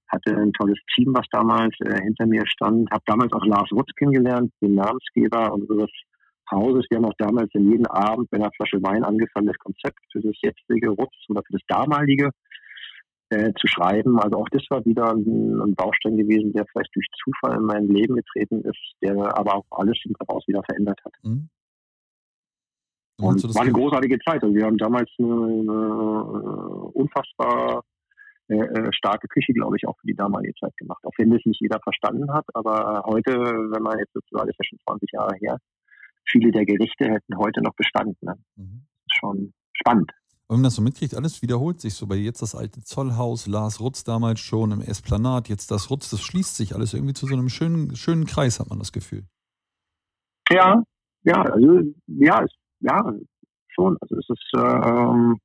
hatte 0.08 0.36
ein 0.36 0.52
tolles 0.52 0.78
Team, 0.94 1.12
was 1.14 1.26
damals 1.30 1.74
äh, 1.80 2.00
hinter 2.02 2.26
mir 2.26 2.46
stand. 2.46 2.90
Habe 2.90 3.02
damals 3.06 3.32
auch 3.32 3.44
Lars 3.44 3.70
Rutz 3.72 3.90
kennengelernt, 3.98 4.52
den 4.62 4.74
Namensgeber 4.74 5.52
unseres 5.52 5.90
Hauses. 6.50 6.86
Wir 6.88 6.98
haben 6.98 7.06
auch 7.06 7.18
damals 7.18 7.50
in 7.54 7.70
jeden 7.70 7.86
Abend 7.86 8.30
mit 8.30 8.40
einer 8.40 8.52
Flasche 8.56 8.82
Wein 8.82 9.04
angefangen, 9.04 9.48
das 9.48 9.58
Konzept 9.58 9.98
für 10.12 10.20
das 10.20 10.36
jetzige 10.40 10.90
Rutz 10.90 11.14
oder 11.28 11.42
für 11.46 11.52
das 11.52 11.62
damalige 11.66 12.30
äh, 13.30 13.52
zu 13.58 13.66
schreiben. 13.66 14.20
Also 14.20 14.36
auch 14.38 14.48
das 14.50 14.62
war 14.70 14.84
wieder 14.84 15.10
ein, 15.10 15.60
ein, 15.60 15.74
Baustein 15.74 16.16
gewesen, 16.16 16.52
der 16.52 16.66
vielleicht 16.66 16.94
durch 16.94 17.06
Zufall 17.22 17.56
in 17.56 17.64
mein 17.64 17.88
Leben 17.88 18.16
getreten 18.16 18.62
ist, 18.62 18.94
der 19.02 19.16
aber 19.36 19.56
auch 19.56 19.64
alles 19.70 19.98
daraus 20.18 20.46
wieder 20.46 20.62
verändert 20.64 21.00
hat. 21.04 21.12
Mhm. 21.22 21.48
Und 23.18 23.54
war 23.54 23.62
eine 23.62 23.72
großartige 23.72 24.18
Zeit. 24.18 24.42
Also 24.42 24.54
wir 24.54 24.66
haben 24.66 24.76
damals 24.76 25.10
eine, 25.18 25.26
eine 25.26 25.82
unfassbar 26.92 27.82
äh, 28.48 28.54
äh, 28.54 28.92
starke 28.92 29.26
Küche, 29.26 29.52
glaube 29.54 29.76
ich, 29.76 29.88
auch 29.88 29.98
für 29.98 30.06
die 30.06 30.14
damalige 30.14 30.54
Zeit 30.60 30.76
gemacht. 30.76 31.02
Auch 31.04 31.14
wenn 31.18 31.30
das 31.30 31.40
nicht 31.46 31.60
jeder 31.60 31.80
verstanden 31.80 32.32
hat, 32.32 32.44
aber 32.54 33.02
heute, 33.06 33.32
wenn 33.32 33.82
man 33.82 33.98
jetzt 33.98 34.12
sozusagen, 34.12 34.46
das 34.46 34.54
ist 34.54 34.64
ja 34.64 34.68
schon 34.68 34.78
20 34.86 35.10
Jahre 35.12 35.34
her, 35.40 35.58
viele 36.30 36.52
der 36.52 36.64
Gerichte 36.64 37.06
hätten 37.06 37.38
heute 37.38 37.60
noch 37.62 37.74
bestanden. 37.74 38.16
Ne? 38.20 38.36
Mhm. 38.56 38.82
Schon 39.10 39.52
spannend. 39.72 40.12
Wenn 40.48 40.58
man 40.58 40.64
das 40.64 40.76
so 40.76 40.82
mitkriegt, 40.82 41.14
alles 41.14 41.42
wiederholt 41.42 41.80
sich 41.80 41.94
so. 41.94 42.06
Bei 42.06 42.14
jetzt 42.14 42.42
das 42.42 42.54
alte 42.54 42.82
Zollhaus, 42.82 43.46
Lars 43.46 43.80
Rutz 43.80 44.04
damals 44.04 44.40
schon 44.40 44.70
im 44.70 44.80
Esplanat, 44.80 45.48
jetzt 45.48 45.70
das 45.70 45.90
Rutz, 45.90 46.10
das 46.10 46.22
schließt 46.22 46.56
sich 46.56 46.74
alles 46.74 46.94
irgendwie 46.94 47.14
zu 47.14 47.26
so 47.26 47.34
einem 47.34 47.48
schönen, 47.48 47.96
schönen 47.96 48.26
Kreis, 48.26 48.60
hat 48.60 48.68
man 48.68 48.78
das 48.78 48.92
Gefühl. 48.92 49.24
Ja, 50.50 50.82
ja, 51.24 51.42
also, 51.42 51.80
ja, 52.06 52.44
ja, 52.80 53.14
schon. 53.68 53.96
Also 54.00 54.16
es 54.16 54.28
ist, 54.28 54.52
ähm, 54.56 55.36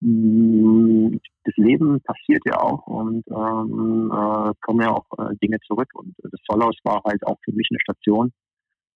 mh, 0.00 1.18
das 1.44 1.56
Leben 1.56 2.00
passiert 2.02 2.42
ja 2.44 2.60
auch 2.60 2.86
und 2.86 3.24
ähm, 3.28 4.10
äh, 4.12 4.52
kommen 4.60 4.80
ja 4.80 4.90
auch 4.90 5.06
äh, 5.18 5.36
Dinge 5.40 5.58
zurück. 5.66 5.88
Und 5.94 6.14
das 6.22 6.40
Zollhaus 6.50 6.76
war 6.82 7.00
halt 7.04 7.24
auch 7.26 7.38
für 7.44 7.52
mich 7.52 7.68
eine 7.70 7.80
Station, 7.80 8.32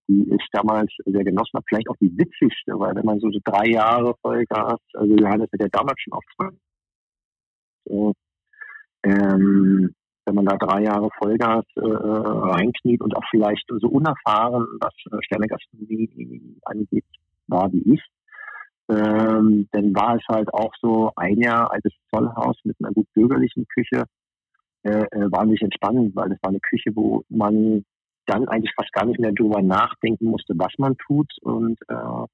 die 0.08 0.28
ich 0.32 0.46
damals 0.52 0.92
sehr 1.04 1.24
genossen 1.24 1.54
habe. 1.54 1.64
Vielleicht 1.68 1.88
auch 1.88 1.96
die 2.00 2.16
witzigste, 2.16 2.78
weil 2.78 2.94
wenn 2.94 3.04
man 3.04 3.20
so, 3.20 3.30
so 3.30 3.38
drei 3.44 3.66
Jahre 3.70 4.14
Vollgas, 4.22 4.80
also 4.94 5.14
Johannes 5.14 5.50
hat 5.52 5.60
ja 5.60 5.68
damals 5.70 6.00
schon 6.00 6.12
auf 6.12 6.24
so, 7.84 8.14
ähm, 9.04 9.94
wenn 10.24 10.34
man 10.34 10.44
da 10.44 10.56
drei 10.56 10.82
Jahre 10.82 11.08
Vollgas 11.18 11.64
äh, 11.76 11.80
reinkniet 11.80 13.00
und 13.00 13.16
auch 13.16 13.22
vielleicht 13.30 13.64
so 13.68 13.88
unerfahren, 13.88 14.66
was 14.80 14.92
äh, 15.12 15.22
Sternegastronomie 15.22 16.58
angeht, 16.64 17.04
war 17.46 17.72
wie 17.72 17.94
ich, 17.94 18.02
ähm, 18.88 19.68
dann 19.70 19.94
war 19.94 20.16
es 20.16 20.22
halt 20.28 20.52
auch 20.52 20.72
so 20.80 21.12
ein 21.16 21.38
Jahr 21.38 21.72
altes 21.72 21.92
Zollhaus 22.10 22.56
mit 22.64 22.76
einer 22.80 22.92
gut 22.92 23.06
bürgerlichen 23.14 23.66
Küche, 23.68 24.04
äh, 24.82 25.04
äh, 25.10 25.30
wahnsinnig 25.30 25.62
entspannend, 25.62 26.14
weil 26.16 26.28
das 26.28 26.38
war 26.42 26.50
eine 26.50 26.60
Küche, 26.60 26.90
wo 26.94 27.22
man 27.28 27.84
dann 28.26 28.48
eigentlich 28.48 28.72
fast 28.76 28.92
gar 28.92 29.06
nicht 29.06 29.20
mehr 29.20 29.32
drüber 29.32 29.62
nachdenken 29.62 30.26
musste, 30.26 30.54
was 30.56 30.72
man 30.78 30.96
tut 30.98 31.30
und 31.42 31.80
äh, 31.88 32.26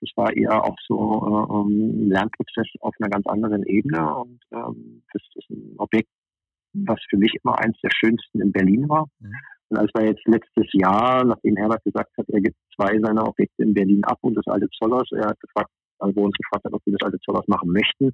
das 0.00 0.10
war 0.16 0.34
eher 0.34 0.64
auch 0.64 0.76
so 0.86 0.96
äh, 0.96 1.54
ein 1.54 2.08
Lernprozess 2.08 2.68
auf 2.80 2.94
einer 2.98 3.10
ganz 3.10 3.26
anderen 3.26 3.64
Ebene 3.64 4.14
und 4.14 4.40
ähm, 4.52 5.02
das 5.12 5.22
ist 5.34 5.50
ein 5.50 5.74
Objekt, 5.78 6.08
was 6.72 6.98
für 7.10 7.18
mich 7.18 7.34
immer 7.42 7.58
eins 7.58 7.76
der 7.82 7.90
schönsten 7.92 8.40
in 8.40 8.52
Berlin 8.52 8.88
war. 8.88 9.06
Mhm. 9.18 9.32
Und 9.68 9.78
als 9.78 9.90
wir 9.94 10.06
jetzt 10.06 10.26
letztes 10.26 10.66
Jahr, 10.72 11.24
nachdem 11.24 11.56
Herbert 11.56 11.84
gesagt 11.84 12.10
hat, 12.16 12.28
er 12.28 12.40
gibt 12.40 12.56
zwei 12.74 12.98
seiner 12.98 13.28
Objekte 13.28 13.62
in 13.62 13.74
Berlin 13.74 14.02
ab 14.04 14.18
und 14.22 14.34
das 14.34 14.46
alte 14.46 14.68
Zollers, 14.70 15.08
er 15.12 15.28
hat 15.28 15.40
gefragt, 15.40 15.70
wo 16.14 16.24
uns 16.24 16.36
gefragt 16.36 16.64
hat, 16.64 16.72
ob 16.72 16.82
wir 16.84 16.96
das 16.96 17.06
alte 17.06 17.20
Zollers 17.20 17.46
machen 17.48 17.70
möchten. 17.70 18.12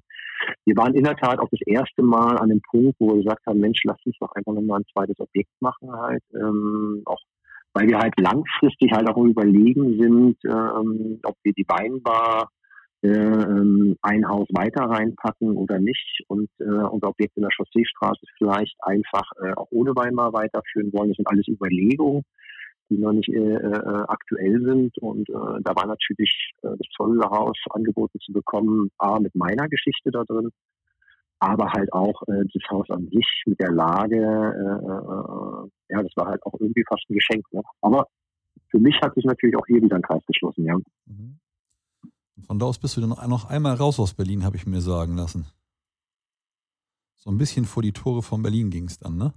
Wir 0.65 0.75
waren 0.75 0.93
in 0.93 1.03
der 1.03 1.15
Tat 1.15 1.39
auch 1.39 1.49
das 1.49 1.61
erste 1.65 2.03
Mal 2.03 2.37
an 2.37 2.49
dem 2.49 2.61
Punkt, 2.69 2.95
wo 2.99 3.09
wir 3.09 3.23
gesagt 3.23 3.45
haben, 3.47 3.59
Mensch, 3.59 3.81
lass 3.83 3.97
uns 4.05 4.17
doch 4.19 4.31
einfach 4.33 4.53
nochmal 4.53 4.79
ein 4.79 4.85
zweites 4.93 5.19
Objekt 5.19 5.51
machen 5.59 5.91
halt, 5.91 6.23
ähm, 6.33 7.01
auch 7.05 7.19
weil 7.73 7.87
wir 7.87 7.99
halt 7.99 8.19
langfristig 8.19 8.91
halt 8.91 9.07
auch 9.07 9.17
überlegen 9.17 10.01
sind, 10.01 10.37
ähm, 10.45 11.19
ob 11.23 11.35
wir 11.43 11.53
die 11.53 11.65
Weinbar 11.67 12.49
äh, 13.03 13.09
ähm, 13.09 13.95
ein 14.01 14.27
Haus 14.27 14.47
weiter 14.49 14.85
reinpacken 14.85 15.55
oder 15.55 15.77
nicht 15.77 16.23
und 16.27 16.49
äh, 16.59 16.63
unser 16.63 17.09
Objekt 17.09 17.37
in 17.37 17.43
der 17.43 17.51
Chausseestraße 17.55 18.25
vielleicht 18.39 18.75
einfach 18.81 19.29
äh, 19.43 19.53
auch 19.53 19.67
ohne 19.69 19.95
Weinbar 19.95 20.33
weiterführen 20.33 20.91
wollen. 20.93 21.09
Das 21.09 21.17
sind 21.17 21.27
alles 21.27 21.47
Überlegungen, 21.47 22.23
die 22.89 22.97
noch 22.97 23.13
nicht 23.13 23.29
äh, 23.29 23.55
äh, 23.55 24.03
aktuell 24.07 24.61
sind 24.63 24.97
und 24.99 25.29
äh, 25.29 25.61
da 25.63 25.75
war 25.75 25.87
natürlich 25.87 26.53
äh, 26.61 26.69
das 26.69 26.87
Zollhaus 26.95 27.57
angeboten 27.71 28.19
zu 28.19 28.31
bekommen, 28.33 28.89
A, 28.97 29.19
mit 29.19 29.35
meiner 29.35 29.67
Geschichte 29.67 30.11
da 30.11 30.23
drin, 30.23 30.49
aber 31.39 31.71
halt 31.71 31.91
auch 31.93 32.21
äh, 32.27 32.43
das 32.53 32.63
Haus 32.69 32.89
an 32.89 33.07
sich 33.09 33.43
mit 33.45 33.59
der 33.59 33.71
Lage, 33.71 34.17
äh, 34.17 34.85
äh, 34.85 35.95
ja, 35.95 36.03
das 36.03 36.11
war 36.15 36.27
halt 36.27 36.43
auch 36.45 36.53
irgendwie 36.59 36.83
fast 36.87 37.03
ein 37.09 37.15
Geschenk. 37.15 37.45
Ne? 37.51 37.61
Aber 37.81 38.07
für 38.69 38.79
mich 38.79 38.99
hat 39.01 39.13
sich 39.15 39.25
natürlich 39.25 39.55
auch 39.55 39.65
hier 39.67 39.81
wieder 39.81 39.95
ein 39.95 40.01
Kreis 40.01 40.23
geschlossen, 40.25 40.65
ja. 40.65 40.75
Mhm. 41.05 41.39
Von 42.45 42.59
da 42.59 42.67
aus 42.67 42.79
bist 42.79 42.95
du 42.95 43.01
dann 43.01 43.09
noch 43.09 43.45
einmal 43.45 43.75
raus 43.75 43.99
aus 43.99 44.13
Berlin, 44.13 44.45
habe 44.45 44.57
ich 44.57 44.67
mir 44.67 44.81
sagen 44.81 45.15
lassen. 45.15 45.47
So 47.15 47.31
ein 47.31 47.37
bisschen 47.37 47.65
vor 47.65 47.81
die 47.81 47.93
Tore 47.93 48.21
von 48.21 48.43
Berlin 48.43 48.69
ging 48.69 48.85
es 48.85 48.99
dann, 48.99 49.17
ne? 49.17 49.33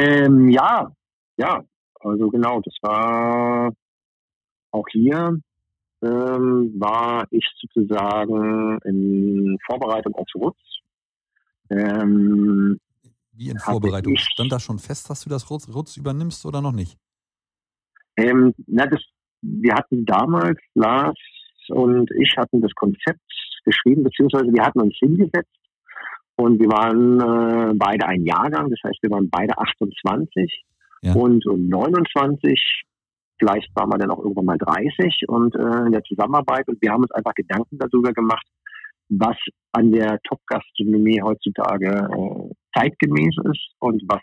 Ähm, 0.00 0.48
ja, 0.48 0.90
ja, 1.36 1.62
also 2.00 2.30
genau, 2.30 2.60
das 2.60 2.74
war 2.80 3.70
auch 4.70 4.88
hier 4.90 5.38
ähm, 6.02 6.72
war 6.78 7.26
ich 7.30 7.46
sozusagen 7.60 8.78
in 8.84 9.58
Vorbereitung 9.66 10.14
aufs 10.14 10.34
Rutz. 10.34 10.58
Ähm, 11.68 12.80
Wie 13.32 13.50
in 13.50 13.58
Vorbereitung? 13.58 14.16
Stand 14.16 14.50
da 14.50 14.58
schon 14.58 14.78
fest, 14.78 15.10
dass 15.10 15.22
du 15.22 15.30
das 15.30 15.50
Rutz, 15.50 15.68
Rutz 15.68 15.96
übernimmst 15.96 16.46
oder 16.46 16.62
noch 16.62 16.72
nicht? 16.72 16.96
Ähm, 18.16 18.54
na, 18.66 18.86
das, 18.86 19.02
wir 19.42 19.74
hatten 19.74 20.04
damals, 20.06 20.58
Lars 20.74 21.18
und 21.68 22.10
ich 22.12 22.34
hatten 22.36 22.60
das 22.60 22.72
Konzept 22.74 23.20
geschrieben, 23.64 24.02
beziehungsweise 24.04 24.52
wir 24.52 24.64
hatten 24.64 24.80
uns 24.80 24.96
hingesetzt 24.98 25.59
und 26.40 26.60
wir 26.60 26.68
waren 26.68 27.20
äh, 27.20 27.74
beide 27.74 28.06
ein 28.06 28.24
Jahrgang, 28.24 28.70
das 28.70 28.80
heißt, 28.84 29.02
wir 29.02 29.10
waren 29.10 29.28
beide 29.30 29.56
28 29.58 30.64
ja. 31.02 31.12
und 31.14 31.44
29 31.44 32.84
Vielleicht 33.40 33.74
waren 33.74 33.88
wir 33.88 33.96
dann 33.96 34.10
auch 34.10 34.18
irgendwann 34.18 34.44
mal 34.44 34.58
30 34.58 35.24
und 35.26 35.54
äh, 35.56 35.86
in 35.86 35.92
der 35.92 36.02
Zusammenarbeit 36.04 36.68
und 36.68 36.80
wir 36.82 36.92
haben 36.92 37.02
uns 37.02 37.12
einfach 37.12 37.32
Gedanken 37.34 37.78
darüber 37.78 38.12
gemacht, 38.12 38.46
was 39.08 39.36
an 39.72 39.90
der 39.92 40.18
Top-Gastronomie 40.28 41.22
heutzutage 41.22 41.88
äh, 41.88 42.78
zeitgemäß 42.78 43.34
ist 43.50 43.70
und 43.78 44.02
was 44.08 44.20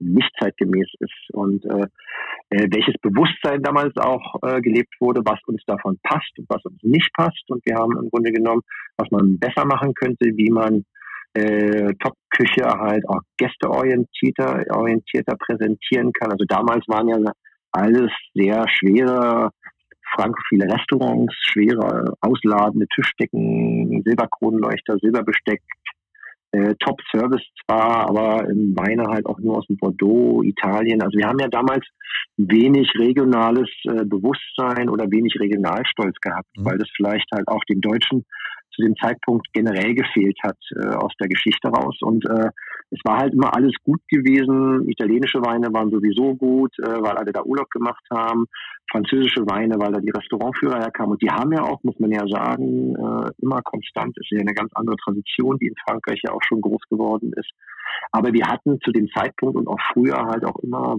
nicht 0.00 0.30
zeitgemäß 0.40 0.88
ist 0.98 1.30
und 1.32 1.64
äh, 1.64 1.86
äh, 2.50 2.66
welches 2.72 2.94
Bewusstsein 3.02 3.62
damals 3.62 3.96
auch 3.98 4.34
äh, 4.42 4.60
gelebt 4.60 4.94
wurde, 4.98 5.20
was 5.24 5.38
uns 5.46 5.62
davon 5.66 6.00
passt 6.02 6.36
und 6.36 6.46
was 6.48 6.64
uns 6.64 6.82
nicht 6.82 7.10
passt. 7.14 7.44
Und 7.48 7.64
wir 7.64 7.76
haben 7.76 7.96
im 7.98 8.10
Grunde 8.10 8.32
genommen, 8.32 8.62
was 8.96 9.08
man 9.12 9.38
besser 9.38 9.64
machen 9.64 9.94
könnte, 9.94 10.26
wie 10.34 10.50
man 10.50 10.84
äh, 11.34 11.94
Top-Küche 12.00 12.64
halt 12.66 13.08
auch 13.08 13.20
gästeorientierter 13.36 14.64
orientierter 14.70 15.36
präsentieren 15.36 16.12
kann. 16.12 16.32
Also 16.32 16.44
damals 16.46 16.86
waren 16.88 17.08
ja 17.08 17.32
alles 17.72 18.10
sehr 18.34 18.66
schwere, 18.68 19.50
frankophile 20.14 20.72
Restaurants, 20.72 21.34
schwere, 21.42 22.14
ausladende 22.20 22.86
Tischdecken, 22.94 24.02
Silberkronleuchter, 24.04 24.96
Silberbesteck, 25.00 25.62
äh, 26.52 26.74
Top-Service 26.80 27.46
zwar, 27.64 28.08
aber 28.08 28.48
im 28.48 28.74
Weine 28.76 29.04
halt 29.04 29.26
auch 29.26 29.38
nur 29.38 29.58
aus 29.58 29.66
dem 29.66 29.76
Bordeaux, 29.76 30.42
Italien. 30.42 31.00
Also 31.00 31.16
wir 31.16 31.28
haben 31.28 31.38
ja 31.38 31.48
damals 31.48 31.86
wenig 32.36 32.90
regionales 32.98 33.70
äh, 33.84 34.04
Bewusstsein 34.04 34.88
oder 34.88 35.10
wenig 35.10 35.36
Regionalstolz 35.38 36.16
gehabt, 36.20 36.48
mhm. 36.56 36.64
weil 36.64 36.78
das 36.78 36.88
vielleicht 36.96 37.30
halt 37.32 37.46
auch 37.46 37.62
den 37.68 37.80
Deutschen 37.80 38.24
zu 38.74 38.82
dem 38.82 38.94
Zeitpunkt 38.96 39.46
generell 39.52 39.94
gefehlt 39.94 40.38
hat 40.42 40.56
äh, 40.76 40.94
aus 40.94 41.12
der 41.20 41.28
Geschichte 41.28 41.68
raus. 41.68 41.96
Und 42.02 42.24
äh, 42.28 42.50
es 42.90 43.00
war 43.04 43.18
halt 43.18 43.34
immer 43.34 43.54
alles 43.54 43.74
gut 43.84 44.00
gewesen. 44.08 44.88
Italienische 44.88 45.40
Weine 45.40 45.72
waren 45.72 45.90
sowieso 45.90 46.34
gut, 46.34 46.72
äh, 46.78 47.02
weil 47.02 47.16
alle 47.16 47.32
da 47.32 47.42
Urlaub 47.42 47.70
gemacht 47.70 48.04
haben. 48.10 48.46
Französische 48.90 49.46
Weine, 49.46 49.76
weil 49.78 49.92
da 49.92 50.00
die 50.00 50.10
Restaurantführer 50.10 50.80
herkamen. 50.80 51.12
Und 51.12 51.22
die 51.22 51.30
haben 51.30 51.52
ja 51.52 51.62
auch, 51.62 51.82
muss 51.82 51.98
man 51.98 52.10
ja 52.10 52.26
sagen, 52.26 52.94
äh, 52.96 53.30
immer 53.40 53.62
konstant. 53.62 54.16
Es 54.18 54.26
ist 54.30 54.38
ja 54.38 54.40
eine 54.40 54.54
ganz 54.54 54.70
andere 54.74 54.96
Tradition, 54.96 55.58
die 55.58 55.68
in 55.68 55.74
Frankreich 55.86 56.20
ja 56.24 56.32
auch 56.32 56.42
schon 56.42 56.60
groß 56.60 56.82
geworden 56.90 57.32
ist. 57.36 57.50
Aber 58.12 58.32
wir 58.32 58.46
hatten 58.46 58.78
zu 58.80 58.90
dem 58.92 59.08
Zeitpunkt 59.08 59.56
und 59.56 59.68
auch 59.68 59.80
früher 59.92 60.26
halt 60.26 60.44
auch 60.44 60.58
immer 60.62 60.96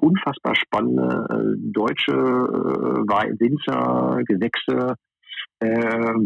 unfassbar 0.00 0.54
spannende 0.56 1.26
äh, 1.30 1.72
deutsche 1.72 2.12
äh, 2.12 3.40
Winzer, 3.40 4.22
Gewächse, 4.24 4.94
äh, 5.60 5.68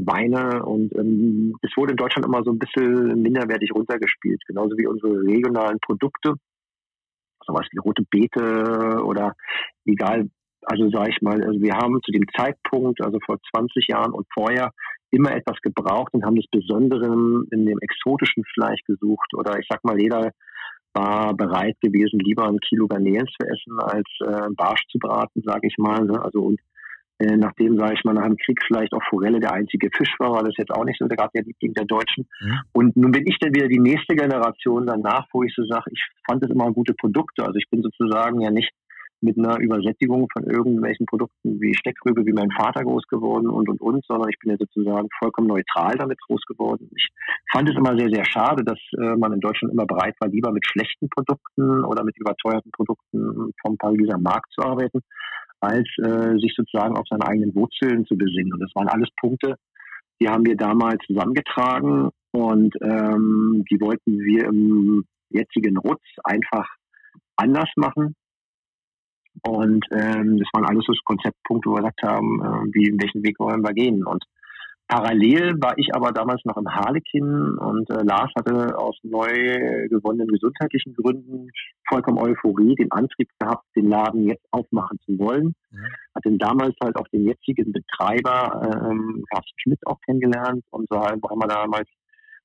Weine 0.06 0.64
und 0.64 0.94
ähm, 0.96 1.56
es 1.62 1.70
wurde 1.76 1.92
in 1.92 1.96
Deutschland 1.96 2.26
immer 2.26 2.42
so 2.44 2.52
ein 2.52 2.58
bisschen 2.58 3.20
minderwertig 3.20 3.70
runtergespielt, 3.74 4.40
genauso 4.46 4.76
wie 4.76 4.86
unsere 4.86 5.22
regionalen 5.22 5.78
Produkte, 5.80 6.34
sowas 7.46 7.66
wie 7.72 7.78
rote 7.78 8.04
Beete 8.10 9.02
oder 9.04 9.34
egal, 9.84 10.28
also 10.62 10.88
sage 10.90 11.10
ich 11.10 11.20
mal, 11.20 11.42
also 11.42 11.60
wir 11.60 11.74
haben 11.74 12.00
zu 12.02 12.12
dem 12.12 12.26
Zeitpunkt, 12.36 13.02
also 13.02 13.18
vor 13.26 13.38
20 13.54 13.88
Jahren 13.88 14.12
und 14.12 14.26
vorher, 14.32 14.70
immer 15.10 15.32
etwas 15.32 15.60
gebraucht 15.62 16.12
und 16.12 16.24
haben 16.24 16.36
das 16.36 16.46
Besondere 16.50 17.06
in 17.06 17.66
dem 17.66 17.78
exotischen 17.80 18.44
Fleisch 18.52 18.80
gesucht 18.86 19.32
oder 19.34 19.58
ich 19.58 19.66
sag 19.68 19.84
mal, 19.84 20.00
jeder 20.00 20.32
war 20.92 21.34
bereit 21.34 21.76
gewesen, 21.80 22.20
lieber 22.20 22.46
ein 22.46 22.60
Kilo 22.60 22.86
Garnelen 22.86 23.26
zu 23.26 23.46
essen, 23.46 23.80
als 23.80 24.08
äh, 24.20 24.48
Barsch 24.56 24.82
zu 24.90 24.98
braten, 24.98 25.42
sage 25.44 25.66
ich 25.66 25.76
mal. 25.76 26.04
Ne? 26.04 26.20
Also 26.22 26.40
und 26.40 26.60
äh, 27.18 27.36
nachdem, 27.36 27.78
sage 27.78 27.94
ich 27.94 28.04
mal, 28.04 28.14
nach 28.14 28.26
dem 28.26 28.36
Krieg 28.36 28.60
vielleicht 28.66 28.92
auch 28.92 29.02
Forelle 29.08 29.38
der 29.40 29.52
einzige 29.52 29.88
Fisch 29.96 30.14
war, 30.18 30.32
war 30.32 30.42
das 30.42 30.54
jetzt 30.56 30.72
auch 30.72 30.84
nicht 30.84 30.98
so 30.98 31.06
gerade 31.06 31.30
der 31.34 31.44
Liebling 31.44 31.72
der 31.74 31.84
Deutschen. 31.84 32.26
Mhm. 32.40 32.58
Und 32.72 32.96
nun 32.96 33.12
bin 33.12 33.26
ich 33.26 33.38
dann 33.38 33.54
wieder 33.54 33.68
die 33.68 33.78
nächste 33.78 34.16
Generation 34.16 34.86
danach, 34.86 35.26
wo 35.32 35.42
ich 35.44 35.54
so 35.54 35.64
sage, 35.64 35.90
ich 35.92 36.04
fand 36.26 36.44
es 36.44 36.50
immer 36.50 36.72
gute 36.72 36.94
Produkte. 36.94 37.44
Also 37.44 37.56
ich 37.56 37.68
bin 37.70 37.82
sozusagen 37.82 38.40
ja 38.40 38.50
nicht 38.50 38.72
mit 39.20 39.38
einer 39.38 39.58
Übersättigung 39.58 40.28
von 40.32 40.44
irgendwelchen 40.44 41.06
Produkten 41.06 41.60
wie 41.60 41.74
Steckrübe, 41.74 42.26
wie 42.26 42.32
mein 42.32 42.50
Vater 42.50 42.82
groß 42.82 43.04
geworden 43.08 43.48
und 43.48 43.68
und 43.68 43.80
und, 43.80 44.04
sondern 44.04 44.28
ich 44.28 44.38
bin 44.38 44.50
ja 44.50 44.56
sozusagen 44.58 45.08
vollkommen 45.18 45.48
neutral 45.48 45.94
damit 45.96 46.20
groß 46.26 46.42
geworden. 46.46 46.90
Ich 46.94 47.08
fand 47.50 47.70
es 47.70 47.76
immer 47.76 47.96
sehr, 47.96 48.10
sehr 48.10 48.24
schade, 48.26 48.64
dass 48.64 48.78
äh, 48.98 49.16
man 49.16 49.32
in 49.32 49.40
Deutschland 49.40 49.72
immer 49.72 49.86
bereit 49.86 50.14
war, 50.20 50.28
lieber 50.28 50.52
mit 50.52 50.66
schlechten 50.66 51.08
Produkten 51.08 51.84
oder 51.84 52.04
mit 52.04 52.18
überteuerten 52.18 52.70
Produkten 52.72 53.52
vom 53.62 53.78
Pariser 53.78 54.18
Markt 54.18 54.52
zu 54.52 54.62
arbeiten, 54.62 55.00
als 55.60 55.88
äh, 55.98 56.38
sich 56.38 56.54
sozusagen 56.56 56.96
auf 56.96 57.06
seine 57.08 57.26
eigenen 57.26 57.54
Wurzeln 57.54 58.04
zu 58.06 58.16
besinnen. 58.16 58.52
Und 58.52 58.60
das 58.60 58.74
waren 58.74 58.88
alles 58.88 59.08
Punkte, 59.20 59.56
die 60.20 60.28
haben 60.28 60.46
wir 60.46 60.56
damals 60.56 61.04
zusammengetragen 61.06 62.10
und 62.32 62.74
ähm, 62.82 63.64
die 63.70 63.80
wollten 63.80 64.18
wir 64.20 64.46
im 64.46 65.04
jetzigen 65.30 65.76
Rutz 65.76 66.02
einfach 66.22 66.68
anders 67.36 67.70
machen. 67.76 68.14
Und 69.42 69.84
ähm, 69.90 70.38
das 70.38 70.48
waren 70.52 70.64
alles 70.64 70.84
so 70.86 70.92
Konzeptpunkte, 71.04 71.68
wo 71.68 71.74
wir 71.74 71.82
gesagt 71.82 72.02
haben, 72.02 72.40
äh, 72.40 72.74
wie, 72.74 72.88
in 72.88 73.00
welchen 73.00 73.24
Weg 73.24 73.38
wollen 73.40 73.62
wir 73.62 73.72
gehen. 73.72 74.04
Und 74.04 74.24
Parallel 74.86 75.54
war 75.62 75.74
ich 75.78 75.94
aber 75.94 76.12
damals 76.12 76.44
noch 76.44 76.58
im 76.58 76.68
Harlekin 76.68 77.56
und 77.58 77.88
äh, 77.90 78.02
Lars 78.02 78.30
hatte 78.36 78.76
aus 78.78 78.98
neu 79.02 79.88
gewonnenen 79.88 80.28
gesundheitlichen 80.28 80.94
Gründen 80.94 81.50
vollkommen 81.88 82.18
Euphorie, 82.18 82.74
den 82.74 82.92
Antrieb 82.92 83.28
gehabt, 83.38 83.64
den 83.74 83.88
Laden 83.88 84.28
jetzt 84.28 84.44
aufmachen 84.50 84.98
zu 85.06 85.18
wollen. 85.18 85.54
Mhm. 85.70 85.86
Hat 86.14 86.24
den 86.26 86.38
damals 86.38 86.74
halt 86.82 86.96
auch 86.96 87.08
den 87.08 87.24
jetzigen 87.24 87.72
Betreiber, 87.72 88.88
ähm, 88.90 89.24
Carsten 89.32 89.58
Schmidt, 89.58 89.80
auch 89.86 90.00
kennengelernt 90.02 90.64
und 90.70 90.86
so 90.90 91.00
haben 91.00 91.20
wir 91.22 91.48
damals 91.48 91.88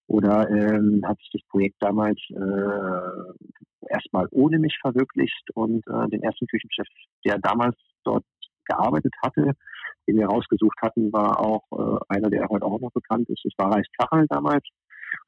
oder 0.07 0.49
ähm, 0.49 1.03
hat 1.05 1.19
sich 1.19 1.29
das 1.33 1.41
Projekt 1.49 1.75
damals 1.81 2.19
äh, 2.29 3.89
erstmal 3.89 4.27
ohne 4.31 4.59
mich 4.59 4.77
verwirklicht 4.81 5.51
und 5.53 5.85
äh, 5.87 6.09
den 6.09 6.23
ersten 6.23 6.47
Küchenchef, 6.47 6.87
der 7.25 7.37
damals 7.37 7.75
dort 8.03 8.25
gearbeitet 8.65 9.13
hatte, 9.21 9.53
den 10.09 10.17
wir 10.17 10.27
rausgesucht 10.27 10.77
hatten, 10.81 11.13
war 11.13 11.39
auch 11.39 11.63
äh, 11.71 11.99
einer, 12.09 12.29
der 12.29 12.47
heute 12.49 12.65
auch 12.65 12.79
noch 12.79 12.91
bekannt 12.91 13.29
ist. 13.29 13.41
Das 13.43 13.53
war 13.57 13.71
Reis 13.71 13.85
Kachel 13.97 14.25
damals, 14.27 14.63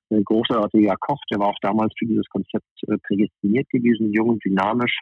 ein 0.10 0.24
großartiger 0.24 0.96
Koch, 1.00 1.22
der 1.32 1.40
war 1.40 1.48
auch 1.48 1.60
damals 1.62 1.94
für 1.98 2.06
dieses 2.06 2.28
Konzept 2.30 2.68
äh, 2.88 2.98
prädestiniert 3.08 3.70
gewesen, 3.70 4.12
jung 4.12 4.40
dynamisch, 4.40 5.00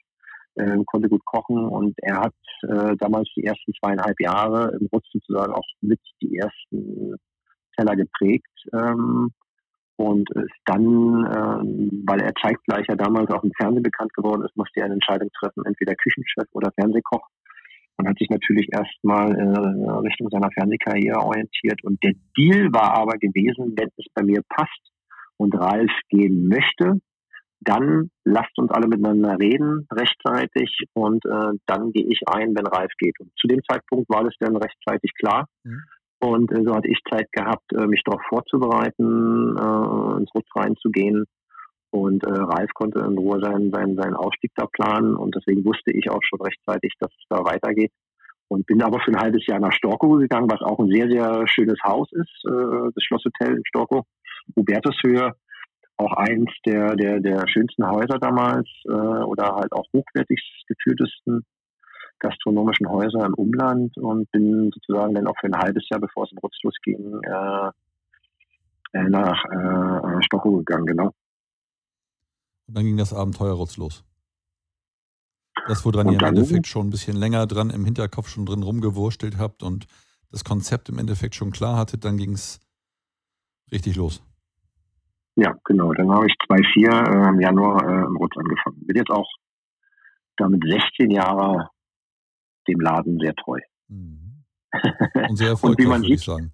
äh, 0.56 0.78
konnte 0.86 1.10
gut 1.10 1.26
kochen 1.26 1.58
und 1.58 1.96
er 2.02 2.18
hat 2.18 2.36
äh, 2.64 2.96
damals 2.98 3.30
die 3.36 3.46
ersten 3.46 3.74
zweieinhalb 3.80 4.20
Jahre 4.20 4.78
im 4.80 4.88
Rutsch 4.94 5.10
sozusagen 5.12 5.54
auch 5.54 5.68
mit 5.82 6.00
die 6.22 6.38
ersten 6.38 7.16
Teller 7.76 7.96
geprägt. 7.96 8.52
Ähm, 8.74 9.32
und 9.98 10.30
ist 10.32 10.56
dann, 10.64 11.26
äh, 11.26 12.08
weil 12.08 12.22
er 12.22 12.34
zeitgleich 12.42 12.86
ja 12.88 12.96
damals 12.96 13.30
auch 13.32 13.44
im 13.44 13.52
Fernsehen 13.60 13.84
bekannt 13.84 14.14
geworden 14.14 14.46
ist, 14.46 14.56
musste 14.56 14.80
er 14.80 14.86
eine 14.86 14.94
Entscheidung 14.94 15.30
treffen, 15.38 15.66
entweder 15.66 15.94
Küchenchef 15.96 16.48
oder 16.54 16.72
Fernsehkoch 16.72 17.28
und 18.00 18.08
hat 18.08 18.18
sich 18.18 18.30
natürlich 18.30 18.70
erstmal 18.72 19.36
äh, 19.36 19.90
Richtung 20.08 20.30
seiner 20.30 20.50
Fernsehkarriere 20.52 21.20
orientiert. 21.20 21.84
Und 21.84 22.02
der 22.02 22.14
Deal 22.38 22.72
war 22.72 22.94
aber 22.94 23.18
gewesen, 23.18 23.74
wenn 23.78 23.90
es 23.98 24.06
bei 24.14 24.24
mir 24.24 24.42
passt 24.48 24.92
und 25.36 25.54
Ralf 25.54 25.92
gehen 26.08 26.48
möchte, 26.48 27.02
dann 27.60 28.10
lasst 28.24 28.58
uns 28.58 28.72
alle 28.72 28.88
miteinander 28.88 29.38
reden 29.38 29.86
rechtzeitig 29.92 30.80
und 30.94 31.26
äh, 31.26 31.52
dann 31.66 31.92
gehe 31.92 32.08
ich 32.08 32.22
ein, 32.26 32.56
wenn 32.56 32.68
Ralf 32.68 32.92
geht. 32.98 33.20
Und 33.20 33.32
zu 33.36 33.48
dem 33.48 33.60
Zeitpunkt 33.70 34.10
war 34.10 34.24
das 34.24 34.34
dann 34.40 34.56
rechtzeitig 34.56 35.12
klar. 35.20 35.48
Mhm. 35.66 35.84
Und 36.22 36.52
äh, 36.54 36.64
so 36.64 36.74
hatte 36.74 36.88
ich 36.88 37.02
Zeit 37.10 37.30
gehabt, 37.34 37.74
äh, 37.74 37.86
mich 37.86 38.02
darauf 38.06 38.22
vorzubereiten, 38.30 39.58
äh, 39.58 40.20
ins 40.20 40.34
Rutsch 40.34 40.56
reinzugehen 40.56 41.26
und 41.92 42.24
äh, 42.24 42.32
Ralf 42.32 42.72
konnte 42.74 43.00
in 43.00 43.18
Ruhe 43.18 43.40
seinen, 43.42 43.72
seinen, 43.72 43.96
seinen 43.96 44.16
Ausstieg 44.16 44.52
da 44.56 44.66
planen 44.68 45.16
und 45.16 45.36
deswegen 45.36 45.66
wusste 45.66 45.92
ich 45.92 46.10
auch 46.10 46.22
schon 46.22 46.42
rechtzeitig, 46.42 46.94
dass 47.00 47.12
es 47.12 47.26
da 47.30 47.44
weitergeht. 47.44 47.92
Und 48.48 48.66
bin 48.66 48.82
aber 48.82 49.00
für 49.00 49.12
ein 49.12 49.22
halbes 49.22 49.46
Jahr 49.46 49.60
nach 49.60 49.74
Storkow 49.74 50.18
gegangen, 50.18 50.50
was 50.50 50.62
auch 50.62 50.80
ein 50.80 50.90
sehr, 50.90 51.08
sehr 51.08 51.48
schönes 51.48 51.78
Haus 51.84 52.12
ist, 52.12 52.46
äh, 52.48 52.92
das 52.96 53.04
Schlosshotel 53.04 53.58
in 53.58 53.64
Storkow, 53.68 54.06
Hubertushöhe. 54.56 55.34
Auch 55.98 56.14
eins 56.14 56.50
der, 56.66 56.96
der, 56.96 57.20
der 57.20 57.46
schönsten 57.48 57.86
Häuser 57.86 58.18
damals 58.20 58.68
äh, 58.86 58.92
oder 58.92 59.56
halt 59.56 59.72
auch 59.74 59.86
hochwertigst 59.94 60.46
geführtesten 60.68 61.46
gastronomischen 62.20 62.90
Häuser 62.90 63.26
im 63.26 63.34
Umland 63.34 63.98
und 63.98 64.30
bin 64.32 64.72
sozusagen 64.74 65.16
dann 65.16 65.28
auch 65.28 65.38
für 65.40 65.48
ein 65.48 65.58
halbes 65.58 65.88
Jahr, 65.90 66.00
bevor 66.00 66.26
es 66.26 66.32
im 66.32 66.38
Rutzlos 66.40 66.76
ging, 66.84 67.20
äh, 67.24 67.70
äh 68.94 69.10
nach 69.10 69.44
äh, 69.46 70.24
Storkow 70.24 70.58
gegangen, 70.60 70.86
genau. 70.86 71.14
Und 72.70 72.76
dann 72.76 72.86
ging 72.86 72.98
das 72.98 73.14
Abenteuerrutz 73.14 73.78
los. 73.78 74.04
Das, 75.68 75.84
woran 75.86 76.08
ihr 76.10 76.20
im 76.20 76.26
Endeffekt 76.26 76.68
schon 76.68 76.86
ein 76.86 76.90
bisschen 76.92 77.18
länger 77.18 77.48
dran 77.48 77.72
im 77.72 77.84
Hinterkopf 77.84 78.30
schon 78.30 78.46
drin 78.46 78.62
rumgewurstelt 78.62 79.40
habt 79.40 79.64
und 79.64 79.88
das 80.30 80.44
Konzept 80.44 80.88
im 80.88 81.00
Endeffekt 81.00 81.34
schon 81.34 81.50
klar 81.50 81.78
hattet, 81.78 82.06
dann 82.06 82.18
ging 82.18 82.34
es 82.34 82.60
richtig 83.72 83.96
los. 83.96 84.22
Ja, 85.36 85.56
genau. 85.66 85.92
Dann 85.94 86.12
habe 86.12 86.28
ich 86.28 86.36
2004 86.46 86.90
äh, 86.92 87.30
im 87.30 87.42
Januar 87.42 87.84
äh, 87.84 88.06
im 88.06 88.18
Rutz 88.18 88.38
angefangen. 88.38 88.86
Bin 88.86 88.98
jetzt 88.98 89.10
auch 89.10 89.28
damit 90.38 90.62
16 90.64 91.10
Jahre 91.10 91.72
dem 92.68 92.80
Laden 92.82 93.18
sehr 93.20 93.34
treu. 93.34 93.60
Mhm. 93.88 94.44
Und 95.28 95.38
sehr 95.38 95.50
erfolgreich, 95.50 95.88
und 95.88 96.02
würde 96.04 96.14
ich 96.14 96.24
sagen. 96.24 96.54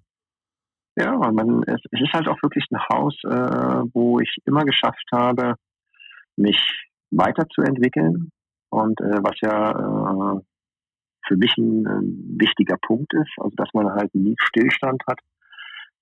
Ja, 0.96 1.14
man, 1.30 1.62
es, 1.64 1.82
es, 1.90 2.00
ist 2.00 2.12
halt 2.14 2.26
auch 2.26 2.42
wirklich 2.42 2.64
ein 2.70 2.80
Haus, 2.88 3.14
äh, 3.24 3.82
wo 3.92 4.18
ich 4.18 4.34
immer 4.46 4.64
geschafft 4.64 5.04
habe, 5.12 5.56
mich 6.36 6.58
weiterzuentwickeln 7.10 8.30
und 8.70 9.00
äh, 9.00 9.18
was 9.22 9.40
ja 9.40 9.70
äh, 9.70 10.40
für 11.26 11.36
mich 11.36 11.56
ein, 11.56 11.86
ein 11.86 12.36
wichtiger 12.38 12.76
Punkt 12.86 13.12
ist, 13.14 13.32
also 13.38 13.54
dass 13.56 13.68
man 13.74 13.90
halt 13.90 14.14
nie 14.14 14.36
Stillstand 14.38 15.02
hat, 15.08 15.18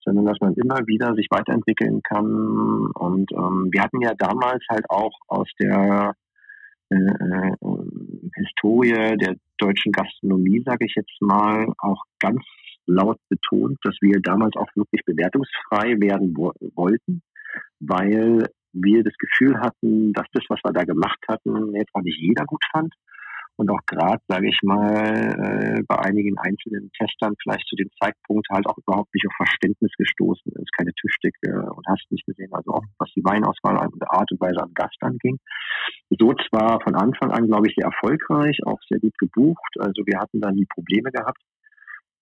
sondern 0.04 0.26
dass 0.26 0.38
man 0.40 0.54
immer 0.54 0.86
wieder 0.86 1.14
sich 1.14 1.28
weiterentwickeln 1.30 2.02
kann. 2.02 2.90
Und 2.94 3.32
ähm, 3.32 3.68
wir 3.72 3.82
hatten 3.82 4.00
ja 4.00 4.12
damals 4.18 4.62
halt 4.68 4.84
auch 4.88 5.12
aus 5.28 5.48
der 5.58 6.14
äh, 6.90 6.96
äh, 6.96 7.56
Historie 8.34 9.16
der 9.16 9.36
deutschen 9.58 9.92
Gastronomie, 9.92 10.62
sage 10.64 10.84
ich 10.86 10.94
jetzt 10.94 11.20
mal, 11.20 11.72
auch 11.78 12.02
ganz 12.18 12.42
laut 12.86 13.18
betont, 13.30 13.78
dass 13.82 13.96
wir 14.02 14.20
damals 14.20 14.54
auch 14.56 14.68
wirklich 14.74 15.02
bewertungsfrei 15.06 15.98
werden 16.00 16.36
wo 16.36 16.52
wollten, 16.74 17.22
weil 17.80 18.46
wir 18.74 19.02
das 19.02 19.14
Gefühl 19.18 19.58
hatten, 19.60 20.12
dass 20.12 20.26
das, 20.32 20.44
was 20.48 20.60
wir 20.64 20.72
da 20.72 20.84
gemacht 20.84 21.20
hatten, 21.28 21.74
jetzt 21.74 21.94
auch 21.94 22.02
nicht 22.02 22.18
jeder 22.20 22.44
gut 22.44 22.62
fand. 22.72 22.92
Und 23.56 23.70
auch 23.70 23.80
gerade, 23.86 24.20
sage 24.26 24.48
ich 24.48 24.58
mal, 24.62 25.78
äh, 25.78 25.82
bei 25.86 25.96
einigen 26.00 26.36
einzelnen 26.38 26.90
Testern 26.98 27.34
vielleicht 27.40 27.66
zu 27.68 27.76
dem 27.76 27.88
Zeitpunkt 28.02 28.48
halt 28.50 28.66
auch 28.66 28.76
überhaupt 28.78 29.14
nicht 29.14 29.26
auf 29.28 29.34
Verständnis 29.36 29.92
gestoßen 29.96 30.52
ist, 30.54 30.72
keine 30.76 30.92
Tischdecke 30.94 31.70
und 31.70 31.86
hast 31.86 32.04
nicht 32.10 32.26
gesehen, 32.26 32.52
also 32.52 32.72
auch 32.72 32.82
was 32.98 33.10
die 33.14 33.22
Weinauswahl 33.22 33.76
und 33.86 34.02
der 34.02 34.10
Art 34.10 34.30
und 34.32 34.40
Weise 34.40 34.60
am 34.60 34.74
Gast 34.74 34.96
anging. 35.00 35.38
So 36.10 36.34
zwar 36.48 36.80
von 36.82 36.96
Anfang 36.96 37.30
an, 37.30 37.46
glaube 37.46 37.68
ich, 37.68 37.76
sehr 37.76 37.86
erfolgreich, 37.86 38.58
auch 38.66 38.80
sehr 38.88 38.98
gut 38.98 39.16
gebucht, 39.18 39.78
also 39.78 40.02
wir 40.04 40.18
hatten 40.18 40.40
da 40.40 40.50
nie 40.50 40.66
Probleme 40.66 41.12
gehabt. 41.12 41.40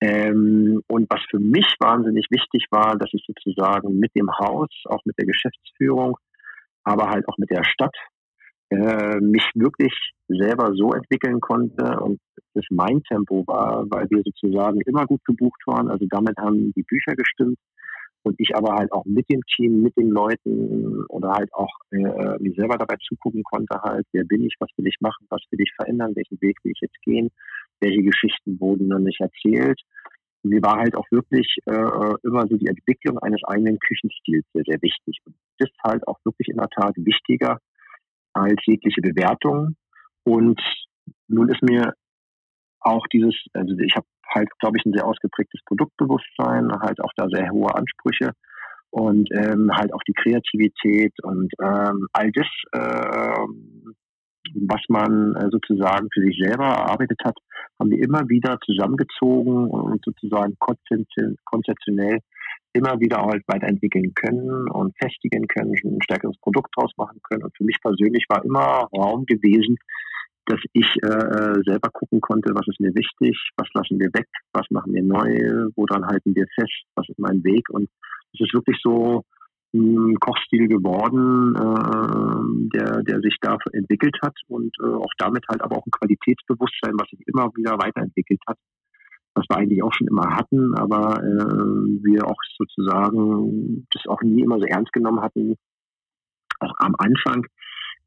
Ähm, 0.03 0.83
und 0.89 1.09
was 1.09 1.21
für 1.31 1.39
mich 1.39 1.77
wahnsinnig 1.79 2.27
wichtig 2.29 2.67
war, 2.71 2.99
dass 2.99 3.09
ich 3.13 3.25
sozusagen 3.25 3.99
mit 3.99 4.11
dem 4.17 4.29
Haus, 4.39 4.69
auch 4.87 5.01
mit 5.05 5.17
der 5.17 5.27
Geschäftsführung, 5.27 6.19
aber 6.85 7.11
halt 7.11 7.29
auch 7.29 7.39
mit 7.39 7.51
der 7.51 7.65
Stadt 7.65 7.95
äh, 8.71 9.21
mich 9.21 9.45
wirklich 9.55 9.93
selber 10.29 10.73
so 10.75 10.93
entwickeln 10.93 11.41
konnte. 11.41 12.01
Und 12.01 12.21
das 12.55 12.65
mein 12.71 13.03
Tempo 13.05 13.45
war, 13.47 13.85
weil 13.91 14.07
wir 14.11 14.23
sozusagen 14.25 14.81
immer 14.83 15.07
gut 15.07 15.25
gebucht 15.25 15.63
waren. 15.67 15.91
Also 15.91 16.07
damit 16.11 16.37
haben 16.39 16.73
die 16.73 16.83
Bücher 16.83 17.15
gestimmt. 17.15 17.59
Und 18.25 18.37
ich 18.39 18.55
aber 18.55 18.75
halt 18.77 18.93
auch 18.93 19.05
mit 19.05 19.29
dem 19.29 19.41
Team, 19.57 19.83
mit 19.83 19.97
den 19.97 20.09
Leuten 20.11 21.05
oder 21.07 21.33
halt 21.33 21.53
auch 21.53 21.73
äh, 21.91 22.39
mir 22.39 22.53
selber 22.57 22.79
dabei 22.79 22.95
zugucken 23.09 23.43
konnte 23.43 23.81
halt, 23.83 24.07
wer 24.13 24.25
bin 24.25 24.45
ich, 24.45 24.55
was 24.61 24.71
will 24.77 24.87
ich 24.87 24.97
machen, 25.01 25.27
was 25.29 25.43
will 25.51 25.61
ich 25.61 25.73
verändern, 25.75 26.15
welchen 26.15 26.41
Weg 26.41 26.57
will 26.63 26.71
ich 26.71 26.81
jetzt 26.81 27.03
gehen, 27.03 27.31
welche 27.81 28.03
Geschichten 28.03 28.61
wurden 28.61 28.87
noch 28.89 29.01
nicht 29.01 29.21
erzählt 29.21 29.81
mir 30.43 30.63
war 30.63 30.79
halt 30.79 30.95
auch 30.97 31.07
wirklich 31.11 31.57
äh, 31.67 32.15
immer 32.25 32.47
so 32.49 32.57
die 32.57 32.67
Entwicklung 32.67 33.19
eines 33.19 33.43
eigenen 33.45 33.79
Küchenstils 33.79 34.45
sehr, 34.53 34.65
sehr 34.67 34.83
wichtig. 34.83 35.19
Und 35.25 35.37
das 35.59 35.71
ist 35.71 35.79
halt 35.85 36.07
auch 36.09 36.19
wirklich 36.25 36.49
in 36.49 36.57
der 36.57 36.69
Tat 36.69 36.95
wichtiger 36.97 37.59
als 38.33 38.61
jegliche 38.67 39.01
Bewertung. 39.01 39.77
Und 40.25 40.61
nun 41.29 41.49
ist 41.49 41.63
mir 41.63 41.95
auch 42.81 43.07
dieses, 43.13 43.35
also 43.53 43.77
ich 43.79 43.95
habe 43.95 44.07
halt, 44.35 44.49
glaube 44.59 44.79
ich, 44.79 44.85
ein 44.85 44.93
sehr 44.93 45.07
ausgeprägtes 45.07 45.61
Produktbewusstsein, 45.67 46.73
halt 46.81 47.01
auch 47.01 47.13
da 47.17 47.29
sehr 47.29 47.51
hohe 47.51 47.75
Ansprüche 47.75 48.33
und 48.91 49.29
ähm, 49.33 49.71
halt 49.73 49.93
auch 49.93 50.03
die 50.07 50.15
Kreativität 50.15 51.13
und 51.23 51.53
ähm, 51.61 52.07
all 52.13 52.31
das 52.33 52.47
ähm, 52.75 53.95
was 54.55 54.81
man 54.89 55.35
äh, 55.37 55.49
sozusagen 55.51 56.09
für 56.13 56.21
sich 56.21 56.39
selber 56.41 56.65
erarbeitet 56.65 57.19
hat, 57.25 57.37
haben 57.79 57.91
wir 57.91 58.03
immer 58.03 58.29
wieder 58.29 58.59
zusammengezogen 58.65 59.69
und 59.69 60.05
sozusagen 60.05 60.57
konzeptionell 60.59 62.19
immer 62.75 62.99
wieder 63.01 63.19
halt 63.19 63.43
weiterentwickeln 63.47 64.15
können 64.15 64.69
und 64.71 64.95
festigen 64.99 65.47
können, 65.47 65.75
ein 65.85 66.03
stärkeres 66.03 66.37
Produkt 66.39 66.75
draus 66.77 66.91
machen 66.97 67.21
können. 67.23 67.45
Und 67.45 67.57
für 67.57 67.65
mich 67.65 67.79
persönlich 67.83 68.25
war 68.29 68.45
immer 68.45 68.89
Raum 68.97 69.27
gewesen, 69.27 69.77
dass 70.47 70.61
ich 70.73 70.87
äh, 71.03 71.07
äh 71.07 71.63
selber 71.65 71.91
gucken 71.93 72.21
konnte, 72.21 72.55
was 72.55 72.67
ist 72.67 72.81
mir 72.81 72.95
wichtig, 72.95 73.39
was 73.57 73.69
lassen 73.75 74.01
wir 74.01 74.09
weg, 74.15 74.27
was 74.53 74.67
machen 74.71 74.93
wir 74.95 75.03
neu, 75.03 75.71
woran 75.77 76.07
halten 76.07 76.35
wir 76.35 76.47
fest, 76.55 76.85
was 76.97 77.09
ist 77.09 77.19
mein 77.19 77.45
Weg. 77.45 77.69
Und 77.71 77.89
es 78.35 78.41
ist 78.41 78.55
wirklich 78.55 78.79
so, 78.83 79.23
ein 79.75 80.19
Kochstil 80.21 80.69
geworden, 80.69 81.55
äh, 81.57 82.77
der, 82.77 83.03
der 83.03 83.21
sich 83.21 83.37
da 83.41 83.57
entwickelt 83.73 84.17
hat 84.23 84.35
und 84.49 84.75
äh, 84.83 84.87
auch 84.87 85.13
damit 85.19 85.45
halt 85.49 85.63
aber 85.63 85.77
auch 85.77 85.87
ein 85.87 85.91
Qualitätsbewusstsein, 85.91 86.95
was 86.99 87.09
sich 87.09 87.21
immer 87.27 87.51
wieder 87.57 87.79
weiterentwickelt 87.79 88.41
hat, 88.47 88.59
was 89.35 89.47
wir 89.49 89.57
eigentlich 89.57 89.83
auch 89.83 89.93
schon 89.93 90.09
immer 90.09 90.37
hatten, 90.37 90.75
aber 90.75 91.23
äh, 91.23 92.05
wir 92.05 92.27
auch 92.27 92.41
sozusagen 92.59 93.87
das 93.91 94.07
auch 94.07 94.21
nie 94.23 94.43
immer 94.43 94.59
so 94.59 94.67
ernst 94.67 94.93
genommen 94.93 95.23
hatten. 95.23 95.57
Auch 96.61 96.75
am 96.79 96.95
Anfang 96.99 97.47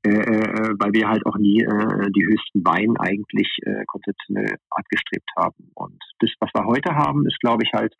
weil 0.09 0.93
wir 0.93 1.07
halt 1.07 1.25
auch 1.25 1.37
nie 1.37 1.61
äh, 1.61 2.11
die 2.11 2.25
höchsten 2.25 2.65
Weine 2.65 2.93
eigentlich 2.99 3.47
äh, 3.63 3.83
konzeptionell 3.87 4.55
abgestrebt 4.69 5.29
haben. 5.37 5.71
Und 5.75 6.01
das, 6.19 6.31
was 6.39 6.51
wir 6.53 6.65
heute 6.65 6.95
haben, 6.95 7.25
ist, 7.27 7.39
glaube 7.39 7.63
ich, 7.63 7.71
halt 7.73 7.93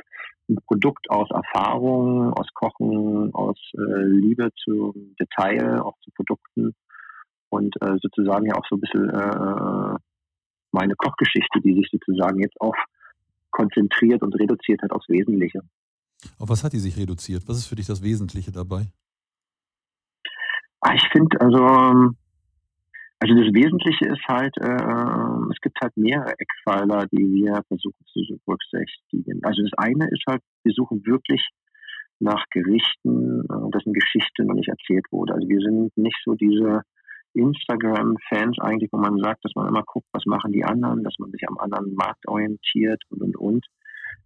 ein 0.49 0.57
Produkt 0.67 1.09
aus 1.09 1.29
Erfahrung, 1.31 2.33
aus 2.33 2.47
Kochen, 2.53 3.33
aus 3.33 3.57
äh, 3.73 4.03
Liebe 4.05 4.49
zum 4.63 5.15
Detail, 5.19 5.81
auch 5.81 5.97
zu 6.03 6.11
Produkten 6.11 6.75
und 7.49 7.75
äh, 7.81 7.97
sozusagen 8.01 8.45
ja 8.45 8.55
auch 8.55 8.65
so 8.69 8.75
ein 8.75 8.81
bisschen 8.81 9.09
äh, 9.09 9.97
meine 10.71 10.95
Kochgeschichte, 10.95 11.61
die 11.63 11.73
sich 11.73 11.89
sozusagen 11.91 12.41
jetzt 12.41 12.59
auf 12.59 12.75
konzentriert 13.51 14.21
und 14.21 14.35
reduziert 14.35 14.81
hat 14.81 14.91
aufs 14.91 15.07
Wesentliche. 15.07 15.61
Auf 16.39 16.49
was 16.49 16.63
hat 16.63 16.73
die 16.73 16.79
sich 16.79 16.97
reduziert? 16.97 17.47
Was 17.47 17.57
ist 17.57 17.67
für 17.67 17.75
dich 17.75 17.87
das 17.87 18.03
Wesentliche 18.03 18.51
dabei? 18.51 18.87
Ah, 20.87 20.93
ich 20.93 21.09
finde, 21.11 21.41
also, 21.41 21.57
ähm, 21.57 22.15
also 23.19 23.33
das 23.33 23.51
Wesentliche 23.55 24.05
ist 24.05 24.23
halt, 24.27 24.55
äh, 24.61 24.69
ähm, 24.69 25.49
es 25.51 25.59
gibt 25.59 25.81
halt 25.81 25.97
mehrere 25.97 26.35
Eckpfeiler, 26.37 27.07
die 27.07 27.25
wir 27.25 27.63
versuchen 27.67 28.05
zu 28.05 28.21
berücksichtigen. 28.45 29.43
Also 29.43 29.63
das 29.63 29.71
eine 29.77 30.07
ist 30.11 30.21
halt, 30.27 30.43
wir 30.63 30.73
suchen 30.73 31.03
wirklich 31.07 31.41
nach 32.19 32.45
Gerichten, 32.51 33.41
äh, 33.49 33.71
dessen 33.73 33.93
Geschichte 33.93 34.45
noch 34.45 34.53
nicht 34.53 34.69
erzählt 34.69 35.07
wurde. 35.09 35.33
Also 35.33 35.49
wir 35.49 35.59
sind 35.59 35.97
nicht 35.97 36.21
so 36.23 36.35
diese 36.35 36.83
Instagram-Fans 37.33 38.59
eigentlich, 38.59 38.93
wo 38.93 38.99
man 38.99 39.17
sagt, 39.23 39.43
dass 39.43 39.55
man 39.55 39.67
immer 39.67 39.81
guckt, 39.87 40.07
was 40.11 40.27
machen 40.27 40.51
die 40.51 40.65
anderen, 40.65 41.03
dass 41.03 41.15
man 41.17 41.31
sich 41.31 41.49
am 41.49 41.57
anderen 41.57 41.95
Markt 41.95 42.27
orientiert 42.27 43.01
und 43.09 43.23
und 43.23 43.35
und. 43.37 43.65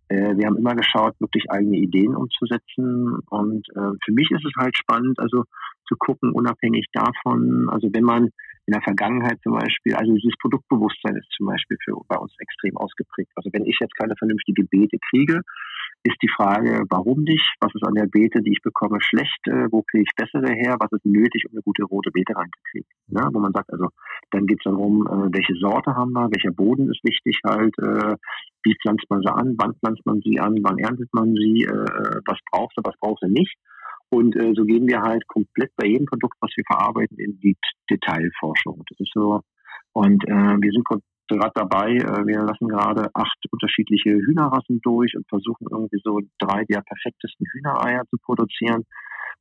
Äh, 0.10 0.36
wir 0.38 0.48
haben 0.48 0.58
immer 0.58 0.76
geschaut, 0.76 1.16
wirklich 1.20 1.50
eigene 1.50 1.78
Ideen 1.78 2.16
umzusetzen. 2.16 3.20
Und 3.30 3.68
äh, 3.76 3.92
für 4.04 4.12
mich 4.12 4.30
ist 4.32 4.46
es 4.46 4.54
halt 4.58 4.76
spannend, 4.78 5.20
also 5.20 5.44
zu 5.88 5.96
gucken, 5.98 6.32
unabhängig 6.32 6.86
davon, 6.94 7.68
also 7.70 7.90
wenn 7.92 8.04
man 8.04 8.30
in 8.66 8.74
der 8.74 8.82
Vergangenheit 8.82 9.40
zum 9.42 9.54
Beispiel, 9.54 9.96
also 9.96 10.14
dieses 10.14 10.38
Produktbewusstsein 10.40 11.16
ist 11.16 11.32
zum 11.36 11.48
Beispiel 11.48 11.78
für 11.84 11.96
bei 12.08 12.18
uns 12.18 12.32
extrem 12.38 12.78
ausgeprägt. 12.78 13.32
Also 13.36 13.50
wenn 13.52 13.66
ich 13.66 13.78
jetzt 13.80 13.96
keine 13.98 14.16
vernünftige 14.16 14.64
Beete 14.66 14.98
kriege, 15.10 15.42
ist 16.04 16.18
die 16.22 16.30
Frage, 16.30 16.86
warum 16.90 17.24
nicht? 17.24 17.56
Was 17.60 17.74
ist 17.76 17.86
an 17.86 17.94
der 17.94 18.08
Beete, 18.08 18.42
die 18.42 18.52
ich 18.52 18.62
bekomme, 18.62 19.00
schlecht? 19.02 19.40
Äh, 19.48 19.68
wo 19.72 19.82
kriege 19.84 20.04
ich 20.04 20.16
bessere 20.16 20.54
her? 20.54 20.78
Was 20.80 20.92
ist 20.92 21.06
nötig, 21.06 21.46
um 21.46 21.52
eine 21.54 21.62
gute 21.62 21.84
rote 21.84 22.12
Beete 22.12 22.36
reinzukriegen? 22.36 22.90
Ja, 23.08 23.30
wo 23.34 23.40
man 23.40 23.52
sagt, 23.52 23.72
also 23.72 23.90
dann 24.32 24.48
geht 24.48 24.60
es 24.60 24.64
darum, 24.64 25.06
äh, 25.08 25.34
welche 25.34 25.56
Sorte 25.56 25.96
haben 25.96 26.14
wir, 26.14 26.30
welcher 26.32 26.52
Boden 26.52 26.90
ist 26.90 27.04
wichtig 27.04 27.40
halt, 27.46 27.78
äh, 27.80 28.16
wie 28.64 28.76
pflanzt 28.82 29.06
man 29.10 29.22
sie 29.22 29.34
an, 29.34 29.56
wann 29.58 29.76
pflanzt 29.76 30.06
man 30.06 30.22
sie 30.22 30.40
an, 30.40 30.58
wann 30.64 30.80
erntet 30.80 31.10
man 31.14 31.34
sie, 31.34 31.66
was 31.66 32.38
braucht 32.52 32.74
sie, 32.76 32.82
was 32.84 32.98
braucht 33.00 33.22
sie 33.22 33.32
nicht. 33.32 33.56
Und 34.10 34.36
äh, 34.36 34.54
so 34.56 34.66
gehen 34.66 34.88
wir 34.88 35.02
halt 35.02 35.28
komplett 35.28 35.72
bei 35.78 35.88
jedem 35.88 36.06
Produkt, 36.06 36.36
was 36.42 36.52
wir 36.56 36.64
verarbeiten, 36.66 37.18
in 37.20 37.40
die 37.40 37.56
Detailforschung. 37.90 38.84
Das 38.90 39.00
ist 39.00 39.12
so. 39.14 39.42
Und 39.94 40.28
äh, 40.28 40.58
wir 40.60 40.72
sind 40.72 40.84
gerade 41.36 41.54
dabei, 41.56 41.92
äh, 41.92 42.26
wir 42.26 42.42
lassen 42.42 42.68
gerade 42.68 43.10
acht 43.14 43.38
unterschiedliche 43.52 44.12
Hühnerrassen 44.12 44.82
durch 44.82 45.16
und 45.16 45.28
versuchen 45.28 45.68
irgendwie 45.72 46.00
so 46.04 46.20
drei 46.40 46.64
der 46.66 46.82
perfektesten 46.82 47.46
Hühnereier 47.52 48.04
zu 48.10 48.18
produzieren. 48.18 48.86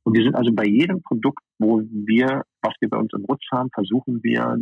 Und 0.03 0.17
wir 0.17 0.23
sind 0.23 0.35
also 0.35 0.51
bei 0.53 0.65
jedem 0.65 1.01
Produkt, 1.01 1.43
wo 1.57 1.81
wir, 1.81 2.43
was 2.61 2.73
wir 2.79 2.89
bei 2.89 2.97
uns 2.97 3.11
im 3.13 3.25
Rutsch 3.25 3.47
haben, 3.51 3.69
versuchen 3.73 4.23
wir 4.23 4.57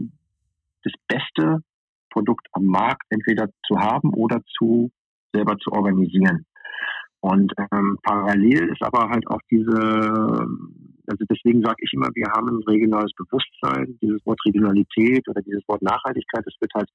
das 0.84 0.94
beste 1.08 1.62
Produkt 2.10 2.48
am 2.54 2.66
Markt 2.66 3.04
entweder 3.10 3.48
zu 3.66 3.78
haben 3.80 4.14
oder 4.14 4.42
zu 4.58 4.92
selber 5.34 5.58
zu 5.58 5.72
organisieren. 5.72 6.46
Und 7.20 7.52
ähm, 7.72 7.98
parallel 8.04 8.70
ist 8.70 8.82
aber 8.82 9.10
halt 9.10 9.28
auch 9.28 9.42
diese, 9.50 9.76
also 11.08 11.26
deswegen 11.30 11.62
sage 11.62 11.78
ich 11.82 11.94
immer, 11.94 12.10
wir 12.14 12.28
haben 12.36 12.48
ein 12.48 12.64
regionales 12.64 13.12
Bewusstsein, 13.18 13.98
dieses 14.02 14.24
Wort 14.26 14.40
Regionalität 14.46 15.28
oder 15.28 15.42
dieses 15.42 15.68
Wort 15.68 15.82
Nachhaltigkeit, 15.82 16.46
das 16.46 16.56
wird 16.60 16.72
halt, 16.76 16.90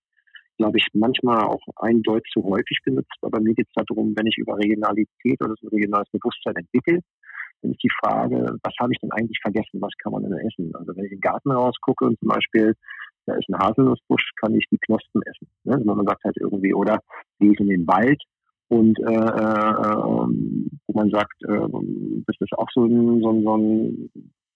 glaube 0.59 0.79
ich, 0.79 0.87
manchmal 0.93 1.45
auch 1.45 1.63
eindeutig 1.77 2.31
zu 2.33 2.43
häufig 2.45 2.79
benutzt. 2.85 3.19
Aber 3.23 3.41
mir 3.41 3.55
geht 3.55 3.67
es 3.69 3.85
darum, 3.87 4.15
wenn 4.17 4.27
ich 4.27 4.39
über 4.39 4.57
Regionalität 4.57 5.41
oder 5.43 5.55
so 5.61 5.69
regionales 5.69 6.09
Bewusstsein 6.11 6.57
entwickle, 6.57 7.01
dann 7.63 7.73
ist 7.73 7.83
die 7.83 7.93
Frage, 8.01 8.57
was 8.63 8.75
habe 8.81 8.93
ich 8.93 8.99
denn 9.01 9.13
eigentlich 9.13 9.39
vergessen, 9.41 9.81
was 9.81 9.93
kann 10.03 10.13
man 10.13 10.25
denn 10.25 10.33
essen? 10.33 10.75
Also 10.75 10.97
wenn 10.97 11.05
ich 11.05 11.13
in 11.13 11.19
den 11.19 11.21
Garten 11.21 11.51
rausgucke 11.51 12.05
und 12.05 12.19
zum 12.19 12.29
Beispiel 12.29 12.75
da 13.27 13.35
ist 13.35 13.49
ein 13.49 13.59
Haselnussbusch, 13.59 14.31
kann 14.41 14.55
ich 14.55 14.67
die 14.71 14.79
Knospen 14.79 15.23
essen. 15.23 15.47
Ne? 15.65 15.79
Man 15.85 16.07
sagt 16.07 16.25
halt 16.25 16.37
irgendwie, 16.41 16.75
oder 16.75 16.99
gehe 17.39 17.53
ich 17.53 17.61
in 17.61 17.69
den 17.69 17.87
Wald 17.87 18.21
und 18.69 18.99
äh, 18.99 19.13
äh, 19.13 20.27
wo 20.87 20.93
man 20.93 21.11
sagt, 21.11 21.43
äh, 21.45 21.69
das 22.27 22.37
ist 22.41 22.53
auch 22.59 22.69
so 22.75 22.85
ein, 22.85 23.21
so 23.21 23.31
ein, 23.31 23.43
so 23.43 23.57
ein 23.57 24.11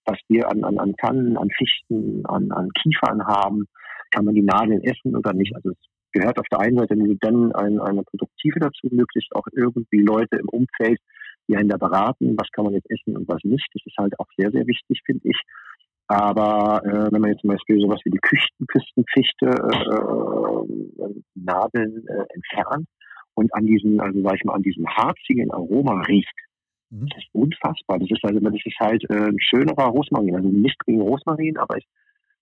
was 0.04 0.18
wir 0.28 0.48
an, 0.48 0.62
an, 0.64 0.78
an 0.78 0.94
Tannen, 0.96 1.36
an 1.36 1.48
Fichten, 1.56 2.24
an, 2.26 2.50
an 2.52 2.70
Kiefern 2.80 3.26
haben, 3.26 3.66
kann 4.10 4.24
man 4.24 4.34
die 4.34 4.42
Nadeln 4.42 4.82
essen 4.82 5.16
oder 5.16 5.32
nicht. 5.32 5.54
Also 5.54 5.70
es 5.70 5.76
gehört 6.12 6.38
auf 6.38 6.46
der 6.50 6.60
einen 6.60 6.78
Seite 6.78 6.96
dann 7.20 7.52
ein, 7.52 7.80
eine 7.80 8.02
Produktive 8.02 8.60
dazu, 8.60 8.88
möglichst 8.90 9.34
auch 9.34 9.46
irgendwie 9.52 10.00
Leute 10.00 10.36
im 10.36 10.48
Umfeld, 10.48 10.98
die 11.48 11.56
einen 11.56 11.68
da 11.68 11.76
beraten, 11.76 12.36
was 12.36 12.50
kann 12.52 12.64
man 12.64 12.74
jetzt 12.74 12.90
essen 12.90 13.16
und 13.16 13.28
was 13.28 13.42
nicht. 13.44 13.66
Das 13.72 13.82
ist 13.84 13.96
halt 13.98 14.18
auch 14.18 14.26
sehr, 14.36 14.50
sehr 14.50 14.66
wichtig, 14.66 15.00
finde 15.04 15.28
ich. 15.28 15.40
Aber 16.08 16.82
äh, 16.84 17.12
wenn 17.12 17.20
man 17.20 17.30
jetzt 17.30 17.40
zum 17.40 17.50
Beispiel 17.50 17.80
sowas 17.80 18.00
wie 18.04 18.10
die 18.10 18.18
Küsten, 18.18 18.66
Küstenfichte 18.66 19.46
äh, 19.46 21.02
äh, 21.02 21.22
Nadeln 21.34 22.06
äh, 22.06 22.24
entfernt 22.32 22.86
und 23.34 23.52
an 23.54 23.66
diesen, 23.66 24.00
also 24.00 24.22
sag 24.22 24.36
ich 24.36 24.44
mal, 24.44 24.54
an 24.54 24.62
diesem 24.62 24.86
harzigen 24.86 25.50
Aroma 25.50 26.02
riecht, 26.02 26.32
mhm. 26.90 27.08
das 27.08 27.18
ist 27.18 27.28
unfassbar. 27.32 27.98
Das 27.98 28.08
ist 28.10 28.24
also, 28.24 28.38
das 28.38 28.54
ist 28.54 28.78
halt 28.78 29.04
äh, 29.10 29.28
ein 29.28 29.40
schönerer 29.40 29.86
Rosmarin, 29.86 30.36
also 30.36 30.48
nicht 30.48 30.78
gegen 30.86 31.00
Rosmarin, 31.00 31.56
aber 31.58 31.76
ich, 31.76 31.86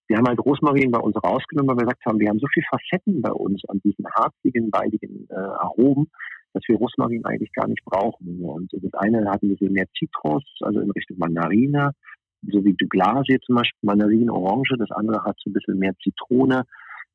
wir 0.08 0.16
haben 0.16 0.26
halt 0.26 0.38
Rosmarin 0.38 0.90
bei 0.90 0.98
uns 0.98 1.16
rausgenommen, 1.16 1.70
weil 1.70 1.82
wir 1.82 1.86
gesagt 1.86 2.06
haben, 2.06 2.18
wir 2.18 2.28
haben 2.28 2.38
so 2.38 2.46
viele 2.52 2.66
Facetten 2.70 3.22
bei 3.22 3.32
uns 3.32 3.62
an 3.68 3.80
diesen 3.84 4.04
harzigen, 4.14 4.70
weidigen 4.72 5.26
äh, 5.30 5.34
Aromen, 5.34 6.10
dass 6.52 6.62
wir 6.68 6.76
Rosmarin 6.76 7.24
eigentlich 7.24 7.52
gar 7.52 7.68
nicht 7.68 7.84
brauchen. 7.84 8.40
Und 8.44 8.70
das 8.72 8.94
eine 8.94 9.30
hat 9.30 9.42
ein 9.42 9.48
bisschen 9.48 9.72
mehr 9.72 9.86
Zitrus, 9.98 10.44
also 10.60 10.80
in 10.80 10.90
Richtung 10.90 11.18
Mandarine, 11.18 11.92
so 12.50 12.64
wie 12.64 12.74
Douglasie 12.74 13.38
zum 13.46 13.56
Beispiel, 13.56 13.78
Mandarinen, 13.82 14.30
Orange, 14.30 14.76
das 14.78 14.90
andere 14.90 15.24
hat 15.24 15.36
so 15.42 15.50
ein 15.50 15.54
bisschen 15.54 15.78
mehr 15.78 15.94
Zitrone 16.02 16.64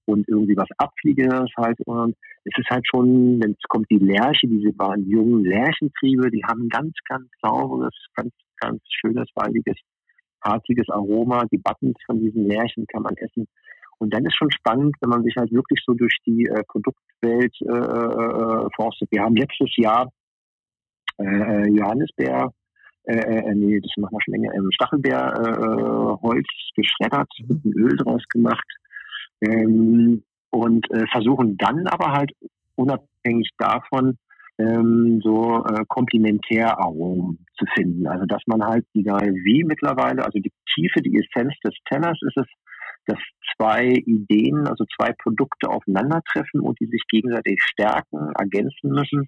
und 0.05 0.27
irgendwie 0.27 0.57
was 0.57 0.69
Abfliegendes 0.77 1.51
halt. 1.57 1.79
Und 1.85 2.15
es 2.45 2.53
ist 2.57 2.69
halt 2.69 2.85
schon, 2.89 3.39
wenn 3.41 3.51
es 3.51 3.63
kommt 3.69 3.89
die 3.91 3.99
Lerche, 3.99 4.47
diese 4.47 4.77
waren 4.79 5.07
jungen 5.07 5.45
Lärchentriebe, 5.45 6.31
die 6.31 6.43
haben 6.43 6.67
ganz, 6.69 6.93
ganz 7.07 7.27
sauberes, 7.41 7.93
ganz, 8.15 8.33
ganz 8.59 8.81
schönes, 8.89 9.29
waldiges, 9.35 9.77
hartiges 10.41 10.89
Aroma. 10.89 11.45
Die 11.51 11.57
Buttons 11.57 11.97
von 12.05 12.19
diesen 12.19 12.47
Lärchen 12.47 12.85
kann 12.87 13.03
man 13.03 13.15
essen. 13.17 13.47
Und 13.97 14.13
dann 14.13 14.25
ist 14.25 14.35
schon 14.35 14.51
spannend, 14.51 14.95
wenn 15.01 15.09
man 15.09 15.23
sich 15.23 15.35
halt 15.37 15.51
wirklich 15.51 15.81
so 15.85 15.93
durch 15.93 16.17
die 16.25 16.45
äh, 16.45 16.63
Produktwelt 16.67 17.53
äh, 17.61 17.71
äh, 17.71 18.69
forstet. 18.75 19.11
Wir 19.11 19.23
haben 19.23 19.35
letztes 19.35 19.75
Jahr 19.75 20.09
äh, 21.17 21.25
äh 21.25 21.67
Johannisbeer 21.69 22.51
äh, 23.09 23.15
äh, 23.15 23.55
nee, 23.55 23.79
das 23.79 23.91
machen 23.97 24.13
wir 24.13 24.21
schon 24.21 24.33
länger, 24.35 24.53
ähm, 24.53 24.69
Stachelbeerholz 24.71 26.45
äh, 26.47 26.81
geschreddert, 26.81 27.29
mhm. 27.39 27.61
mit 27.63 27.75
Öl 27.75 27.97
draus 27.97 28.23
gemacht 28.29 28.67
ähm, 29.41 30.23
und 30.51 30.89
äh, 30.91 31.07
versuchen 31.11 31.57
dann 31.57 31.87
aber 31.87 32.11
halt 32.11 32.31
unabhängig 32.75 33.49
davon 33.57 34.17
ähm, 34.60 35.20
so 35.24 35.64
äh, 35.66 35.84
Komplementäraromen 35.88 37.45
zu 37.57 37.66
finden. 37.74 38.07
Also 38.07 38.26
dass 38.26 38.41
man 38.45 38.64
halt, 38.64 38.86
egal 38.93 39.34
wie 39.43 39.64
mittlerweile, 39.64 40.24
also 40.24 40.39
die 40.39 40.51
Tiefe, 40.74 41.01
die 41.01 41.18
Essenz 41.18 41.53
des 41.64 41.74
Tellers 41.86 42.20
ist 42.22 42.38
es, 42.38 42.47
dass 43.07 43.20
zwei 43.55 43.88
Ideen, 43.88 44.68
also 44.68 44.86
zwei 44.95 45.14
Produkte 45.14 45.70
aufeinandertreffen 45.70 46.60
und 46.60 46.80
die 46.80 46.88
sich 46.88 47.01
gegenseitig 47.10 47.60
stärken, 47.64 48.32
ergänzen 48.38 48.91
müssen 48.91 49.28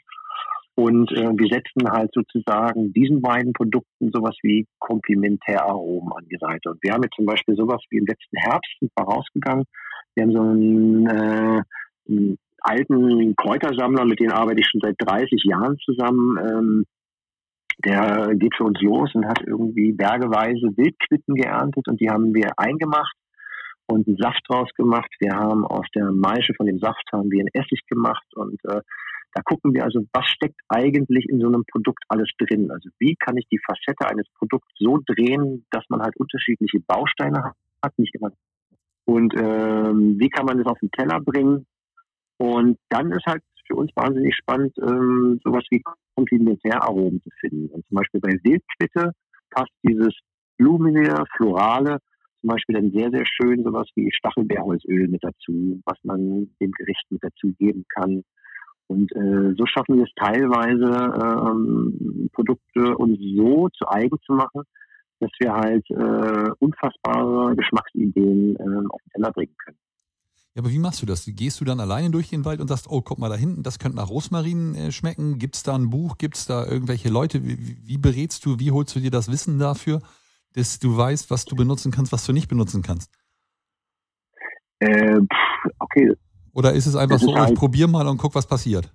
und 0.76 1.12
äh, 1.12 1.30
wir 1.38 1.48
setzen 1.48 1.92
halt 1.92 2.12
sozusagen 2.14 2.94
diesen 2.94 3.22
beiden 3.22 3.54
Produkten 3.54 4.10
sowas 4.12 4.36
wie 4.42 4.68
Komplementäraromen 4.80 6.14
an 6.14 6.26
die 6.32 6.38
Seite. 6.40 6.72
Und 6.72 6.82
wir 6.82 6.94
haben 6.94 7.04
jetzt 7.04 7.16
zum 7.16 7.26
Beispiel 7.26 7.56
sowas 7.56 7.82
wie 7.90 7.98
im 7.98 8.06
letzten 8.06 8.38
Herbst 8.38 8.78
vorausgegangen. 8.98 9.66
Wir 10.16 10.24
haben 10.24 10.32
so 10.32 10.42
einen, 10.42 11.08
äh, 11.08 11.62
einen 12.10 12.38
alten 12.62 13.36
Kräutersammler, 13.36 14.06
mit 14.06 14.20
dem 14.20 14.32
arbeite 14.32 14.62
ich 14.62 14.68
schon 14.70 14.82
seit 14.82 14.96
30 15.00 15.44
Jahren 15.44 15.78
zusammen. 15.78 16.38
Ähm, 16.38 16.86
der 17.86 18.36
geht 18.36 18.56
für 18.56 18.66
uns 18.66 18.80
los 18.82 19.10
und 19.16 19.26
hat 19.26 19.42
irgendwie 19.46 19.92
bergeweise 19.92 20.70
Wildquitten 20.78 21.36
geerntet 21.36 21.88
und 21.88 22.00
die 22.00 22.10
haben 22.10 22.34
wir 22.34 22.52
eingemacht 22.58 23.16
und 23.88 24.08
einen 24.08 24.18
Saft 24.18 24.42
draus 24.48 24.70
gemacht. 24.76 25.10
Wir 25.20 25.36
haben 25.36 25.66
aus 25.66 25.86
der 25.96 26.12
Maische 26.12 26.54
von 26.56 26.68
dem 26.68 26.78
Saft 26.78 27.04
haben 27.12 27.32
wir 27.32 27.40
einen 27.40 27.54
Essig 27.54 27.82
gemacht 27.88 28.28
und 28.36 28.60
äh, 28.66 28.82
da 29.34 29.42
gucken 29.44 29.74
wir 29.74 29.84
also, 29.86 30.02
was 30.12 30.26
steckt 30.28 30.60
eigentlich 30.68 31.26
in 31.30 31.40
so 31.40 31.48
einem 31.48 31.64
Produkt 31.66 32.04
alles 32.10 32.30
drin? 32.38 32.70
Also 32.70 32.90
wie 33.00 33.16
kann 33.16 33.38
ich 33.38 33.48
die 33.50 33.60
Facette 33.66 34.10
eines 34.10 34.28
Produkts 34.38 34.72
so 34.78 35.00
drehen, 35.06 35.66
dass 35.72 35.86
man 35.90 36.02
halt 36.02 36.18
unterschiedliche 36.18 36.80
Bausteine 36.82 37.44
hat, 37.44 37.98
nicht 37.98 38.14
immer. 38.16 38.32
Und 39.06 39.34
ähm, 39.36 40.20
wie 40.20 40.30
kann 40.30 40.46
man 40.46 40.58
das 40.58 40.68
auf 40.68 40.80
den 40.80 40.92
Teller 40.92 41.20
bringen? 41.22 41.66
Und 42.42 42.80
dann 42.90 43.12
ist 43.12 43.28
halt 43.28 43.44
für 43.68 43.76
uns 43.76 43.92
wahnsinnig 43.96 44.36
spannend, 44.36 44.74
ähm, 44.80 45.40
sowas 45.44 45.64
wie 45.70 45.84
Komplementäraromen 46.16 47.22
zu 47.22 47.30
finden. 47.40 47.68
Und 47.68 47.86
zum 47.88 47.98
Beispiel 47.98 48.20
bei 48.20 48.32
Wildquitte 48.44 49.12
passt 49.52 49.72
dieses 49.84 50.16
blumige, 50.58 51.24
florale 51.38 52.00
zum 52.40 52.50
Beispiel 52.50 52.74
dann 52.74 52.92
sehr, 52.92 53.12
sehr 53.12 53.26
schön 53.28 53.64
sowas 53.64 53.88
wie 53.94 54.12
Stachelbeerholzöl 54.12 55.08
mit 55.08 55.24
dazu, 55.24 55.80
was 55.86 56.00
man 56.02 56.50
dem 56.60 56.72
Gericht 56.72 57.06
mit 57.12 57.24
dazu 57.24 57.54
geben 57.60 57.86
kann. 57.90 58.24
Und 58.88 59.12
äh, 59.16 59.54
so 59.56 59.68
schaffen 59.68 59.98
wir 59.98 60.06
es 60.06 60.14
teilweise, 60.16 61.14
ähm, 61.22 62.28
Produkte 62.34 62.98
uns 62.98 63.20
so 63.38 63.70
zu 63.70 63.88
eigen 63.88 64.18
zu 64.26 64.34
machen, 64.34 64.64
dass 65.20 65.30
wir 65.40 65.54
halt 65.54 65.88
äh, 65.92 66.50
unfassbare 66.58 67.56
Geschmacksideen 67.56 68.56
äh, 68.56 68.88
auf 68.90 69.00
den 69.04 69.12
Teller 69.14 69.32
bringen 69.32 69.56
können. 69.64 69.78
Ja, 70.54 70.62
aber 70.62 70.72
wie 70.72 70.80
machst 70.80 71.02
du 71.02 71.06
das? 71.06 71.26
Gehst 71.26 71.62
du 71.62 71.66
dann 71.66 71.80
alleine 71.80 72.12
durch 72.12 72.30
den 72.30 72.44
Wald 72.44 72.60
und 72.60 72.68
sagst, 72.68 72.88
oh, 72.90 73.02
guck 73.02 73.20
mal 73.20 73.30
da 73.30 73.36
hinten, 73.36 73.64
das 73.64 73.80
könnte 73.80 73.98
nach 73.98 74.10
Rosmarin 74.10 74.76
äh, 74.76 74.92
schmecken? 74.92 75.40
Gibt 75.40 75.56
es 75.56 75.64
da 75.64 75.76
ein 75.76 75.90
Buch? 75.90 76.18
Gibt 76.18 76.36
es 76.36 76.46
da 76.46 76.66
irgendwelche 76.66 77.10
Leute? 77.10 77.46
Wie, 77.46 77.78
wie 77.88 77.98
berätst 77.98 78.46
du, 78.46 78.60
wie 78.60 78.72
holst 78.72 78.94
du 78.96 79.00
dir 79.00 79.12
das 79.12 79.32
Wissen 79.32 79.60
dafür, 79.60 80.02
dass 80.54 80.80
du 80.80 80.98
weißt, 80.98 81.32
was 81.32 81.46
du 81.46 81.56
benutzen 81.56 81.92
kannst, 81.92 82.12
was 82.12 82.26
du 82.26 82.34
nicht 82.34 82.50
benutzen 82.50 82.82
kannst? 82.82 83.14
Äh, 84.80 85.22
okay. 85.80 86.14
Oder 86.54 86.74
ist 86.74 86.86
es 86.86 86.98
einfach 86.98 87.20
so, 87.20 87.34
halt 87.34 87.52
ich 87.52 87.56
probiere 87.56 87.88
mal 87.88 88.08
und 88.08 88.18
guck, 88.18 88.36
was 88.36 88.46
passiert? 88.46 88.94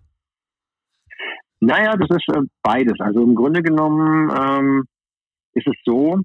Naja, 1.60 1.96
das 1.96 2.10
ist 2.10 2.36
äh, 2.36 2.42
beides. 2.62 3.00
Also 3.00 3.22
im 3.22 3.34
Grunde 3.34 3.62
genommen 3.62 4.30
ähm, 4.30 4.84
ist 5.54 5.66
es 5.66 5.74
so, 5.86 6.20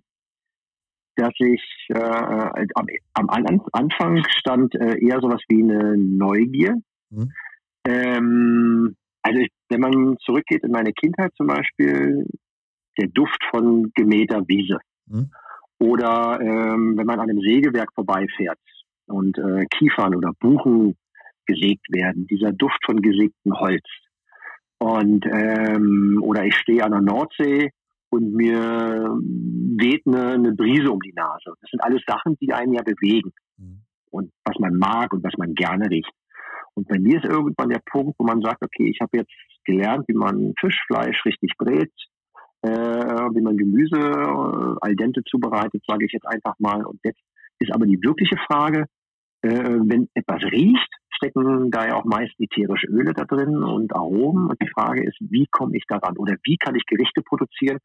dass 1.15 1.33
ich 1.39 1.61
äh, 1.89 2.65
am, 2.75 2.87
am, 3.13 3.59
Anfang 3.71 4.23
stand 4.29 4.75
äh, 4.75 4.97
eher 4.99 5.19
sowas 5.19 5.41
wie 5.49 5.63
eine 5.63 5.97
Neugier. 5.97 6.75
Mhm. 7.09 7.31
Ähm, 7.85 8.95
also 9.21 9.39
ich, 9.39 9.49
wenn 9.69 9.81
man 9.81 10.17
zurückgeht 10.25 10.63
in 10.63 10.71
meine 10.71 10.93
Kindheit 10.93 11.31
zum 11.35 11.47
Beispiel, 11.47 12.25
der 12.97 13.07
Duft 13.07 13.43
von 13.49 13.91
gemähter 13.95 14.47
Wiese. 14.47 14.79
Mhm. 15.07 15.31
Oder 15.79 16.39
ähm, 16.41 16.97
wenn 16.97 17.05
man 17.07 17.19
an 17.19 17.29
einem 17.29 17.41
Sägewerk 17.41 17.91
vorbeifährt 17.93 18.59
und 19.07 19.37
äh, 19.37 19.65
Kiefern 19.65 20.15
oder 20.15 20.31
Buchen 20.39 20.95
gesägt 21.45 21.91
werden, 21.91 22.27
dieser 22.27 22.51
Duft 22.51 22.79
von 22.85 23.01
gesägtem 23.01 23.59
Holz. 23.59 23.85
Und 24.77 25.25
ähm, 25.25 26.19
oder 26.23 26.45
ich 26.45 26.55
stehe 26.55 26.83
an 26.83 26.91
der 26.91 27.01
Nordsee 27.01 27.71
und 28.11 28.33
mir 28.33 29.17
weht 29.77 30.05
eine, 30.05 30.33
eine 30.33 30.51
Brise 30.53 30.91
um 30.91 30.99
die 30.99 31.13
Nase. 31.13 31.53
Das 31.61 31.69
sind 31.69 31.83
alles 31.83 32.01
Sachen, 32.05 32.37
die 32.41 32.53
einen 32.53 32.73
ja 32.73 32.83
bewegen 32.83 33.31
mhm. 33.57 33.81
und 34.11 34.31
was 34.43 34.59
man 34.59 34.75
mag 34.75 35.13
und 35.13 35.23
was 35.23 35.33
man 35.37 35.53
gerne 35.55 35.89
riecht. 35.89 36.11
Und 36.73 36.87
bei 36.87 36.99
mir 36.99 37.17
ist 37.17 37.25
irgendwann 37.25 37.69
der 37.69 37.81
Punkt, 37.85 38.15
wo 38.19 38.25
man 38.25 38.41
sagt, 38.41 38.63
okay, 38.63 38.89
ich 38.89 38.99
habe 39.01 39.17
jetzt 39.17 39.33
gelernt, 39.65 40.05
wie 40.07 40.13
man 40.13 40.53
Fischfleisch 40.59 41.25
richtig 41.25 41.53
brät, 41.57 41.91
äh, 42.61 42.69
wie 42.69 43.41
man 43.41 43.57
Gemüse 43.57 43.97
äh, 43.97 44.75
al 44.81 44.95
dente 44.95 45.23
zubereitet, 45.23 45.83
sage 45.87 46.05
ich 46.05 46.11
jetzt 46.11 46.27
einfach 46.27 46.55
mal. 46.59 46.85
Und 46.85 46.99
jetzt 47.03 47.21
ist 47.59 47.73
aber 47.73 47.85
die 47.85 48.01
wirkliche 48.01 48.37
Frage, 48.47 48.85
äh, 49.41 49.49
wenn 49.49 50.09
etwas 50.13 50.43
riecht, 50.51 51.00
stecken 51.21 51.69
da 51.69 51.87
ja 51.87 51.95
auch 51.95 52.05
meist 52.05 52.33
ätherische 52.39 52.87
Öle 52.87 53.13
da 53.13 53.25
drin 53.25 53.63
und 53.63 53.95
Aromen. 53.95 54.47
Und 54.47 54.61
die 54.61 54.69
Frage 54.69 55.03
ist, 55.03 55.17
wie 55.19 55.47
komme 55.51 55.77
ich 55.77 55.85
daran 55.87 56.17
oder 56.17 56.35
wie 56.43 56.57
kann 56.57 56.75
ich 56.75 56.85
Gerichte 56.85 57.21
produzieren 57.21 57.77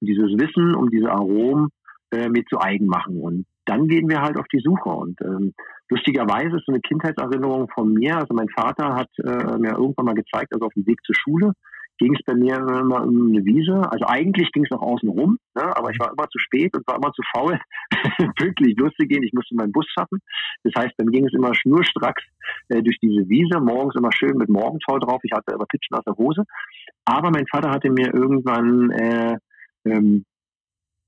und 0.00 0.08
dieses 0.08 0.32
Wissen 0.38 0.74
um 0.74 0.90
diese 0.90 1.10
Aromen 1.10 1.68
äh, 2.10 2.28
mir 2.28 2.44
zu 2.46 2.60
eigen 2.60 2.86
machen. 2.86 3.20
Und 3.20 3.46
dann 3.64 3.86
gehen 3.86 4.08
wir 4.08 4.20
halt 4.20 4.36
auf 4.36 4.46
die 4.52 4.60
Suche. 4.60 4.88
Und 4.88 5.20
ähm, 5.20 5.54
lustigerweise 5.88 6.56
ist 6.56 6.66
so 6.66 6.72
eine 6.72 6.80
Kindheitserinnerung 6.80 7.68
von 7.72 7.92
mir. 7.92 8.16
Also 8.16 8.34
mein 8.34 8.48
Vater 8.48 8.96
hat 8.96 9.10
äh, 9.18 9.58
mir 9.58 9.76
irgendwann 9.78 10.06
mal 10.06 10.14
gezeigt, 10.14 10.52
also 10.52 10.66
auf 10.66 10.74
dem 10.74 10.86
Weg 10.86 10.98
zur 11.04 11.14
Schule, 11.14 11.52
ging 12.00 12.14
es 12.14 12.24
bei 12.24 12.34
mir 12.34 12.56
immer 12.56 13.04
um 13.04 13.28
eine 13.28 13.44
Wiese. 13.44 13.76
Also 13.92 14.06
eigentlich 14.06 14.50
ging 14.52 14.64
es 14.64 14.70
noch 14.70 14.80
außen 14.80 15.08
rum, 15.08 15.38
ne? 15.54 15.76
aber 15.76 15.90
ich 15.90 16.00
war 16.00 16.10
immer 16.10 16.28
zu 16.28 16.38
spät 16.38 16.74
und 16.74 16.86
war 16.86 16.96
immer 16.96 17.12
zu 17.12 17.22
faul, 17.32 17.60
wirklich 18.40 18.76
loszugehen. 18.76 19.22
Ich 19.22 19.32
musste 19.34 19.54
meinen 19.54 19.72
Bus 19.72 19.86
schaffen. 19.86 20.18
Das 20.64 20.72
heißt, 20.76 20.94
dann 20.96 21.08
ging 21.08 21.26
es 21.26 21.34
immer 21.34 21.54
schnurstracks 21.54 22.24
äh, 22.70 22.82
durch 22.82 22.98
diese 23.00 23.28
Wiese, 23.28 23.60
morgens 23.60 23.94
immer 23.96 24.12
schön 24.12 24.36
mit 24.38 24.48
Morgentau 24.48 24.98
drauf. 24.98 25.20
Ich 25.22 25.32
hatte 25.32 25.54
aber 25.54 25.66
Pitchen 25.66 25.96
aus 25.96 26.04
der 26.04 26.16
Hose. 26.16 26.44
Aber 27.04 27.30
mein 27.30 27.46
Vater 27.46 27.70
hatte 27.70 27.90
mir 27.90 28.12
irgendwann 28.14 28.90
äh, 28.90 29.36
ähm, 29.84 30.24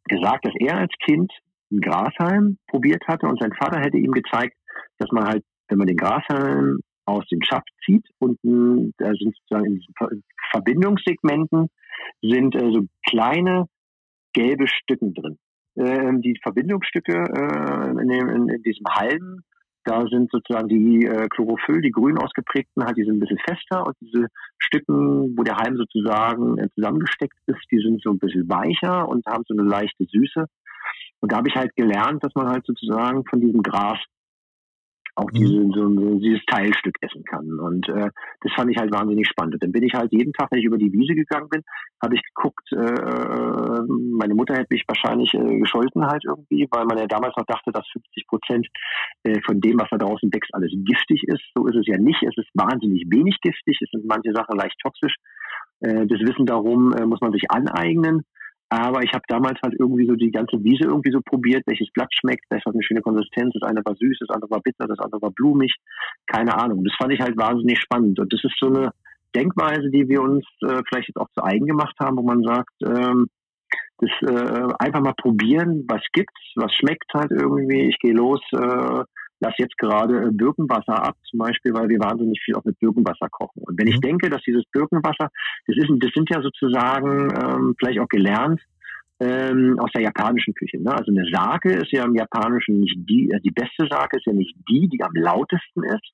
gesagt, 0.04 0.44
dass 0.44 0.54
er 0.58 0.76
als 0.76 0.92
Kind 1.04 1.32
ein 1.72 1.80
Grashalm 1.80 2.58
probiert 2.68 3.02
hatte 3.08 3.26
und 3.26 3.40
sein 3.40 3.52
Vater 3.54 3.80
hätte 3.80 3.96
ihm 3.96 4.12
gezeigt, 4.12 4.54
dass 4.98 5.10
man 5.10 5.24
halt, 5.24 5.42
wenn 5.68 5.78
man 5.78 5.86
den 5.86 5.96
Grashalm 5.96 6.80
aus 7.04 7.26
dem 7.28 7.40
Schaft 7.42 7.68
zieht 7.84 8.06
und 8.18 8.38
da 8.98 9.12
sind 9.12 9.34
sozusagen 9.36 9.66
in 9.66 9.74
diesen 9.76 9.94
Verbindungssegmenten 10.52 11.68
sind 12.20 12.54
äh, 12.54 12.72
so 12.72 12.86
kleine 13.08 13.66
gelbe 14.32 14.66
Stücken 14.68 15.14
drin. 15.14 15.38
Ähm, 15.76 16.20
die 16.20 16.38
Verbindungsstücke 16.42 17.12
äh, 17.12 17.90
in, 17.90 18.08
dem, 18.08 18.28
in, 18.28 18.48
in, 18.48 18.62
diesem 18.62 18.86
Halm, 18.88 19.40
da 19.84 20.06
sind 20.06 20.30
sozusagen 20.30 20.68
die 20.68 21.06
äh, 21.06 21.28
Chlorophyll, 21.28 21.80
die 21.80 21.90
grün 21.90 22.18
ausgeprägten, 22.18 22.84
halt 22.84 22.96
die 22.96 23.04
sind 23.04 23.16
ein 23.16 23.20
bisschen 23.20 23.38
fester 23.38 23.86
und 23.86 23.96
diese 24.00 24.26
Stücken, 24.58 25.36
wo 25.36 25.42
der 25.42 25.56
Halm 25.56 25.76
sozusagen 25.76 26.58
äh, 26.58 26.68
zusammengesteckt 26.74 27.36
ist, 27.46 27.64
die 27.70 27.78
sind 27.78 28.02
so 28.02 28.10
ein 28.10 28.18
bisschen 28.18 28.48
weicher 28.48 29.08
und 29.08 29.24
haben 29.26 29.44
so 29.46 29.54
eine 29.54 29.68
leichte 29.68 30.04
Süße. 30.04 30.46
Und 31.20 31.32
da 31.32 31.36
habe 31.36 31.48
ich 31.48 31.54
halt 31.54 31.74
gelernt, 31.76 32.22
dass 32.22 32.34
man 32.34 32.48
halt 32.48 32.66
sozusagen 32.66 33.24
von 33.24 33.40
diesem 33.40 33.62
Gras 33.62 33.98
auch 35.14 35.30
mhm. 35.32 35.36
diese, 35.36 35.68
so, 35.74 36.18
dieses 36.18 36.44
Teilstück 36.46 36.96
essen 37.00 37.24
kann. 37.24 37.60
Und 37.60 37.88
äh, 37.88 38.08
das 38.40 38.52
fand 38.54 38.70
ich 38.70 38.78
halt 38.78 38.92
wahnsinnig 38.92 39.28
spannend. 39.28 39.54
Und 39.54 39.62
dann 39.62 39.72
bin 39.72 39.82
ich 39.82 39.94
halt 39.94 40.12
jeden 40.12 40.32
Tag, 40.32 40.48
wenn 40.50 40.60
ich 40.60 40.64
über 40.64 40.78
die 40.78 40.92
Wiese 40.92 41.14
gegangen 41.14 41.48
bin, 41.48 41.62
habe 42.02 42.14
ich 42.14 42.22
geguckt, 42.34 42.66
äh, 42.72 42.76
äh, 42.76 43.82
meine 44.18 44.34
Mutter 44.34 44.54
hätte 44.54 44.72
mich 44.72 44.84
wahrscheinlich 44.86 45.32
äh, 45.34 45.58
gescholten 45.58 46.06
halt 46.06 46.24
irgendwie, 46.24 46.66
weil 46.70 46.84
man 46.86 46.98
ja 46.98 47.06
damals 47.06 47.36
noch 47.36 47.46
dachte, 47.46 47.72
dass 47.72 47.86
50 47.92 48.26
Prozent 48.26 48.68
äh, 49.24 49.40
von 49.44 49.60
dem, 49.60 49.78
was 49.78 49.88
da 49.90 49.98
draußen 49.98 50.32
wächst, 50.32 50.54
alles 50.54 50.72
giftig 50.84 51.24
ist. 51.28 51.42
So 51.54 51.66
ist 51.66 51.76
es 51.76 51.86
ja 51.86 51.98
nicht. 51.98 52.22
Es 52.22 52.36
ist 52.36 52.48
wahnsinnig 52.54 53.04
wenig 53.08 53.38
giftig. 53.42 53.78
Es 53.80 53.90
sind 53.90 54.06
manche 54.06 54.32
Sachen 54.32 54.56
leicht 54.56 54.78
toxisch. 54.82 55.14
Äh, 55.80 56.06
das 56.06 56.20
Wissen 56.20 56.46
darum 56.46 56.92
äh, 56.92 57.04
muss 57.06 57.20
man 57.20 57.32
sich 57.32 57.50
aneignen. 57.50 58.24
Aber 58.72 59.02
ich 59.02 59.12
habe 59.12 59.24
damals 59.28 59.60
halt 59.62 59.74
irgendwie 59.78 60.06
so 60.06 60.14
die 60.14 60.30
ganze 60.30 60.56
Wiese 60.64 60.84
irgendwie 60.84 61.12
so 61.12 61.20
probiert, 61.20 61.62
welches 61.66 61.92
Blatt 61.92 62.08
schmeckt, 62.18 62.46
das 62.48 62.64
hat 62.64 62.72
eine 62.72 62.82
schöne 62.82 63.02
Konsistenz, 63.02 63.52
das 63.52 63.68
eine 63.68 63.84
war 63.84 63.94
süß, 63.94 64.16
das 64.20 64.30
andere 64.30 64.50
war 64.50 64.62
bitter, 64.62 64.86
das 64.86 64.98
andere 64.98 65.20
war 65.20 65.30
blumig, 65.30 65.76
keine 66.26 66.56
Ahnung. 66.56 66.82
Das 66.82 66.94
fand 66.96 67.12
ich 67.12 67.20
halt 67.20 67.36
wahnsinnig 67.36 67.78
spannend. 67.78 68.18
Und 68.18 68.32
das 68.32 68.42
ist 68.42 68.56
so 68.58 68.68
eine 68.68 68.92
Denkweise, 69.36 69.90
die 69.90 70.08
wir 70.08 70.22
uns 70.22 70.46
äh, 70.62 70.80
vielleicht 70.88 71.08
jetzt 71.08 71.18
auch 71.18 71.28
zu 71.34 71.44
eigen 71.44 71.66
gemacht 71.66 71.94
haben, 72.00 72.16
wo 72.16 72.22
man 72.22 72.42
sagt, 72.42 72.72
ähm, 72.82 73.26
das 73.98 74.10
äh, 74.22 74.72
einfach 74.78 75.02
mal 75.02 75.14
probieren, 75.20 75.84
was 75.86 76.00
gibt's, 76.14 76.40
was 76.56 76.72
schmeckt 76.72 77.12
halt 77.12 77.30
irgendwie, 77.30 77.90
ich 77.90 77.98
gehe 77.98 78.14
los, 78.14 78.40
äh, 78.52 79.04
lass 79.42 79.54
jetzt 79.58 79.76
gerade 79.76 80.28
äh, 80.28 80.30
Birkenwasser 80.30 81.02
ab, 81.02 81.16
zum 81.28 81.40
Beispiel, 81.40 81.74
weil 81.74 81.88
wir 81.88 81.98
wahnsinnig 81.98 82.40
viel 82.44 82.54
auch 82.54 82.64
mit 82.64 82.78
Birkenwasser 82.78 83.28
kochen. 83.28 83.62
Und 83.64 83.78
wenn 83.78 83.88
ich 83.88 83.96
mhm. 83.96 84.02
denke, 84.02 84.30
dass 84.30 84.42
dieses 84.42 84.64
Birkenwasser, 84.72 85.30
das 85.66 85.76
ist, 85.76 85.90
das 85.98 86.10
sind 86.14 86.30
ja 86.30 86.40
sozusagen 86.40 87.28
ähm, 87.34 87.74
vielleicht 87.78 87.98
auch 87.98 88.08
gelernt 88.08 88.60
ähm, 89.20 89.78
aus 89.80 89.90
der 89.92 90.02
japanischen 90.02 90.54
Küche. 90.54 90.80
Ne? 90.80 90.92
Also 90.92 91.10
eine 91.10 91.28
Sake 91.30 91.72
ist 91.72 91.92
ja 91.92 92.04
im 92.04 92.14
Japanischen 92.14 92.80
nicht 92.80 92.96
die, 93.08 93.30
also 93.32 93.42
die 93.42 93.50
beste 93.50 93.86
Sake 93.90 94.16
ist 94.16 94.26
ja 94.26 94.32
nicht 94.32 94.54
die, 94.68 94.88
die 94.88 95.02
am 95.02 95.14
lautesten 95.14 95.82
ist, 95.82 96.12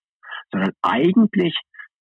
sondern 0.50 0.72
eigentlich 0.82 1.54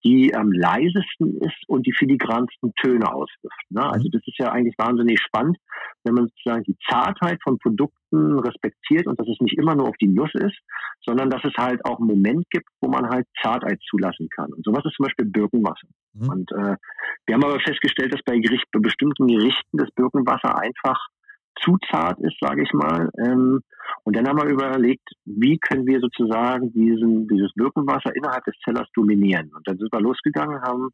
die 0.04 0.34
am 0.36 0.52
leisesten 0.52 1.40
ist 1.42 1.58
und 1.68 1.86
die 1.86 1.94
filigransten 1.94 2.74
Töne 2.76 3.12
auswirft. 3.12 3.66
Ne? 3.70 3.84
Also 3.84 4.08
mhm. 4.08 4.12
das 4.12 4.22
ist 4.26 4.38
ja 4.40 4.52
eigentlich 4.52 4.76
wahnsinnig 4.78 5.20
spannend, 5.20 5.58
wenn 6.04 6.14
man 6.14 6.28
sozusagen 6.28 6.64
die 6.64 6.78
Zartheit 6.88 7.40
von 7.44 7.58
Produkten 7.58 8.40
respektiert 8.40 9.08
und 9.08 9.20
dass 9.20 9.28
es 9.28 9.40
nicht 9.40 9.58
immer 9.58 9.76
nur 9.76 9.90
auf 9.90 9.98
die 9.98 10.08
Nuss 10.08 10.32
ist, 10.36 10.58
sondern 11.06 11.30
dass 11.30 11.44
es 11.44 11.54
halt 11.58 11.84
auch 11.86 12.00
einen 12.00 12.08
Moment 12.08 12.46
gibt, 12.52 12.68
wo 12.82 12.90
man 12.90 13.10
halt 13.10 13.26
Zartheit 13.42 13.80
zulassen 13.90 14.30
kann. 14.30 14.54
Und 14.54 14.64
sowas 14.64 14.86
ist 14.86 14.96
zum 14.96 15.06
Beispiel 15.06 15.26
Birkenwasser. 15.26 15.88
Mhm. 16.14 16.30
Und 16.30 16.52
äh, 16.52 16.76
wir 17.26 17.36
haben 17.36 17.44
aber 17.44 17.60
festgestellt, 17.60 18.14
dass 18.14 18.22
bei, 18.24 18.38
Gericht, 18.38 18.66
bei 18.72 18.80
bestimmten 18.80 19.28
Gerichten 19.28 19.78
das 19.78 19.90
Birkenwasser 19.92 20.58
einfach 20.58 21.08
zu 21.62 21.78
zart 21.90 22.20
ist, 22.20 22.38
sage 22.40 22.64
ich 22.64 22.74
mal. 22.74 23.10
Ähm, 23.20 23.62
und 24.04 24.16
dann 24.16 24.28
haben 24.28 24.38
wir 24.38 24.50
überlegt, 24.50 25.08
wie 25.26 25.58
können 25.58 25.86
wir 25.86 26.00
sozusagen 26.00 26.72
diesen, 26.72 27.28
dieses 27.28 27.52
Birkenwasser 27.54 28.16
innerhalb 28.16 28.44
des 28.46 28.56
Zellers 28.64 28.88
dominieren. 28.94 29.52
Und 29.56 29.68
dann 29.68 29.78
sind 29.78 29.92
wir 29.92 30.02
losgegangen, 30.02 30.62
haben 30.62 30.90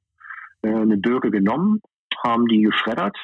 äh, 0.61 0.69
eine 0.69 0.97
Birke 0.97 1.31
genommen, 1.31 1.81
haben 2.23 2.47
die 2.47 2.61
geschreddert 2.61 3.17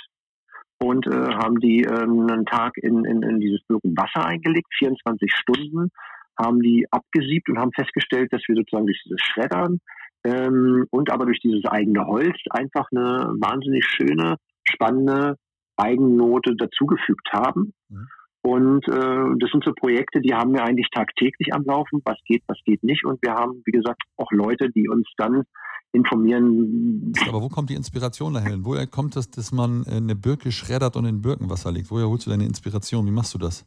und 0.79 1.07
äh, 1.07 1.11
haben 1.11 1.59
die 1.59 1.83
äh, 1.83 2.03
einen 2.03 2.45
Tag 2.45 2.77
in, 2.77 3.05
in, 3.05 3.23
in 3.23 3.39
dieses 3.39 3.61
Birkenwasser 3.67 4.25
eingelegt, 4.25 4.67
24 4.77 5.33
Stunden, 5.33 5.89
haben 6.37 6.61
die 6.61 6.85
abgesiebt 6.91 7.49
und 7.49 7.59
haben 7.59 7.71
festgestellt, 7.73 8.31
dass 8.31 8.41
wir 8.47 8.55
sozusagen 8.55 8.85
durch 8.85 9.01
dieses 9.03 9.21
Schreddern 9.21 9.79
ähm, 10.23 10.85
und 10.89 11.11
aber 11.11 11.25
durch 11.25 11.39
dieses 11.39 11.65
eigene 11.65 12.05
Holz 12.05 12.37
einfach 12.49 12.87
eine 12.91 13.33
wahnsinnig 13.39 13.85
schöne, 13.85 14.37
spannende 14.63 15.35
Eigennote 15.79 16.55
dazugefügt 16.55 17.29
haben. 17.31 17.73
Mhm. 17.89 18.07
Und 18.41 18.87
äh, 18.87 19.37
das 19.39 19.51
sind 19.51 19.65
so 19.65 19.73
Projekte, 19.73 20.21
die 20.21 20.33
haben 20.33 20.53
wir 20.53 20.63
eigentlich 20.63 20.87
tagtäglich 20.91 21.53
am 21.53 21.63
Laufen, 21.65 22.01
was 22.05 22.17
geht, 22.25 22.41
was 22.47 22.57
geht 22.63 22.83
nicht. 22.83 23.05
Und 23.05 23.21
wir 23.21 23.33
haben, 23.33 23.61
wie 23.65 23.71
gesagt, 23.71 24.01
auch 24.15 24.31
Leute, 24.31 24.69
die 24.69 24.87
uns 24.87 25.07
dann 25.17 25.43
informieren. 25.91 27.11
Aber 27.27 27.41
wo 27.41 27.49
kommt 27.49 27.69
die 27.69 27.75
Inspiration 27.75 28.33
dahin? 28.33 28.63
Woher 28.63 28.87
kommt 28.87 29.15
das, 29.15 29.29
dass 29.29 29.51
man 29.51 29.85
eine 29.87 30.15
Birke 30.15 30.51
schreddert 30.51 30.95
und 30.95 31.05
in 31.05 31.21
Birkenwasser 31.21 31.71
legt? 31.71 31.91
Woher 31.91 32.07
holst 32.07 32.27
du 32.27 32.29
deine 32.29 32.45
Inspiration? 32.45 33.05
Wie 33.05 33.11
machst 33.11 33.33
du 33.33 33.39
das? 33.39 33.65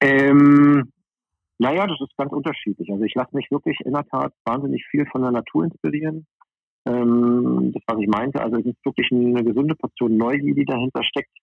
Ähm, 0.00 0.92
naja, 1.58 1.86
das 1.86 2.00
ist 2.00 2.16
ganz 2.16 2.32
unterschiedlich. 2.32 2.88
Also 2.92 3.02
ich 3.02 3.14
lasse 3.14 3.34
mich 3.34 3.50
wirklich 3.50 3.80
in 3.84 3.92
der 3.92 4.04
Tat 4.06 4.32
wahnsinnig 4.44 4.86
viel 4.90 5.06
von 5.06 5.22
der 5.22 5.32
Natur 5.32 5.64
inspirieren. 5.64 6.26
Ähm, 6.88 7.72
das, 7.74 7.82
was 7.86 8.00
ich 8.00 8.08
meinte, 8.08 8.40
also 8.40 8.56
es 8.56 8.66
ist 8.66 8.84
wirklich 8.84 9.08
eine 9.12 9.44
gesunde 9.44 9.74
Portion 9.74 10.16
Neugier, 10.16 10.54
die 10.54 10.64
dahinter 10.64 11.04
steckt. 11.04 11.36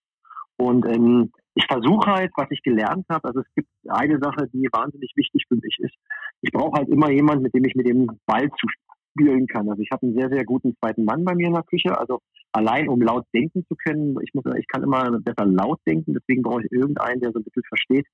Und 0.57 0.85
ähm, 0.87 1.31
ich 1.53 1.65
versuche 1.69 2.11
halt, 2.11 2.31
was 2.35 2.47
ich 2.49 2.61
gelernt 2.63 3.05
habe, 3.09 3.27
also 3.27 3.41
es 3.41 3.47
gibt 3.55 3.69
eine 3.87 4.19
Sache, 4.19 4.47
die 4.53 4.67
wahnsinnig 4.71 5.11
wichtig 5.15 5.43
für 5.47 5.55
mich 5.55 5.77
ist. 5.79 5.95
Ich 6.41 6.51
brauche 6.51 6.77
halt 6.77 6.89
immer 6.89 7.11
jemanden, 7.11 7.43
mit 7.43 7.53
dem 7.53 7.65
ich 7.65 7.75
mit 7.75 7.87
dem 7.87 8.07
Ball 8.25 8.49
zuspielen 8.59 9.47
kann. 9.47 9.69
Also 9.69 9.81
ich 9.81 9.89
habe 9.91 10.05
einen 10.05 10.17
sehr, 10.17 10.29
sehr 10.29 10.45
guten 10.45 10.75
zweiten 10.77 11.05
Mann 11.05 11.23
bei 11.25 11.35
mir 11.35 11.47
in 11.47 11.53
der 11.53 11.63
Küche. 11.63 11.97
Also 11.97 12.19
allein 12.51 12.89
um 12.89 13.01
laut 13.01 13.25
denken 13.33 13.65
zu 13.67 13.75
können, 13.75 14.17
ich 14.21 14.33
muss, 14.33 14.43
ich 14.57 14.67
kann 14.67 14.83
immer 14.83 15.19
besser 15.19 15.45
laut 15.45 15.79
denken, 15.87 16.13
deswegen 16.13 16.41
brauche 16.41 16.63
ich 16.63 16.71
irgendeinen, 16.71 17.21
der 17.21 17.31
so 17.31 17.39
ein 17.39 17.43
bisschen 17.43 17.63
versteht, 17.67 18.05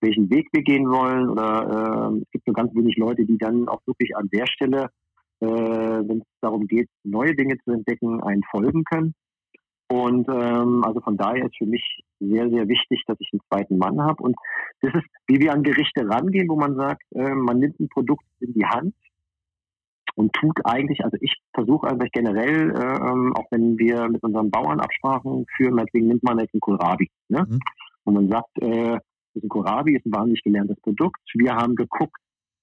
welchen 0.00 0.30
Weg 0.30 0.48
wir 0.52 0.62
gehen 0.62 0.88
wollen. 0.88 1.28
Oder 1.28 2.12
äh, 2.12 2.22
es 2.22 2.30
gibt 2.30 2.46
nur 2.46 2.54
ganz 2.54 2.74
wenig 2.74 2.96
Leute, 2.96 3.24
die 3.24 3.38
dann 3.38 3.68
auch 3.68 3.80
wirklich 3.86 4.16
an 4.16 4.28
der 4.32 4.46
Stelle, 4.46 4.88
äh, 5.42 6.08
wenn 6.08 6.18
es 6.18 6.26
darum 6.40 6.66
geht, 6.66 6.88
neue 7.02 7.34
Dinge 7.34 7.58
zu 7.64 7.72
entdecken, 7.72 8.22
einen 8.22 8.42
folgen 8.50 8.84
können. 8.84 9.14
Und 9.88 10.28
ähm, 10.28 10.84
also 10.84 11.00
von 11.00 11.16
daher 11.16 11.44
ist 11.44 11.56
für 11.58 11.66
mich 11.66 12.02
sehr, 12.18 12.48
sehr 12.48 12.66
wichtig, 12.68 13.02
dass 13.06 13.18
ich 13.20 13.28
einen 13.32 13.42
zweiten 13.50 13.76
Mann 13.76 14.00
habe. 14.00 14.22
Und 14.22 14.36
das 14.80 14.94
ist, 14.94 15.04
wie 15.26 15.40
wir 15.40 15.52
an 15.52 15.62
Gerichte 15.62 16.08
rangehen, 16.08 16.48
wo 16.48 16.56
man 16.56 16.76
sagt, 16.76 17.02
äh, 17.14 17.34
man 17.34 17.58
nimmt 17.58 17.78
ein 17.78 17.88
Produkt 17.88 18.24
in 18.40 18.54
die 18.54 18.64
Hand 18.64 18.94
und 20.14 20.32
tut 20.32 20.58
eigentlich, 20.64 21.04
also 21.04 21.18
ich 21.20 21.34
versuche 21.52 21.88
einfach 21.88 22.08
generell, 22.12 22.70
äh, 22.70 23.38
auch 23.38 23.46
wenn 23.50 23.78
wir 23.78 24.08
mit 24.08 24.22
unseren 24.22 24.50
Bauern 24.50 24.80
Absprachen 24.80 25.44
führen, 25.56 25.76
deswegen 25.76 26.08
nimmt 26.08 26.22
man 26.22 26.38
jetzt 26.38 26.54
einen 26.54 26.60
Kohlrabi. 26.60 27.10
Ne? 27.28 27.46
Mhm. 27.48 27.60
Und 28.04 28.14
man 28.14 28.28
sagt, 28.28 28.62
äh, 28.62 28.92
das 28.92 29.02
ist 29.34 29.44
ein 29.44 29.48
Kohlrabi, 29.48 29.96
ist 29.96 30.06
ein 30.06 30.12
wahnsinnig 30.12 30.42
gelerntes 30.42 30.80
Produkt. 30.80 31.20
Wir 31.34 31.54
haben 31.54 31.74
geguckt, 31.74 32.21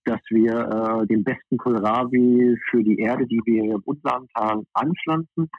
dass 0.10 0.22
wir 0.30 0.53
äh, 0.53 1.07
den 1.07 1.24
besten 1.24 1.57
Kohlrabi 1.57 2.57
für 2.70 2.84
die 2.84 2.97
Erde, 2.97 3.28
die 3.28 3.39
wir 3.45 3.76
im 3.76 3.82
Unlandtal 3.86 4.64
anpflanzen, 4.74 5.49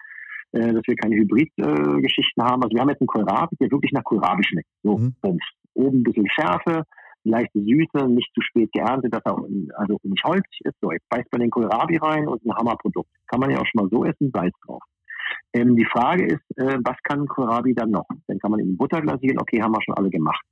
äh, 0.53 0.73
dass 0.73 0.83
wir 0.87 0.97
keine 0.97 1.15
Hybrid-Geschichten 1.17 2.41
äh, 2.41 2.45
haben. 2.45 2.63
Also 2.63 2.75
wir 2.75 2.81
haben 2.81 2.89
jetzt 2.89 3.01
einen 3.01 3.07
Kohlrabi, 3.07 3.57
der 3.61 3.71
wirklich 3.71 3.93
nach 3.93 4.03
Kohlrabi 4.03 4.43
schmeckt. 4.43 4.69
So, 4.83 4.99
mhm. 4.99 5.15
Bums. 5.23 5.45
Oben 5.75 6.01
ein 6.01 6.03
bisschen 6.03 6.29
Schärfe, 6.29 6.83
leichte 7.23 7.61
Süße, 7.61 8.09
nicht 8.09 8.29
zu 8.35 8.41
spät 8.41 8.73
geerntet, 8.73 9.15
dass 9.15 9.23
er 9.25 9.37
also 9.77 9.99
nicht 10.03 10.25
holzig 10.25 10.61
ist. 10.65 10.75
So, 10.81 10.91
jetzt 10.91 11.09
beißt 11.09 11.31
man 11.31 11.43
den 11.43 11.51
Kohlrabi 11.51 11.99
rein 11.99 12.27
und 12.27 12.45
ein 12.45 12.53
Hammerprodukt. 12.53 13.11
Kann 13.29 13.39
man 13.39 13.51
ja 13.51 13.61
auch 13.61 13.67
schon 13.67 13.83
mal 13.83 13.91
so 13.91 14.05
essen, 14.05 14.33
Salz 14.35 14.55
drauf. 14.67 14.83
Ähm, 15.53 15.77
die 15.77 15.87
Frage 15.87 16.27
ist, 16.27 16.59
äh, 16.59 16.79
was 16.83 16.97
kann 17.05 17.29
Kohlrabi 17.29 17.73
dann 17.75 17.93
noch? 17.93 18.07
Dann 18.27 18.41
kann 18.41 18.51
man 18.51 18.59
in 18.59 18.77
Butter 18.77 19.01
glasieren, 19.01 19.39
okay, 19.41 19.63
haben 19.63 19.73
wir 19.73 19.83
schon 19.83 19.95
alle 19.95 20.11
gemacht. 20.11 20.45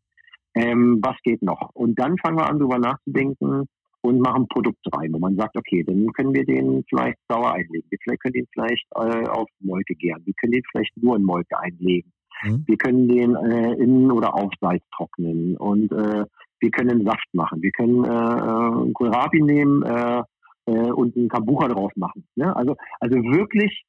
Ähm, 0.55 1.01
was 1.03 1.17
geht 1.25 1.43
noch? 1.43 1.71
Und 1.75 1.99
dann 1.99 2.17
fangen 2.19 2.39
wir 2.39 2.49
an, 2.49 2.61
darüber 2.61 2.79
nachzudenken 2.79 3.67
und 4.03 4.21
machen 4.21 4.43
ein 4.43 4.49
Produkt 4.49 4.85
rein, 4.93 5.13
wo 5.13 5.19
man 5.19 5.37
sagt, 5.37 5.57
okay, 5.57 5.83
dann 5.83 6.07
können 6.13 6.35
wir 6.35 6.45
den 6.45 6.85
vielleicht 6.89 7.19
sauer 7.29 7.53
einlegen. 7.53 7.87
Wir 7.91 7.99
vielleicht 8.03 8.23
können 8.23 8.35
den 8.35 8.47
vielleicht 8.53 8.87
äh, 8.95 9.27
auf 9.29 9.49
Molke 9.61 9.95
gären. 9.95 10.23
Wir 10.25 10.35
können 10.35 10.53
den 10.53 10.63
vielleicht 10.71 10.97
nur 10.97 11.17
in 11.17 11.25
Molke 11.25 11.59
einlegen. 11.59 12.13
Mhm. 12.43 12.65
Wir 12.67 12.77
können 12.77 13.09
den 13.09 13.35
äh, 13.35 13.73
in 13.75 14.11
oder 14.11 14.35
auf 14.35 14.53
Salz 14.61 14.83
trocknen 14.95 15.57
und 15.57 15.93
äh, 15.93 16.25
wir 16.61 16.71
können 16.71 17.05
Saft 17.05 17.29
machen. 17.33 17.63
Wir 17.63 17.71
können 17.73 18.05
äh, 18.05 18.09
äh 18.09 18.83
einen 18.83 18.93
Kohlrabi 18.93 19.43
nehmen 19.43 19.83
äh, 19.83 20.23
äh, 20.67 20.91
und 20.91 21.17
einen 21.17 21.29
Kambucha 21.29 21.69
drauf 21.69 21.93
machen. 21.97 22.27
Ne? 22.37 22.55
Also, 22.55 22.77
also 23.01 23.17
wirklich 23.17 23.85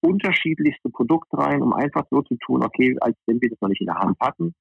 unterschiedlichste 0.00 0.90
Produkte 0.90 1.38
rein, 1.38 1.62
um 1.62 1.72
einfach 1.72 2.04
so 2.10 2.22
zu 2.22 2.36
tun, 2.36 2.62
okay, 2.62 2.96
als 3.00 3.16
wenn 3.26 3.40
wir 3.40 3.48
das 3.48 3.60
noch 3.60 3.68
nicht 3.68 3.80
in 3.80 3.86
der 3.86 3.98
Hand 3.98 4.16
hatten, 4.20 4.54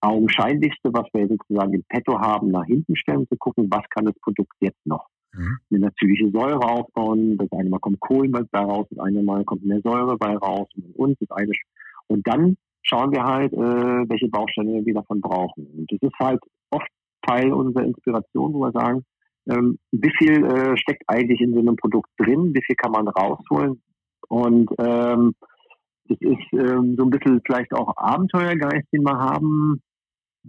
Augenscheinlichste, 0.00 0.90
was 0.92 1.06
wir 1.12 1.28
sozusagen 1.28 1.74
im 1.74 1.84
Petto 1.88 2.18
haben, 2.20 2.50
nach 2.50 2.64
hinten 2.64 2.96
stellen, 2.96 3.26
zu 3.28 3.36
gucken, 3.36 3.68
was 3.70 3.82
kann 3.90 4.04
das 4.04 4.18
Produkt 4.20 4.54
jetzt 4.60 4.84
noch. 4.86 5.06
Mhm. 5.32 5.58
Eine 5.70 5.80
natürliche 5.80 6.30
Säure 6.30 6.60
aufbauen, 6.60 7.36
das 7.36 7.50
eine 7.52 7.68
Mal 7.68 7.80
kommt 7.80 8.00
Kohlenwasser 8.00 8.48
bei 8.50 8.60
raus, 8.60 8.86
das 8.90 8.98
eine 9.00 9.22
Mal 9.22 9.44
kommt 9.44 9.64
mehr 9.64 9.80
Säure 9.82 10.16
bei 10.16 10.36
raus 10.36 10.68
und, 10.76 10.94
und 10.96 11.20
das 11.20 11.30
eine 11.30 11.52
und 12.08 12.26
dann 12.26 12.56
schauen 12.82 13.12
wir 13.12 13.22
halt, 13.22 13.52
äh, 13.52 13.56
welche 14.08 14.28
Bausteine 14.28 14.84
wir 14.84 14.94
davon 14.94 15.20
brauchen. 15.20 15.66
Und 15.66 15.92
das 15.92 16.00
ist 16.00 16.18
halt 16.18 16.40
oft 16.70 16.88
Teil 17.26 17.52
unserer 17.52 17.84
Inspiration, 17.84 18.54
wo 18.54 18.60
wir 18.60 18.72
sagen, 18.72 19.04
ähm, 19.50 19.78
wie 19.92 20.12
viel 20.18 20.44
äh, 20.44 20.76
steckt 20.76 21.02
eigentlich 21.06 21.40
in 21.40 21.52
so 21.52 21.60
einem 21.60 21.76
Produkt 21.76 22.08
drin, 22.18 22.54
wie 22.54 22.62
viel 22.64 22.76
kann 22.76 22.92
man 22.92 23.08
rausholen. 23.08 23.82
Und 24.28 24.70
ähm, 24.78 25.34
das 26.08 26.18
ist 26.20 26.52
ähm, 26.52 26.96
so 26.96 27.04
ein 27.04 27.10
bisschen 27.10 27.40
vielleicht 27.44 27.72
auch 27.72 27.94
Abenteuergeist, 27.96 28.86
den 28.92 29.02
wir 29.02 29.18
haben. 29.18 29.80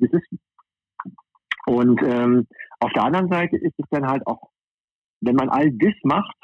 Ist 0.02 0.28
und 1.70 2.02
ähm, 2.04 2.48
auf 2.80 2.92
der 2.94 3.04
anderen 3.04 3.30
Seite 3.30 3.58
ist 3.58 3.76
es 3.78 3.86
dann 3.92 4.08
halt 4.08 4.26
auch, 4.26 4.50
wenn 5.22 5.36
man 5.36 5.50
all 5.50 5.72
das 5.72 5.94
macht, 6.04 6.38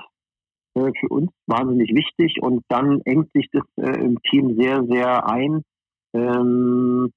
äh, 0.76 0.91
für 0.99 1.08
uns 1.10 1.32
wahnsinnig 1.47 1.89
wichtig 1.95 2.38
und 2.41 2.64
dann 2.68 3.01
engt 3.06 3.32
sich 3.32 3.47
das 3.51 3.64
äh, 3.78 4.03
im 4.03 4.22
Team 4.30 4.56
sehr, 4.60 4.84
sehr 4.86 5.28
ein, 5.28 5.64
ähm, 6.14 7.12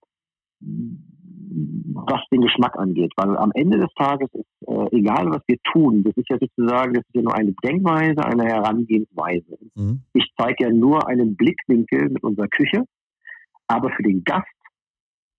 was 0.61 2.23
den 2.33 2.41
Geschmack 2.41 2.79
angeht. 2.79 3.13
Weil 3.17 3.37
am 3.37 3.51
Ende 3.55 3.79
des 3.79 3.93
Tages 3.95 4.29
ist 4.33 4.69
äh, 4.69 4.97
egal, 4.97 5.31
was 5.31 5.43
wir 5.47 5.59
tun, 5.73 6.05
das 6.05 6.17
ist 6.17 6.31
ja 6.31 6.39
sozusagen, 6.41 6.95
das 6.95 7.05
ist 7.05 7.15
ja 7.15 7.23
nur 7.23 7.35
eine 7.35 7.53
Denkweise, 7.63 8.25
eine 8.25 8.45
Herangehensweise. 8.45 9.59
Mhm. 9.75 10.03
Ich 10.15 10.33
zeige 10.39 10.65
ja 10.65 10.71
nur 10.71 11.09
einen 11.09 11.37
Blickwinkel 11.37 12.09
mit 12.11 12.23
unserer 12.23 12.49
Küche, 12.49 12.85
aber 13.67 13.91
für 13.91 14.03
den 14.03 14.25
Gast 14.25 14.49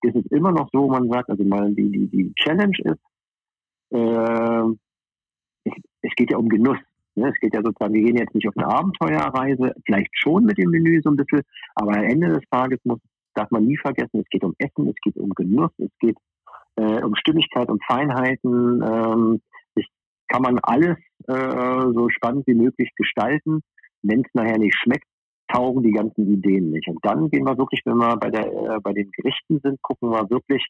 ist 0.02 0.16
es 0.16 0.26
immer 0.32 0.52
noch 0.52 0.70
so, 0.72 0.88
man 0.88 1.10
sagt, 1.10 1.30
also 1.30 1.44
mal 1.44 1.74
die, 1.74 1.90
die, 1.92 2.08
die 2.08 2.34
Challenge 2.36 2.78
ist, 2.84 3.00
äh, 3.92 5.72
es, 6.02 6.16
geht 6.16 6.32
ja 6.32 6.38
um 6.38 6.50
Genuss. 6.50 6.80
Ne? 7.16 7.30
Es 7.30 7.40
geht 7.40 7.54
ja 7.54 7.62
sozusagen, 7.64 7.94
wir 7.94 8.04
gehen 8.04 8.18
jetzt 8.18 8.34
nicht 8.36 8.48
auf 8.48 8.58
eine 8.58 8.68
Abenteuerreise, 8.68 9.74
vielleicht 9.86 10.10
schon 10.14 10.46
mit 10.46 10.58
dem 10.58 10.70
Menü 10.70 11.02
so 11.04 11.10
ein 11.10 11.18
bisschen, 11.18 11.42
aber 11.76 11.98
am 11.98 12.04
Ende 12.04 12.30
des 12.30 12.44
Tages 12.50 12.80
muss 12.84 13.00
darf 13.36 13.52
man 13.52 13.66
nie 13.66 13.78
vergessen, 13.78 14.20
es 14.20 14.30
geht 14.30 14.44
um 14.44 14.54
Essen, 14.58 14.88
es 14.88 14.96
geht 15.02 15.16
um 15.18 15.30
Genuss, 15.30 15.72
es 15.78 15.92
geht 16.00 16.18
äh, 16.76 17.04
um 17.04 17.16
Stimmigkeit, 17.16 17.70
um 17.70 17.80
Feinheiten. 17.88 18.84
Ähm, 18.84 19.42
es 19.76 19.86
kann 20.28 20.42
man 20.42 20.60
alles 20.64 20.98
äh, 21.28 21.94
so 21.94 22.10
spannend 22.10 22.48
wie 22.48 22.56
möglich 22.56 22.92
gestalten. 22.96 23.62
Wenn 24.02 24.22
es 24.22 24.34
nachher 24.34 24.58
nicht 24.58 24.76
schmeckt, 24.76 25.06
taugen 25.52 25.84
die 25.84 25.92
ganzen 25.92 26.32
Ideen 26.32 26.72
nicht. 26.72 26.88
Und 26.88 27.00
dann 27.04 27.30
gehen 27.30 27.46
wir 27.46 27.58
wirklich, 27.58 27.82
wenn 27.86 27.98
wir 27.98 28.18
bei, 28.18 28.30
der, 28.30 28.48
äh, 28.48 28.80
bei 28.82 28.94
den 28.94 29.12
Gerichten 29.12 29.60
sind, 29.64 29.82
gucken 29.82 30.12
wir 30.12 30.30
wirklich, 30.30 30.66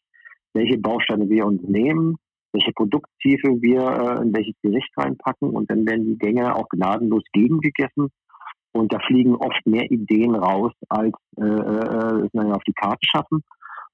welche 0.54 0.78
Bausteine 0.78 1.28
wir 1.28 1.46
uns 1.46 1.62
nehmen, 1.62 2.16
welche 2.52 2.72
Produkttiefe 2.72 3.48
wir 3.60 3.80
äh, 3.80 4.22
in 4.22 4.34
welches 4.34 4.54
Gericht 4.62 4.90
reinpacken 4.96 5.50
und 5.50 5.70
dann 5.70 5.86
werden 5.86 6.06
die 6.06 6.18
Gänge 6.18 6.54
auch 6.54 6.68
gnadenlos 6.68 7.22
gegengegessen 7.32 8.08
und 8.72 8.92
da 8.92 8.98
fliegen 9.06 9.34
oft 9.36 9.66
mehr 9.66 9.90
Ideen 9.90 10.34
raus, 10.34 10.72
als 10.88 11.14
äh, 11.36 11.44
äh, 11.44 12.28
naja, 12.32 12.54
auf 12.54 12.64
die 12.64 12.72
Karte 12.72 13.00
schaffen. 13.02 13.42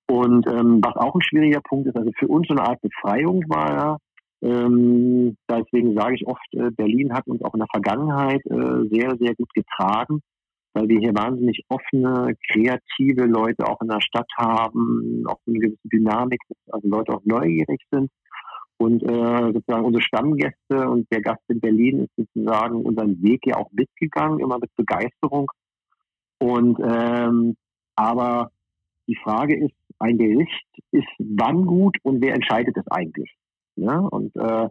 Und 0.08 0.46
ähm, 0.46 0.80
was 0.82 0.94
auch 0.96 1.14
ein 1.14 1.22
schwieriger 1.22 1.60
Punkt 1.60 1.88
ist, 1.88 1.96
also 1.96 2.10
für 2.18 2.28
uns 2.28 2.46
so 2.46 2.54
eine 2.54 2.68
Art 2.68 2.80
Befreiung 2.80 3.42
war, 3.48 3.98
ähm, 4.42 5.36
deswegen 5.50 5.96
sage 5.96 6.14
ich 6.14 6.26
oft, 6.26 6.46
äh, 6.52 6.70
Berlin 6.70 7.12
hat 7.12 7.26
uns 7.26 7.42
auch 7.42 7.54
in 7.54 7.60
der 7.60 7.68
Vergangenheit 7.72 8.44
äh, 8.46 8.88
sehr, 8.90 9.16
sehr 9.18 9.34
gut 9.34 9.52
getragen, 9.54 10.20
weil 10.76 10.88
wir 10.88 11.00
hier 11.00 11.14
wahnsinnig 11.14 11.64
offene, 11.68 12.36
kreative 12.52 13.24
Leute 13.24 13.66
auch 13.66 13.80
in 13.80 13.88
der 13.88 14.02
Stadt 14.02 14.28
haben, 14.36 15.24
auch 15.26 15.40
eine 15.46 15.58
gewisse 15.58 15.88
Dynamik, 15.88 16.40
also 16.70 16.86
Leute 16.86 17.14
auch 17.14 17.22
neugierig 17.24 17.80
sind. 17.90 18.10
Und 18.76 19.02
äh, 19.02 19.52
sozusagen 19.54 19.86
unsere 19.86 20.02
Stammgäste 20.02 20.90
und 20.90 21.10
der 21.10 21.22
Gast 21.22 21.42
in 21.48 21.60
Berlin 21.60 22.00
ist 22.00 22.10
sozusagen 22.14 22.82
unseren 22.82 23.22
Weg 23.22 23.46
ja 23.46 23.56
auch 23.56 23.70
mitgegangen, 23.72 24.38
immer 24.38 24.58
mit 24.58 24.70
Begeisterung. 24.76 25.50
Und 26.38 26.78
ähm, 26.84 27.56
aber 27.94 28.50
die 29.06 29.16
Frage 29.16 29.56
ist, 29.58 29.74
ein 29.98 30.18
Gericht 30.18 30.66
ist 30.90 31.08
wann 31.18 31.64
gut 31.64 31.96
und 32.02 32.20
wer 32.20 32.34
entscheidet 32.34 32.76
es 32.76 32.84
eigentlich? 32.90 33.34
Ja? 33.76 33.98
Und 33.98 34.36
äh, 34.36 34.68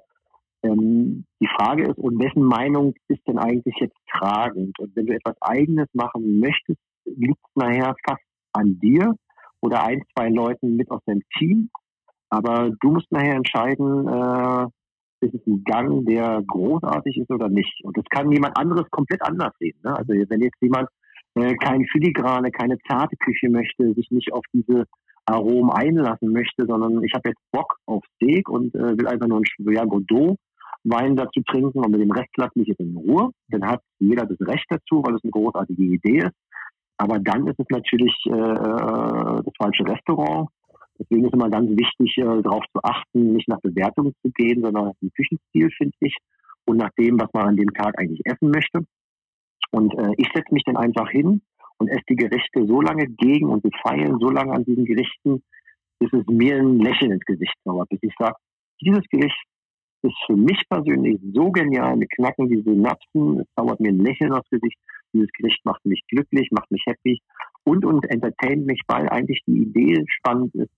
ähm, 0.65 1.25
die 1.39 1.49
Frage 1.55 1.83
ist, 1.83 1.97
und 1.97 2.19
wessen 2.19 2.43
Meinung 2.43 2.93
ist 3.07 3.21
denn 3.27 3.37
eigentlich 3.37 3.75
jetzt 3.79 3.97
tragend? 4.11 4.77
Und 4.79 4.95
wenn 4.95 5.05
du 5.05 5.13
etwas 5.13 5.35
Eigenes 5.41 5.87
machen 5.93 6.39
möchtest, 6.39 6.79
liegt 7.05 7.39
es 7.39 7.55
nachher 7.55 7.95
fast 8.05 8.23
an 8.53 8.79
dir 8.79 9.15
oder 9.61 9.83
ein, 9.83 10.01
zwei 10.13 10.29
Leuten 10.29 10.75
mit 10.75 10.89
aus 10.91 11.01
deinem 11.05 11.23
Team. 11.37 11.69
Aber 12.29 12.71
du 12.81 12.91
musst 12.91 13.11
nachher 13.11 13.35
entscheiden, 13.35 14.07
äh, 14.07 14.65
ist 15.25 15.33
es 15.33 15.47
ein 15.47 15.63
Gang, 15.63 16.05
der 16.05 16.41
großartig 16.45 17.17
ist 17.17 17.31
oder 17.31 17.49
nicht. 17.49 17.83
Und 17.83 17.97
das 17.97 18.05
kann 18.09 18.31
jemand 18.31 18.57
anderes 18.57 18.89
komplett 18.91 19.21
anders 19.21 19.53
sehen. 19.59 19.77
Ne? 19.83 19.95
Also 19.95 20.13
wenn 20.13 20.41
jetzt 20.41 20.61
jemand 20.61 20.89
äh, 21.35 21.55
keine 21.55 21.85
filigrane, 21.91 22.51
keine 22.51 22.77
zarte 22.87 23.15
Küche 23.17 23.49
möchte, 23.49 23.93
sich 23.93 24.09
nicht 24.11 24.33
auf 24.33 24.43
diese 24.53 24.85
Aromen 25.25 25.71
einlassen 25.71 26.31
möchte, 26.31 26.65
sondern 26.67 27.03
ich 27.03 27.13
habe 27.13 27.29
jetzt 27.29 27.41
Bock 27.51 27.77
auf 27.85 28.03
Steak 28.15 28.47
und 28.49 28.75
äh, 28.75 28.97
will 28.97 29.07
einfach 29.07 29.27
nur 29.27 29.39
ein 29.39 29.73
ja, 29.73 29.85
Godot 29.85 30.37
Wein 30.85 31.15
dazu 31.15 31.41
trinken 31.45 31.79
und 31.79 31.91
mit 31.91 32.01
dem 32.01 32.11
Rest 32.11 32.35
lasse 32.37 32.59
ich 32.61 32.69
es 32.69 32.79
in 32.79 32.95
Ruhe. 32.95 33.31
Dann 33.49 33.65
hat 33.65 33.81
jeder 33.99 34.25
das 34.25 34.39
Recht 34.47 34.65
dazu, 34.69 35.03
weil 35.03 35.15
es 35.15 35.23
eine 35.23 35.31
großartige 35.31 35.83
Idee 35.83 36.19
ist. 36.19 36.35
Aber 36.97 37.19
dann 37.19 37.47
ist 37.47 37.59
es 37.59 37.65
natürlich 37.69 38.15
äh, 38.27 38.31
äh 38.31 39.43
das 39.43 39.53
falsche 39.57 39.85
Restaurant 39.85 40.49
Deswegen 40.99 41.25
ist 41.25 41.33
immer 41.33 41.49
ganz 41.49 41.69
wichtig, 41.69 42.17
äh, 42.17 42.41
darauf 42.41 42.63
zu 42.71 42.79
achten, 42.81 43.33
nicht 43.33 43.47
nach 43.47 43.59
Bewertungen 43.61 44.13
zu 44.21 44.31
gehen, 44.31 44.61
sondern 44.63 44.85
nach 44.85 44.99
dem 45.01 45.11
Küchenstil, 45.11 45.69
finde 45.77 45.95
ich, 45.99 46.15
und 46.65 46.77
nach 46.77 46.91
dem, 46.97 47.19
was 47.19 47.29
man 47.33 47.49
an 47.49 47.57
dem 47.57 47.73
Tag 47.73 47.99
eigentlich 47.99 48.21
essen 48.25 48.49
möchte. 48.49 48.85
Und 49.71 49.93
äh, 49.95 50.13
ich 50.17 50.27
setze 50.33 50.53
mich 50.53 50.63
dann 50.63 50.77
einfach 50.77 51.09
hin 51.09 51.41
und 51.77 51.89
esse 51.89 52.03
die 52.09 52.15
Gerichte 52.15 52.65
so 52.65 52.81
lange 52.81 53.07
gegen 53.07 53.49
und 53.49 53.63
wir 53.63 53.71
feilen 53.83 54.17
so 54.19 54.29
lange 54.29 54.53
an 54.53 54.63
diesen 54.63 54.85
Gerichten, 54.85 55.43
bis 55.99 56.13
es 56.13 56.25
mir 56.27 56.55
ein 56.55 56.79
Lächeln 56.79 57.11
ins 57.11 57.25
Gesicht 57.25 57.53
zaubert, 57.63 57.89
bis 57.89 57.99
ich 58.01 58.13
sage, 58.17 58.35
dieses 58.81 59.03
Gericht 59.09 59.43
ist 60.05 60.15
für 60.25 60.35
mich 60.35 60.61
persönlich 60.69 61.19
so 61.33 61.51
genial, 61.51 61.99
wir 61.99 62.07
knacken 62.07 62.49
diese 62.49 62.63
Synapsen, 62.63 63.39
es 63.39 63.47
zaubert 63.55 63.79
mir 63.79 63.89
ein 63.89 63.99
Lächeln 63.99 64.33
aufs 64.33 64.49
Gesicht, 64.49 64.77
dieses 65.13 65.31
Gericht 65.33 65.63
macht 65.65 65.85
mich 65.85 66.01
glücklich, 66.07 66.49
macht 66.51 66.69
mich 66.71 66.83
happy 66.85 67.21
und, 67.63 67.85
und 67.85 68.05
entertaint 68.09 68.65
mich, 68.65 68.81
weil 68.87 69.09
eigentlich 69.09 69.41
die 69.47 69.63
Idee 69.63 70.03
spannend 70.07 70.53
ist, 70.55 70.71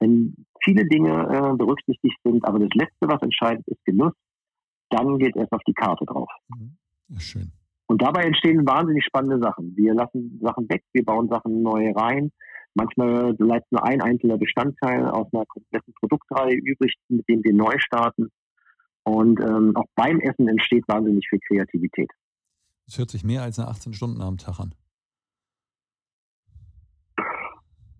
wenn 0.00 0.34
viele 0.62 0.86
Dinge 0.86 1.10
äh, 1.10 1.56
berücksichtigt 1.56 2.18
sind, 2.24 2.44
aber 2.44 2.58
das 2.58 2.70
Letzte, 2.74 3.08
was 3.08 3.22
entscheidet, 3.22 3.66
ist 3.68 3.84
Genuss, 3.84 4.12
dann 4.90 5.18
geht 5.18 5.36
es 5.36 5.50
auf 5.50 5.62
die 5.66 5.74
Karte 5.74 6.04
drauf. 6.04 6.30
Mhm. 6.48 6.76
Ja, 7.08 7.20
schön. 7.20 7.52
Und 7.86 8.00
dabei 8.00 8.22
entstehen 8.22 8.66
wahnsinnig 8.66 9.04
spannende 9.04 9.38
Sachen. 9.42 9.76
Wir 9.76 9.94
lassen 9.94 10.38
Sachen 10.42 10.68
weg, 10.68 10.82
wir 10.92 11.04
bauen 11.04 11.28
Sachen 11.28 11.62
neu 11.62 11.92
rein. 11.92 12.32
Manchmal 12.74 13.34
bleibt 13.34 13.70
nur 13.70 13.84
ein 13.84 14.00
einzelner 14.00 14.38
Bestandteil 14.38 15.06
aus 15.06 15.26
einer 15.32 15.44
kompletten 15.44 15.92
Produktreihe 15.94 16.54
übrig, 16.54 16.94
mit 17.08 17.28
dem 17.28 17.44
wir 17.44 17.52
neu 17.52 17.74
starten. 17.78 18.30
Und 19.04 19.40
ähm, 19.40 19.76
auch 19.76 19.86
beim 19.94 20.20
Essen 20.20 20.48
entsteht 20.48 20.84
wahnsinnig 20.86 21.26
viel 21.28 21.40
Kreativität. 21.40 22.10
Das 22.86 22.98
hört 22.98 23.10
sich 23.10 23.24
mehr 23.24 23.42
als 23.42 23.58
eine 23.58 23.68
18 23.68 23.94
Stunden 23.94 24.20
am 24.20 24.38
Tag 24.38 24.60
an. 24.60 24.74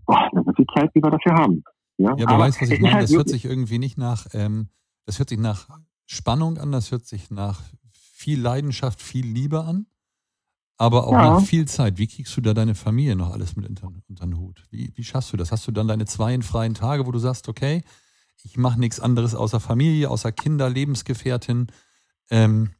Boah, 0.07 0.29
das 0.33 0.47
ist 0.47 0.57
viel 0.57 0.67
Zeit, 0.75 0.91
die 0.95 1.03
wir 1.03 1.11
dafür 1.11 1.35
haben. 1.35 1.65
Ja, 1.97 2.17
ja 2.17 2.27
aber, 2.27 2.35
aber 2.35 2.45
weißt 2.45 2.63
was 2.63 2.71
ich 2.71 2.81
meine? 2.81 2.95
Halt 2.95 3.05
das 3.05 3.17
hört 3.17 3.29
sich 3.29 3.45
irgendwie 3.45 3.79
nicht 3.79 3.99
nach, 3.99 4.27
ähm, 4.33 4.69
das 5.07 5.19
hört 5.19 5.29
sich 5.29 5.39
nach 5.39 5.69
Spannung 6.07 6.59
an, 6.59 6.73
das 6.73 6.91
hört 6.91 7.07
sich 7.07 7.31
nach 7.31 7.63
viel 7.91 8.41
Leidenschaft, 8.41 9.01
viel 9.01 9.27
Liebe 9.27 9.65
an, 9.65 9.87
aber 10.77 11.07
auch 11.07 11.13
ja. 11.13 11.35
nach 11.35 11.43
viel 11.43 11.67
Zeit. 11.67 11.99
Wie 11.99 12.07
kriegst 12.07 12.37
du 12.37 12.41
da 12.41 12.55
deine 12.55 12.75
Familie 12.75 13.17
noch 13.17 13.33
alles 13.33 13.57
mit 13.57 13.69
unter, 13.69 13.93
unter 14.09 14.27
den 14.27 14.39
Hut? 14.39 14.65
Wie, 14.71 14.93
wie 14.95 15.05
schaffst 15.05 15.33
du 15.33 15.37
das? 15.37 15.53
Hast 15.53 15.67
du 15.67 15.73
dann 15.73 15.89
deine 15.89 16.07
zwei 16.07 16.41
freien 16.41 16.75
Tage, 16.75 17.07
wo 17.07 17.13
du 17.13 17.19
sagst, 17.19 17.49
okay, 17.49 17.83
ich 18.45 18.57
mache 18.57 18.79
nichts 18.79 19.01
anderes 19.01 19.35
außer 19.35 19.61
Familie, 19.61 20.11
außer 20.11 20.33
Kinder, 20.33 20.69
Lebensgefährtin? 20.69 21.69
Ähm, 22.31 22.71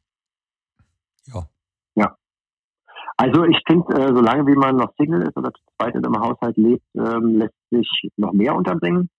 ja. 1.25 1.47
Ja. 1.95 2.15
Also 3.17 3.45
ich 3.45 3.59
finde, 3.67 3.93
äh, 3.93 4.13
solange 4.13 4.45
wie 4.47 4.55
man 4.55 4.75
noch 4.75 4.93
Single 4.97 5.21
ist 5.23 5.37
oder 5.37 5.51
zu 5.51 5.61
zweit 5.77 5.95
in 5.95 6.05
einem 6.05 6.19
Haushalt 6.19 6.57
lebt, 6.57 6.85
ähm, 6.95 7.37
lässt 7.37 7.53
sich 7.69 8.11
noch 8.17 8.33
mehr 8.33 8.55
unterbringen. 8.55 9.09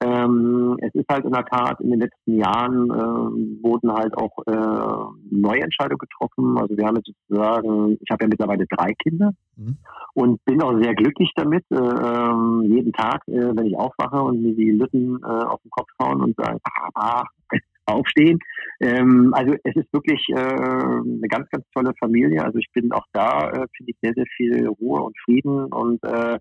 Ähm, 0.00 0.78
es 0.80 0.94
ist 0.94 1.08
halt 1.10 1.24
in 1.24 1.32
der 1.32 1.44
Tat, 1.44 1.80
in 1.80 1.90
den 1.90 2.00
letzten 2.00 2.36
Jahren 2.38 2.90
äh, 2.90 3.62
wurden 3.62 3.92
halt 3.92 4.16
auch 4.16 4.36
äh, 4.46 5.14
neue 5.30 5.62
Entscheidungen 5.62 5.98
getroffen. 5.98 6.58
Also 6.58 6.76
wir 6.76 6.86
haben 6.86 6.96
jetzt 6.96 7.10
sozusagen, 7.28 7.98
ich 8.00 8.10
habe 8.10 8.24
ja 8.24 8.28
mittlerweile 8.28 8.66
drei 8.66 8.92
Kinder 8.94 9.32
mhm. 9.56 9.76
und 10.14 10.44
bin 10.44 10.62
auch 10.62 10.78
sehr 10.80 10.94
glücklich 10.94 11.32
damit, 11.36 11.64
äh, 11.70 11.76
ähm, 11.76 12.62
jeden 12.68 12.92
Tag, 12.92 13.22
äh, 13.28 13.56
wenn 13.56 13.66
ich 13.66 13.76
aufwache 13.76 14.22
und 14.22 14.42
mir 14.42 14.54
die 14.54 14.70
Lütten 14.70 15.18
äh, 15.22 15.26
auf 15.26 15.60
den 15.62 15.70
Kopf 15.70 15.88
hauen 16.02 16.22
und 16.22 16.36
sagen, 16.36 16.58
ah, 16.94 17.24
aufstehen. 17.86 18.38
Ähm, 18.80 19.32
also 19.34 19.54
es 19.64 19.76
ist 19.76 19.92
wirklich 19.92 20.24
äh, 20.28 20.34
eine 20.34 21.28
ganz, 21.28 21.48
ganz 21.50 21.64
tolle 21.74 21.92
Familie. 21.98 22.44
Also 22.44 22.58
ich 22.58 22.68
bin 22.72 22.92
auch 22.92 23.06
da, 23.12 23.50
finde 23.50 23.92
ich 23.92 23.96
sehr, 24.00 24.14
sehr 24.14 24.26
viel 24.36 24.68
Ruhe 24.68 25.02
und 25.02 25.18
Frieden 25.24 25.64
und 25.64 26.02
äh, 26.04 26.38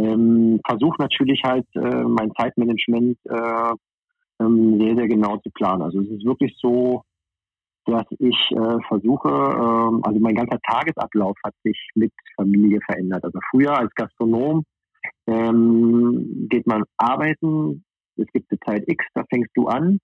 ähm, 0.00 0.60
Versuche 0.66 0.96
natürlich 0.98 1.42
halt 1.44 1.66
äh, 1.74 2.02
mein 2.04 2.32
Zeitmanagement 2.38 3.18
äh, 3.24 3.72
ähm, 4.40 4.80
sehr, 4.80 4.96
sehr 4.96 5.08
genau 5.08 5.36
zu 5.38 5.50
planen. 5.50 5.82
Also 5.82 6.00
es 6.00 6.08
ist 6.08 6.24
wirklich 6.24 6.56
so, 6.58 7.02
dass 7.86 8.06
ich 8.18 8.36
äh, 8.50 8.78
versuche, 8.88 9.28
äh, 9.28 10.08
also 10.08 10.20
mein 10.20 10.34
ganzer 10.34 10.58
Tagesablauf 10.62 11.36
hat 11.44 11.54
sich 11.64 11.78
mit 11.94 12.12
Familie 12.36 12.80
verändert. 12.86 13.24
Also 13.24 13.38
früher 13.50 13.76
als 13.76 13.92
Gastronom 13.94 14.64
ähm, 15.26 16.46
geht 16.48 16.66
man 16.66 16.84
arbeiten, 16.96 17.84
es 18.16 18.26
gibt 18.32 18.50
eine 18.50 18.60
Zeit 18.60 18.84
X, 18.86 19.04
da 19.14 19.24
fängst 19.30 19.50
du 19.54 19.66
an 19.66 19.98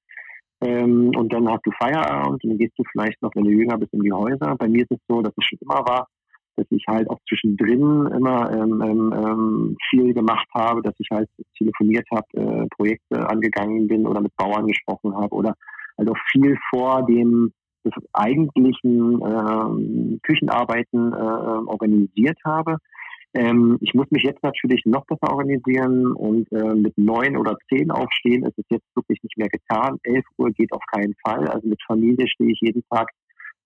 ähm, 0.60 1.12
und 1.16 1.32
dann 1.32 1.48
hast 1.48 1.66
du 1.66 1.70
Feierabend 1.72 2.42
und 2.44 2.50
dann 2.50 2.58
gehst 2.58 2.78
du 2.78 2.84
vielleicht 2.90 3.20
noch, 3.22 3.30
wenn 3.34 3.44
du 3.44 3.50
jünger 3.50 3.76
bist, 3.76 3.92
in 3.92 4.00
die 4.00 4.12
Häuser. 4.12 4.56
Bei 4.56 4.68
mir 4.68 4.82
ist 4.82 4.92
es 4.92 4.98
so, 5.08 5.20
dass 5.22 5.34
es 5.36 5.44
schon 5.44 5.58
immer 5.60 5.84
war, 5.86 6.08
dass 6.56 6.66
ich 6.70 6.84
halt 6.88 7.08
auch 7.10 7.18
zwischendrin 7.28 8.06
immer 8.06 8.50
ähm, 8.52 8.82
ähm, 8.82 9.14
ähm, 9.14 9.76
viel 9.90 10.14
gemacht 10.14 10.48
habe, 10.54 10.82
dass 10.82 10.94
ich 10.98 11.08
halt 11.10 11.28
telefoniert 11.56 12.06
habe, 12.10 12.26
äh, 12.34 12.66
Projekte 12.74 13.28
angegangen 13.28 13.86
bin 13.86 14.06
oder 14.06 14.20
mit 14.20 14.34
Bauern 14.36 14.66
gesprochen 14.66 15.14
habe 15.14 15.34
oder 15.34 15.54
also 15.96 16.12
viel 16.32 16.56
vor 16.70 17.04
dem 17.06 17.52
des 17.84 17.92
eigentlichen 18.12 19.22
äh, 19.22 20.18
Küchenarbeiten 20.22 21.12
äh, 21.12 21.16
organisiert 21.16 22.38
habe. 22.44 22.78
Ähm, 23.34 23.78
ich 23.80 23.94
muss 23.94 24.10
mich 24.10 24.22
jetzt 24.22 24.42
natürlich 24.42 24.82
noch 24.86 25.04
besser 25.06 25.30
organisieren 25.30 26.12
und 26.12 26.50
äh, 26.52 26.74
mit 26.74 26.96
neun 26.96 27.36
oder 27.36 27.56
zehn 27.68 27.90
aufstehen 27.90 28.44
ist 28.44 28.58
es 28.58 28.64
jetzt 28.70 28.96
wirklich 28.96 29.22
nicht 29.22 29.36
mehr 29.36 29.48
getan. 29.48 29.98
Elf 30.02 30.24
Uhr 30.38 30.50
geht 30.50 30.72
auf 30.72 30.82
keinen 30.92 31.14
Fall. 31.24 31.46
Also 31.48 31.68
mit 31.68 31.80
Familie 31.86 32.26
stehe 32.28 32.50
ich 32.50 32.60
jeden 32.60 32.82
Tag 32.90 33.10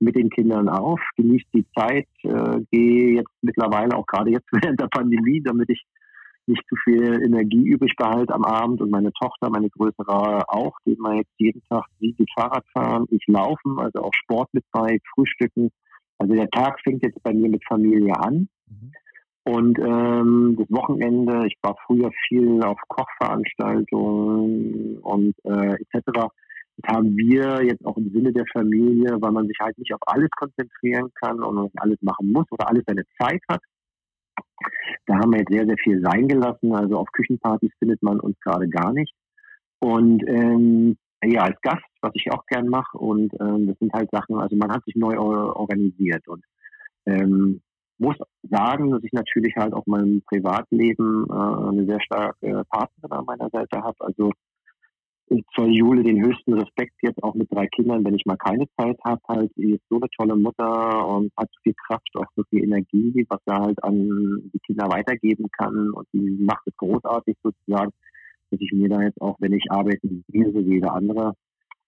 mit 0.01 0.16
den 0.16 0.30
Kindern 0.30 0.68
auf, 0.68 1.01
genieße 1.16 1.46
die 1.55 1.66
Zeit, 1.78 2.09
äh, 2.22 2.61
gehe 2.70 3.16
jetzt 3.16 3.32
mittlerweile 3.42 3.96
auch 3.96 4.07
gerade 4.07 4.30
jetzt 4.30 4.48
während 4.53 4.80
der 4.80 4.88
Pandemie, 4.88 5.42
damit 5.42 5.68
ich 5.70 5.84
nicht 6.46 6.62
zu 6.68 6.76
viel 6.82 7.22
Energie 7.22 7.62
übrig 7.62 7.94
behalte 7.96 8.34
am 8.34 8.44
Abend 8.44 8.80
und 8.80 8.90
meine 8.90 9.12
Tochter, 9.12 9.51
meine 9.51 9.70
größere 9.70 10.48
auch, 10.48 10.74
die 10.84 10.96
wir 10.96 11.14
jetzt 11.16 11.30
jeden 11.36 11.62
Tag, 11.68 11.84
sie 12.01 12.12
geht 12.12 12.28
Fahrrad 12.34 12.64
fahren, 12.72 13.07
ich 13.11 13.24
laufen, 13.28 13.78
also 13.78 14.01
auch 14.03 14.14
Sport 14.14 14.48
mit 14.53 14.64
bei, 14.72 14.98
Frühstücken. 15.14 15.70
Also 16.18 16.34
der 16.34 16.51
Tag 16.51 16.80
fängt 16.82 17.05
jetzt 17.05 17.22
bei 17.22 17.32
mir 17.32 17.48
mit 17.48 17.64
Familie 17.66 18.18
an. 18.18 18.48
Mhm. 18.66 18.92
Und 19.44 19.78
ähm, 19.78 20.57
das 20.59 20.68
Wochenende, 20.70 21.46
ich 21.46 21.57
war 21.62 21.76
früher 21.86 22.11
viel 22.28 22.62
auf 22.62 22.78
Kochveranstaltungen 22.88 24.98
und 24.98 25.34
äh, 25.44 25.74
etc 25.74 26.28
haben 26.86 27.16
wir 27.16 27.64
jetzt 27.64 27.84
auch 27.84 27.96
im 27.96 28.10
Sinne 28.10 28.32
der 28.32 28.44
Familie, 28.52 29.16
weil 29.20 29.32
man 29.32 29.46
sich 29.46 29.56
halt 29.60 29.76
nicht 29.78 29.92
auf 29.92 30.00
alles 30.06 30.30
konzentrieren 30.36 31.10
kann 31.20 31.42
und 31.42 31.62
nicht 31.62 31.80
alles 31.80 31.98
machen 32.02 32.32
muss 32.32 32.46
oder 32.50 32.68
alles 32.68 32.84
seine 32.86 33.04
Zeit 33.18 33.42
hat. 33.48 33.62
Da 35.06 35.18
haben 35.18 35.32
wir 35.32 35.40
jetzt 35.40 35.52
sehr, 35.52 35.66
sehr 35.66 35.78
viel 35.82 36.00
sein 36.02 36.28
gelassen. 36.28 36.74
Also 36.74 36.98
auf 36.98 37.10
Küchenpartys 37.12 37.72
findet 37.78 38.02
man 38.02 38.20
uns 38.20 38.38
gerade 38.40 38.68
gar 38.68 38.92
nicht. 38.92 39.14
Und 39.80 40.22
ähm, 40.28 40.96
ja, 41.24 41.42
als 41.42 41.60
Gast, 41.62 41.84
was 42.00 42.12
ich 42.14 42.30
auch 42.30 42.44
gern 42.46 42.68
mache. 42.68 42.96
Und 42.96 43.32
ähm, 43.40 43.66
das 43.66 43.78
sind 43.78 43.92
halt 43.92 44.10
Sachen, 44.10 44.36
also 44.36 44.56
man 44.56 44.70
hat 44.70 44.84
sich 44.84 44.96
neu 44.96 45.18
organisiert 45.18 46.26
und 46.28 46.44
ähm, 47.06 47.60
muss 47.98 48.16
sagen, 48.42 48.90
dass 48.90 49.02
ich 49.04 49.12
natürlich 49.12 49.54
halt 49.56 49.74
auch 49.74 49.86
meinem 49.86 50.22
Privatleben 50.22 51.26
äh, 51.28 51.68
eine 51.68 51.86
sehr 51.86 52.00
starke 52.00 52.64
Partnerin 52.70 53.12
an 53.12 53.24
meiner 53.26 53.50
Seite 53.50 53.82
habe. 53.82 53.96
Also 54.00 54.32
ich 55.30 55.44
zoll 55.54 55.72
Jule 55.72 56.02
den 56.02 56.20
höchsten 56.20 56.54
Respekt 56.54 56.94
jetzt 57.02 57.22
auch 57.22 57.34
mit 57.34 57.50
drei 57.52 57.66
Kindern, 57.68 58.04
wenn 58.04 58.14
ich 58.14 58.26
mal 58.26 58.36
keine 58.36 58.66
Zeit 58.76 58.98
habe, 59.04 59.20
halt, 59.28 59.52
sie 59.54 59.74
ist 59.74 59.82
so 59.88 59.96
eine 59.96 60.10
tolle 60.16 60.36
Mutter 60.36 61.06
und 61.06 61.32
hat 61.36 61.48
so 61.52 61.60
viel 61.62 61.74
Kraft, 61.86 62.08
auch 62.16 62.26
so 62.34 62.42
viel 62.50 62.64
Energie, 62.64 63.24
was 63.28 63.40
er 63.46 63.60
halt 63.60 63.82
an 63.84 64.50
die 64.52 64.58
Kinder 64.66 64.88
weitergeben 64.88 65.46
kann 65.56 65.90
und 65.90 66.06
die 66.12 66.36
macht 66.40 66.66
es 66.66 66.76
großartig 66.76 67.36
sozusagen, 67.42 67.92
dass 68.50 68.60
ich 68.60 68.72
mir 68.72 68.88
da 68.88 69.02
jetzt 69.02 69.20
auch, 69.20 69.36
wenn 69.38 69.52
ich 69.52 69.70
arbeite, 69.70 70.08
wie 70.26 70.52
so 70.52 70.58
jeder 70.58 70.94
andere, 70.94 71.34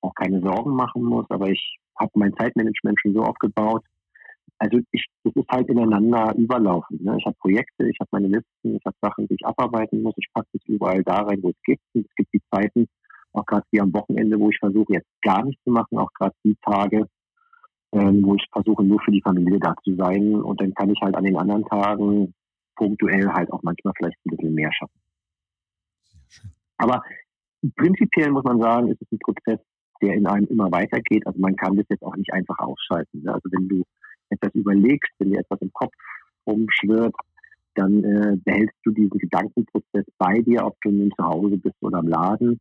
auch 0.03 0.14
keine 0.14 0.40
Sorgen 0.40 0.74
machen 0.74 1.03
muss, 1.03 1.26
aber 1.28 1.49
ich 1.49 1.78
habe 1.99 2.12
mein 2.14 2.34
Zeitmanagement 2.34 2.99
schon 3.01 3.14
so 3.14 3.22
aufgebaut, 3.22 3.84
also 4.59 4.78
ich, 4.93 5.05
das 5.24 5.34
ist 5.34 5.49
halt 5.51 5.68
ineinander 5.68 6.32
überlaufen. 6.36 7.03
Ne? 7.03 7.16
Ich 7.18 7.26
habe 7.26 7.36
Projekte, 7.40 7.88
ich 7.88 7.99
habe 7.99 8.09
meine 8.12 8.28
Listen, 8.28 8.76
ich 8.76 8.82
habe 8.86 8.97
Sachen, 9.03 9.26
die 9.26 9.34
ich 9.34 9.45
abarbeiten 9.45 10.03
muss. 10.03 10.14
Ich 10.16 10.28
packe 10.32 10.47
das 10.53 10.62
überall 10.66 11.03
da 11.03 11.22
rein, 11.22 11.43
wo 11.43 11.49
es 11.49 11.62
gibt. 11.64 11.82
Und 11.95 12.07
es 12.07 12.14
gibt 12.14 12.32
die 12.32 12.43
Zeiten, 12.49 12.86
auch 13.33 13.47
gerade 13.47 13.64
wie 13.70 13.80
am 13.80 13.93
Wochenende, 13.93 14.39
wo 14.39 14.51
ich 14.51 14.59
versuche 14.59 14.95
jetzt 14.95 15.09
gar 15.22 15.45
nichts 15.45 15.62
zu 15.64 15.70
machen, 15.70 15.99
auch 15.99 16.12
gerade 16.14 16.35
die 16.45 16.57
Tage, 16.62 17.07
ähm, 17.93 18.22
wo 18.24 18.35
ich 18.35 18.47
versuche 18.53 18.85
nur 18.85 19.01
für 19.01 19.11
die 19.11 19.22
Familie 19.22 19.59
da 19.59 19.74
zu 19.85 19.95
sein 19.97 20.35
und 20.35 20.61
dann 20.61 20.74
kann 20.74 20.91
ich 20.91 21.01
halt 21.01 21.14
an 21.14 21.24
den 21.24 21.37
anderen 21.37 21.64
Tagen 21.64 22.35
punktuell 22.76 23.28
halt 23.28 23.53
auch 23.53 23.62
manchmal 23.62 23.95
vielleicht 23.97 24.16
ein 24.24 24.37
bisschen 24.37 24.55
mehr 24.55 24.72
schaffen. 24.72 25.01
Aber 26.78 27.03
prinzipiell 27.76 28.30
muss 28.30 28.45
man 28.45 28.61
sagen, 28.61 28.89
ist 28.89 29.03
es 29.03 29.12
ein 29.12 29.18
Prozess, 29.18 29.61
der 30.01 30.14
in 30.14 30.26
einem 30.26 30.47
immer 30.49 30.70
weitergeht. 30.72 31.26
Also 31.26 31.39
man 31.39 31.55
kann 31.57 31.76
das 31.76 31.87
jetzt 31.89 32.03
auch 32.03 32.16
nicht 32.16 32.33
einfach 32.33 32.59
ausschalten. 32.59 33.22
Ne? 33.22 33.33
Also 33.33 33.49
wenn 33.53 33.68
du 33.68 33.85
etwas 34.30 34.55
überlegst, 34.55 35.12
wenn 35.18 35.30
dir 35.30 35.41
etwas 35.41 35.61
im 35.61 35.72
Kopf 35.72 35.93
rumschwirrt, 36.47 37.14
dann 37.74 38.05
äh, 38.05 38.37
behältst 38.45 38.76
du 38.85 38.91
diesen 38.91 39.18
Gedankenprozess 39.18 40.05
bei 40.18 40.41
dir, 40.41 40.64
ob 40.66 40.80
du 40.83 40.91
nun 40.91 41.12
zu 41.16 41.24
Hause 41.24 41.57
bist 41.57 41.76
oder 41.80 42.01
im 42.01 42.09
Laden. 42.09 42.61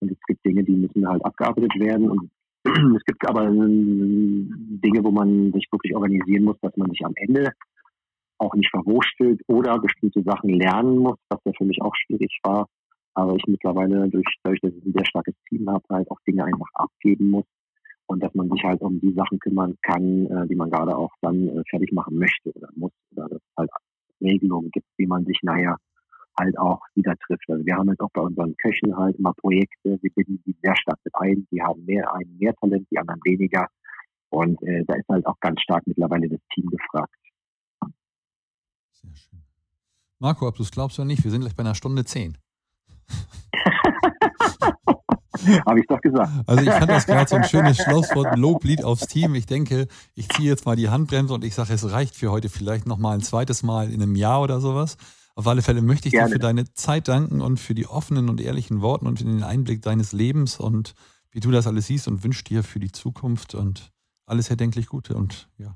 Und 0.00 0.10
es 0.10 0.18
gibt 0.26 0.44
Dinge, 0.44 0.64
die 0.64 0.76
müssen 0.76 1.08
halt 1.08 1.24
abgearbeitet 1.24 1.72
werden. 1.78 2.10
Und 2.10 2.30
es 2.96 3.04
gibt 3.04 3.26
aber 3.28 3.44
ähm, 3.44 4.80
Dinge, 4.82 5.04
wo 5.04 5.10
man 5.10 5.52
sich 5.52 5.66
wirklich 5.70 5.94
organisieren 5.94 6.44
muss, 6.44 6.56
dass 6.60 6.76
man 6.76 6.90
sich 6.90 7.04
am 7.04 7.14
Ende 7.16 7.52
auch 8.38 8.54
nicht 8.54 8.70
verwurstelt 8.70 9.40
oder 9.46 9.78
bestimmte 9.78 10.22
Sachen 10.22 10.50
lernen 10.50 10.98
muss, 10.98 11.18
was 11.28 11.40
ja 11.44 11.52
für 11.56 11.64
mich 11.64 11.80
auch 11.82 11.94
schwierig 11.94 12.38
war. 12.42 12.66
aber 13.14 13.36
ich 13.36 13.44
mittlerweile 13.46 14.08
durch, 14.08 14.26
dadurch, 14.42 14.60
dass 14.60 14.72
sehr 14.82 15.04
starkes 15.04 15.34
Team 15.48 15.68
habe, 15.68 15.84
halt 15.90 16.10
auch 16.10 16.18
Dinge 16.26 16.44
einfach 16.44 16.68
abgeben 16.74 17.30
muss 17.30 17.44
und 18.06 18.22
dass 18.22 18.34
man 18.34 18.48
sich 18.50 18.62
halt 18.64 18.80
um 18.80 18.98
die 19.00 19.12
Sachen 19.12 19.38
kümmern 19.38 19.76
kann, 19.82 20.26
äh, 20.26 20.46
die 20.48 20.56
man 20.56 20.70
gerade 20.70 20.96
auch 20.96 21.12
dann 21.20 21.48
äh, 21.48 21.62
fertig 21.68 21.92
machen 21.92 22.18
möchte 22.18 22.50
oder 22.54 22.68
muss 22.74 22.92
oder 23.12 23.28
dass 23.28 23.42
es 23.42 23.56
halt 23.56 23.70
Regelungen 24.20 24.70
gibt, 24.70 24.86
wie 24.96 25.06
man 25.06 25.24
sich 25.24 25.38
nachher 25.42 25.76
halt 26.40 26.58
auch 26.58 26.80
wieder 26.94 27.14
trifft. 27.16 27.48
Also 27.48 27.64
wir 27.64 27.76
haben 27.76 27.88
jetzt 27.88 28.00
auch 28.00 28.10
bei 28.12 28.22
unseren 28.22 28.56
Köchen 28.56 28.96
halt 28.96 29.16
immer 29.16 29.32
Projekte, 29.34 29.98
wir 30.02 30.10
binden 30.12 30.42
die 30.46 30.56
sehr 30.62 30.74
stark 30.76 30.98
mit 31.04 31.14
ein, 31.14 31.46
die 31.52 31.62
haben 31.62 31.84
mehr, 31.84 32.12
einen 32.14 32.36
mehr 32.38 32.54
Talent, 32.56 32.88
die 32.90 32.98
anderen 32.98 33.20
weniger. 33.24 33.68
Und 34.30 34.62
äh, 34.62 34.84
da 34.86 34.94
ist 34.94 35.08
halt 35.08 35.26
auch 35.26 35.38
ganz 35.40 35.60
stark 35.60 35.82
mittlerweile 35.86 36.28
das 36.28 36.40
Team 36.54 36.66
gefragt. 36.66 37.14
Sehr 38.92 39.14
schön. 39.14 39.42
Marco, 40.18 40.46
ob 40.46 40.56
du 40.56 40.62
es 40.62 40.70
glaubst 40.70 40.98
oder 40.98 41.06
nicht, 41.06 41.24
wir 41.24 41.30
sind 41.30 41.40
gleich 41.40 41.56
bei 41.56 41.62
einer 41.62 41.74
Stunde 41.74 42.04
zehn. 42.04 42.36
Habe 45.66 45.80
ich 45.80 45.86
doch 45.86 46.00
gesagt. 46.00 46.30
Also 46.46 46.62
ich 46.62 46.70
fand 46.70 46.90
das 46.90 47.06
gerade 47.06 47.28
so 47.28 47.36
ein 47.36 47.44
schönes 47.48 47.78
Schlusswort, 47.78 48.26
ein 48.26 48.38
Loblied 48.38 48.84
aufs 48.84 49.06
Team. 49.06 49.34
Ich 49.34 49.46
denke, 49.46 49.88
ich 50.14 50.28
ziehe 50.28 50.50
jetzt 50.50 50.66
mal 50.66 50.76
die 50.76 50.90
Handbremse 50.90 51.32
und 51.32 51.44
ich 51.44 51.54
sage, 51.54 51.72
es 51.72 51.90
reicht 51.90 52.14
für 52.14 52.30
heute 52.30 52.50
vielleicht 52.50 52.86
nochmal 52.86 53.14
ein 53.14 53.22
zweites 53.22 53.62
Mal 53.62 53.90
in 53.90 54.02
einem 54.02 54.14
Jahr 54.14 54.42
oder 54.42 54.60
sowas. 54.60 54.98
Auf 55.40 55.46
alle 55.46 55.62
Fälle 55.62 55.80
möchte 55.80 56.06
ich 56.06 56.12
Gerne. 56.12 56.28
dir 56.28 56.32
für 56.34 56.38
deine 56.38 56.64
Zeit 56.74 57.08
danken 57.08 57.40
und 57.40 57.58
für 57.58 57.72
die 57.72 57.86
offenen 57.86 58.28
und 58.28 58.42
ehrlichen 58.42 58.82
Worte 58.82 59.06
und 59.06 59.20
für 59.20 59.24
den 59.24 59.42
Einblick 59.42 59.80
deines 59.80 60.12
Lebens 60.12 60.60
und 60.60 60.92
wie 61.32 61.40
du 61.40 61.50
das 61.50 61.66
alles 61.66 61.86
siehst 61.86 62.08
und 62.08 62.22
wünsche 62.22 62.44
dir 62.44 62.62
für 62.62 62.78
die 62.78 62.92
Zukunft 62.92 63.54
und 63.54 63.90
alles 64.26 64.50
erdenklich 64.50 64.88
Gute 64.88 65.14
und 65.14 65.48
ja. 65.56 65.74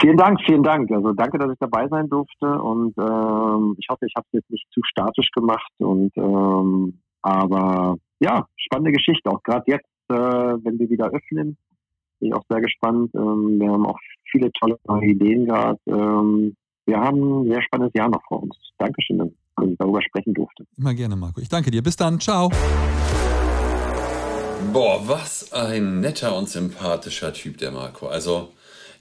Vielen 0.00 0.16
Dank, 0.16 0.38
vielen 0.46 0.62
Dank. 0.62 0.88
Also 0.92 1.14
danke, 1.14 1.38
dass 1.38 1.50
ich 1.50 1.58
dabei 1.58 1.88
sein 1.88 2.08
durfte 2.08 2.46
und 2.46 2.96
ähm, 2.96 3.74
ich 3.76 3.88
hoffe, 3.90 4.06
ich 4.06 4.14
habe 4.16 4.28
es 4.30 4.34
jetzt 4.34 4.50
nicht 4.50 4.68
zu 4.70 4.80
statisch 4.84 5.30
gemacht 5.32 5.72
und 5.78 6.16
ähm, 6.16 7.00
aber 7.22 7.96
ja, 8.20 8.46
spannende 8.54 8.92
Geschichte. 8.92 9.28
Auch 9.28 9.42
gerade 9.42 9.64
jetzt, 9.66 9.90
äh, 10.10 10.14
wenn 10.14 10.78
wir 10.78 10.88
wieder 10.88 11.06
öffnen, 11.06 11.56
bin 12.20 12.28
ich 12.28 12.34
auch 12.34 12.44
sehr 12.48 12.60
gespannt. 12.60 13.10
Ähm, 13.16 13.58
wir 13.58 13.68
haben 13.68 13.84
auch 13.84 13.98
viele 14.30 14.52
tolle 14.52 14.78
neue 14.86 15.06
Ideen 15.06 15.46
gehabt. 15.46 15.80
Ähm, 15.88 16.54
wir 16.88 16.98
haben 16.98 17.42
ein 17.42 17.48
sehr 17.48 17.62
spannendes 17.62 17.92
Jahr 17.94 18.08
noch 18.08 18.22
vor 18.26 18.42
uns. 18.42 18.56
Dankeschön, 18.78 19.18
dass 19.18 19.28
ich 19.68 19.76
darüber 19.78 20.00
sprechen 20.00 20.32
durfte. 20.32 20.64
Immer 20.78 20.94
gerne, 20.94 21.16
Marco. 21.16 21.40
Ich 21.40 21.50
danke 21.50 21.70
dir. 21.70 21.82
Bis 21.82 21.96
dann. 21.96 22.18
Ciao. 22.18 22.50
Boah, 24.72 25.00
was 25.06 25.52
ein 25.52 26.00
netter 26.00 26.36
und 26.36 26.48
sympathischer 26.48 27.34
Typ, 27.34 27.58
der 27.58 27.72
Marco. 27.72 28.06
Also 28.06 28.48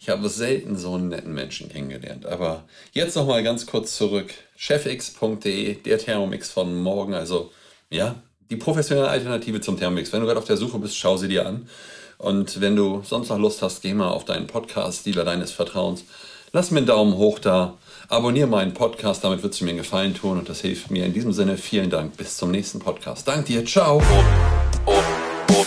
ich 0.01 0.09
habe 0.09 0.27
selten 0.27 0.75
so 0.75 0.95
einen 0.95 1.07
netten 1.07 1.33
Menschen 1.33 1.69
kennengelernt. 1.69 2.25
Aber 2.25 2.65
jetzt 2.91 3.15
nochmal 3.15 3.41
ganz 3.41 3.65
kurz 3.65 3.95
zurück. 3.95 4.33
chefx.de, 4.57 5.75
der 5.75 5.97
Thermomix 5.97 6.51
von 6.51 6.75
morgen. 6.75 7.13
Also, 7.13 7.51
ja, 7.89 8.15
die 8.49 8.57
professionelle 8.57 9.07
Alternative 9.07 9.61
zum 9.61 9.77
Thermomix. 9.77 10.11
Wenn 10.11 10.19
du 10.19 10.25
gerade 10.25 10.39
auf 10.39 10.45
der 10.45 10.57
Suche 10.57 10.77
bist, 10.79 10.97
schau 10.97 11.15
sie 11.15 11.29
dir 11.29 11.47
an. 11.47 11.69
Und 12.17 12.59
wenn 12.59 12.75
du 12.75 13.01
sonst 13.03 13.29
noch 13.29 13.39
Lust 13.39 13.61
hast, 13.61 13.81
geh 13.81 13.93
mal 13.93 14.09
auf 14.09 14.25
deinen 14.25 14.47
Podcast-Dealer 14.47 15.23
deines 15.23 15.51
Vertrauens. 15.51 16.03
Lass 16.51 16.71
mir 16.71 16.77
einen 16.79 16.87
Daumen 16.87 17.15
hoch 17.15 17.39
da. 17.39 17.75
Abonniere 18.09 18.47
meinen 18.47 18.73
Podcast, 18.73 19.23
damit 19.23 19.43
würdest 19.43 19.59
du 19.59 19.65
mir 19.65 19.71
einen 19.71 19.79
Gefallen 19.79 20.13
tun 20.13 20.37
und 20.37 20.47
das 20.47 20.61
hilft 20.61 20.91
mir. 20.91 21.05
In 21.05 21.13
diesem 21.13 21.33
Sinne, 21.33 21.57
vielen 21.57 21.89
Dank. 21.89 22.15
Bis 22.15 22.37
zum 22.37 22.51
nächsten 22.51 22.79
Podcast. 22.79 23.27
Dank 23.27 23.45
dir. 23.45 23.65
Ciao. 23.65 24.01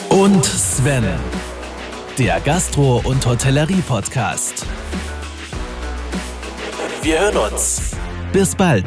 Und 0.08 0.44
Sven 0.44 1.04
der 2.20 2.38
Gastro- 2.40 3.00
und 3.04 3.24
Hotellerie-Podcast. 3.24 4.66
Wir 7.02 7.18
hören 7.18 7.36
uns. 7.38 7.92
Bis 8.30 8.54
bald. 8.54 8.84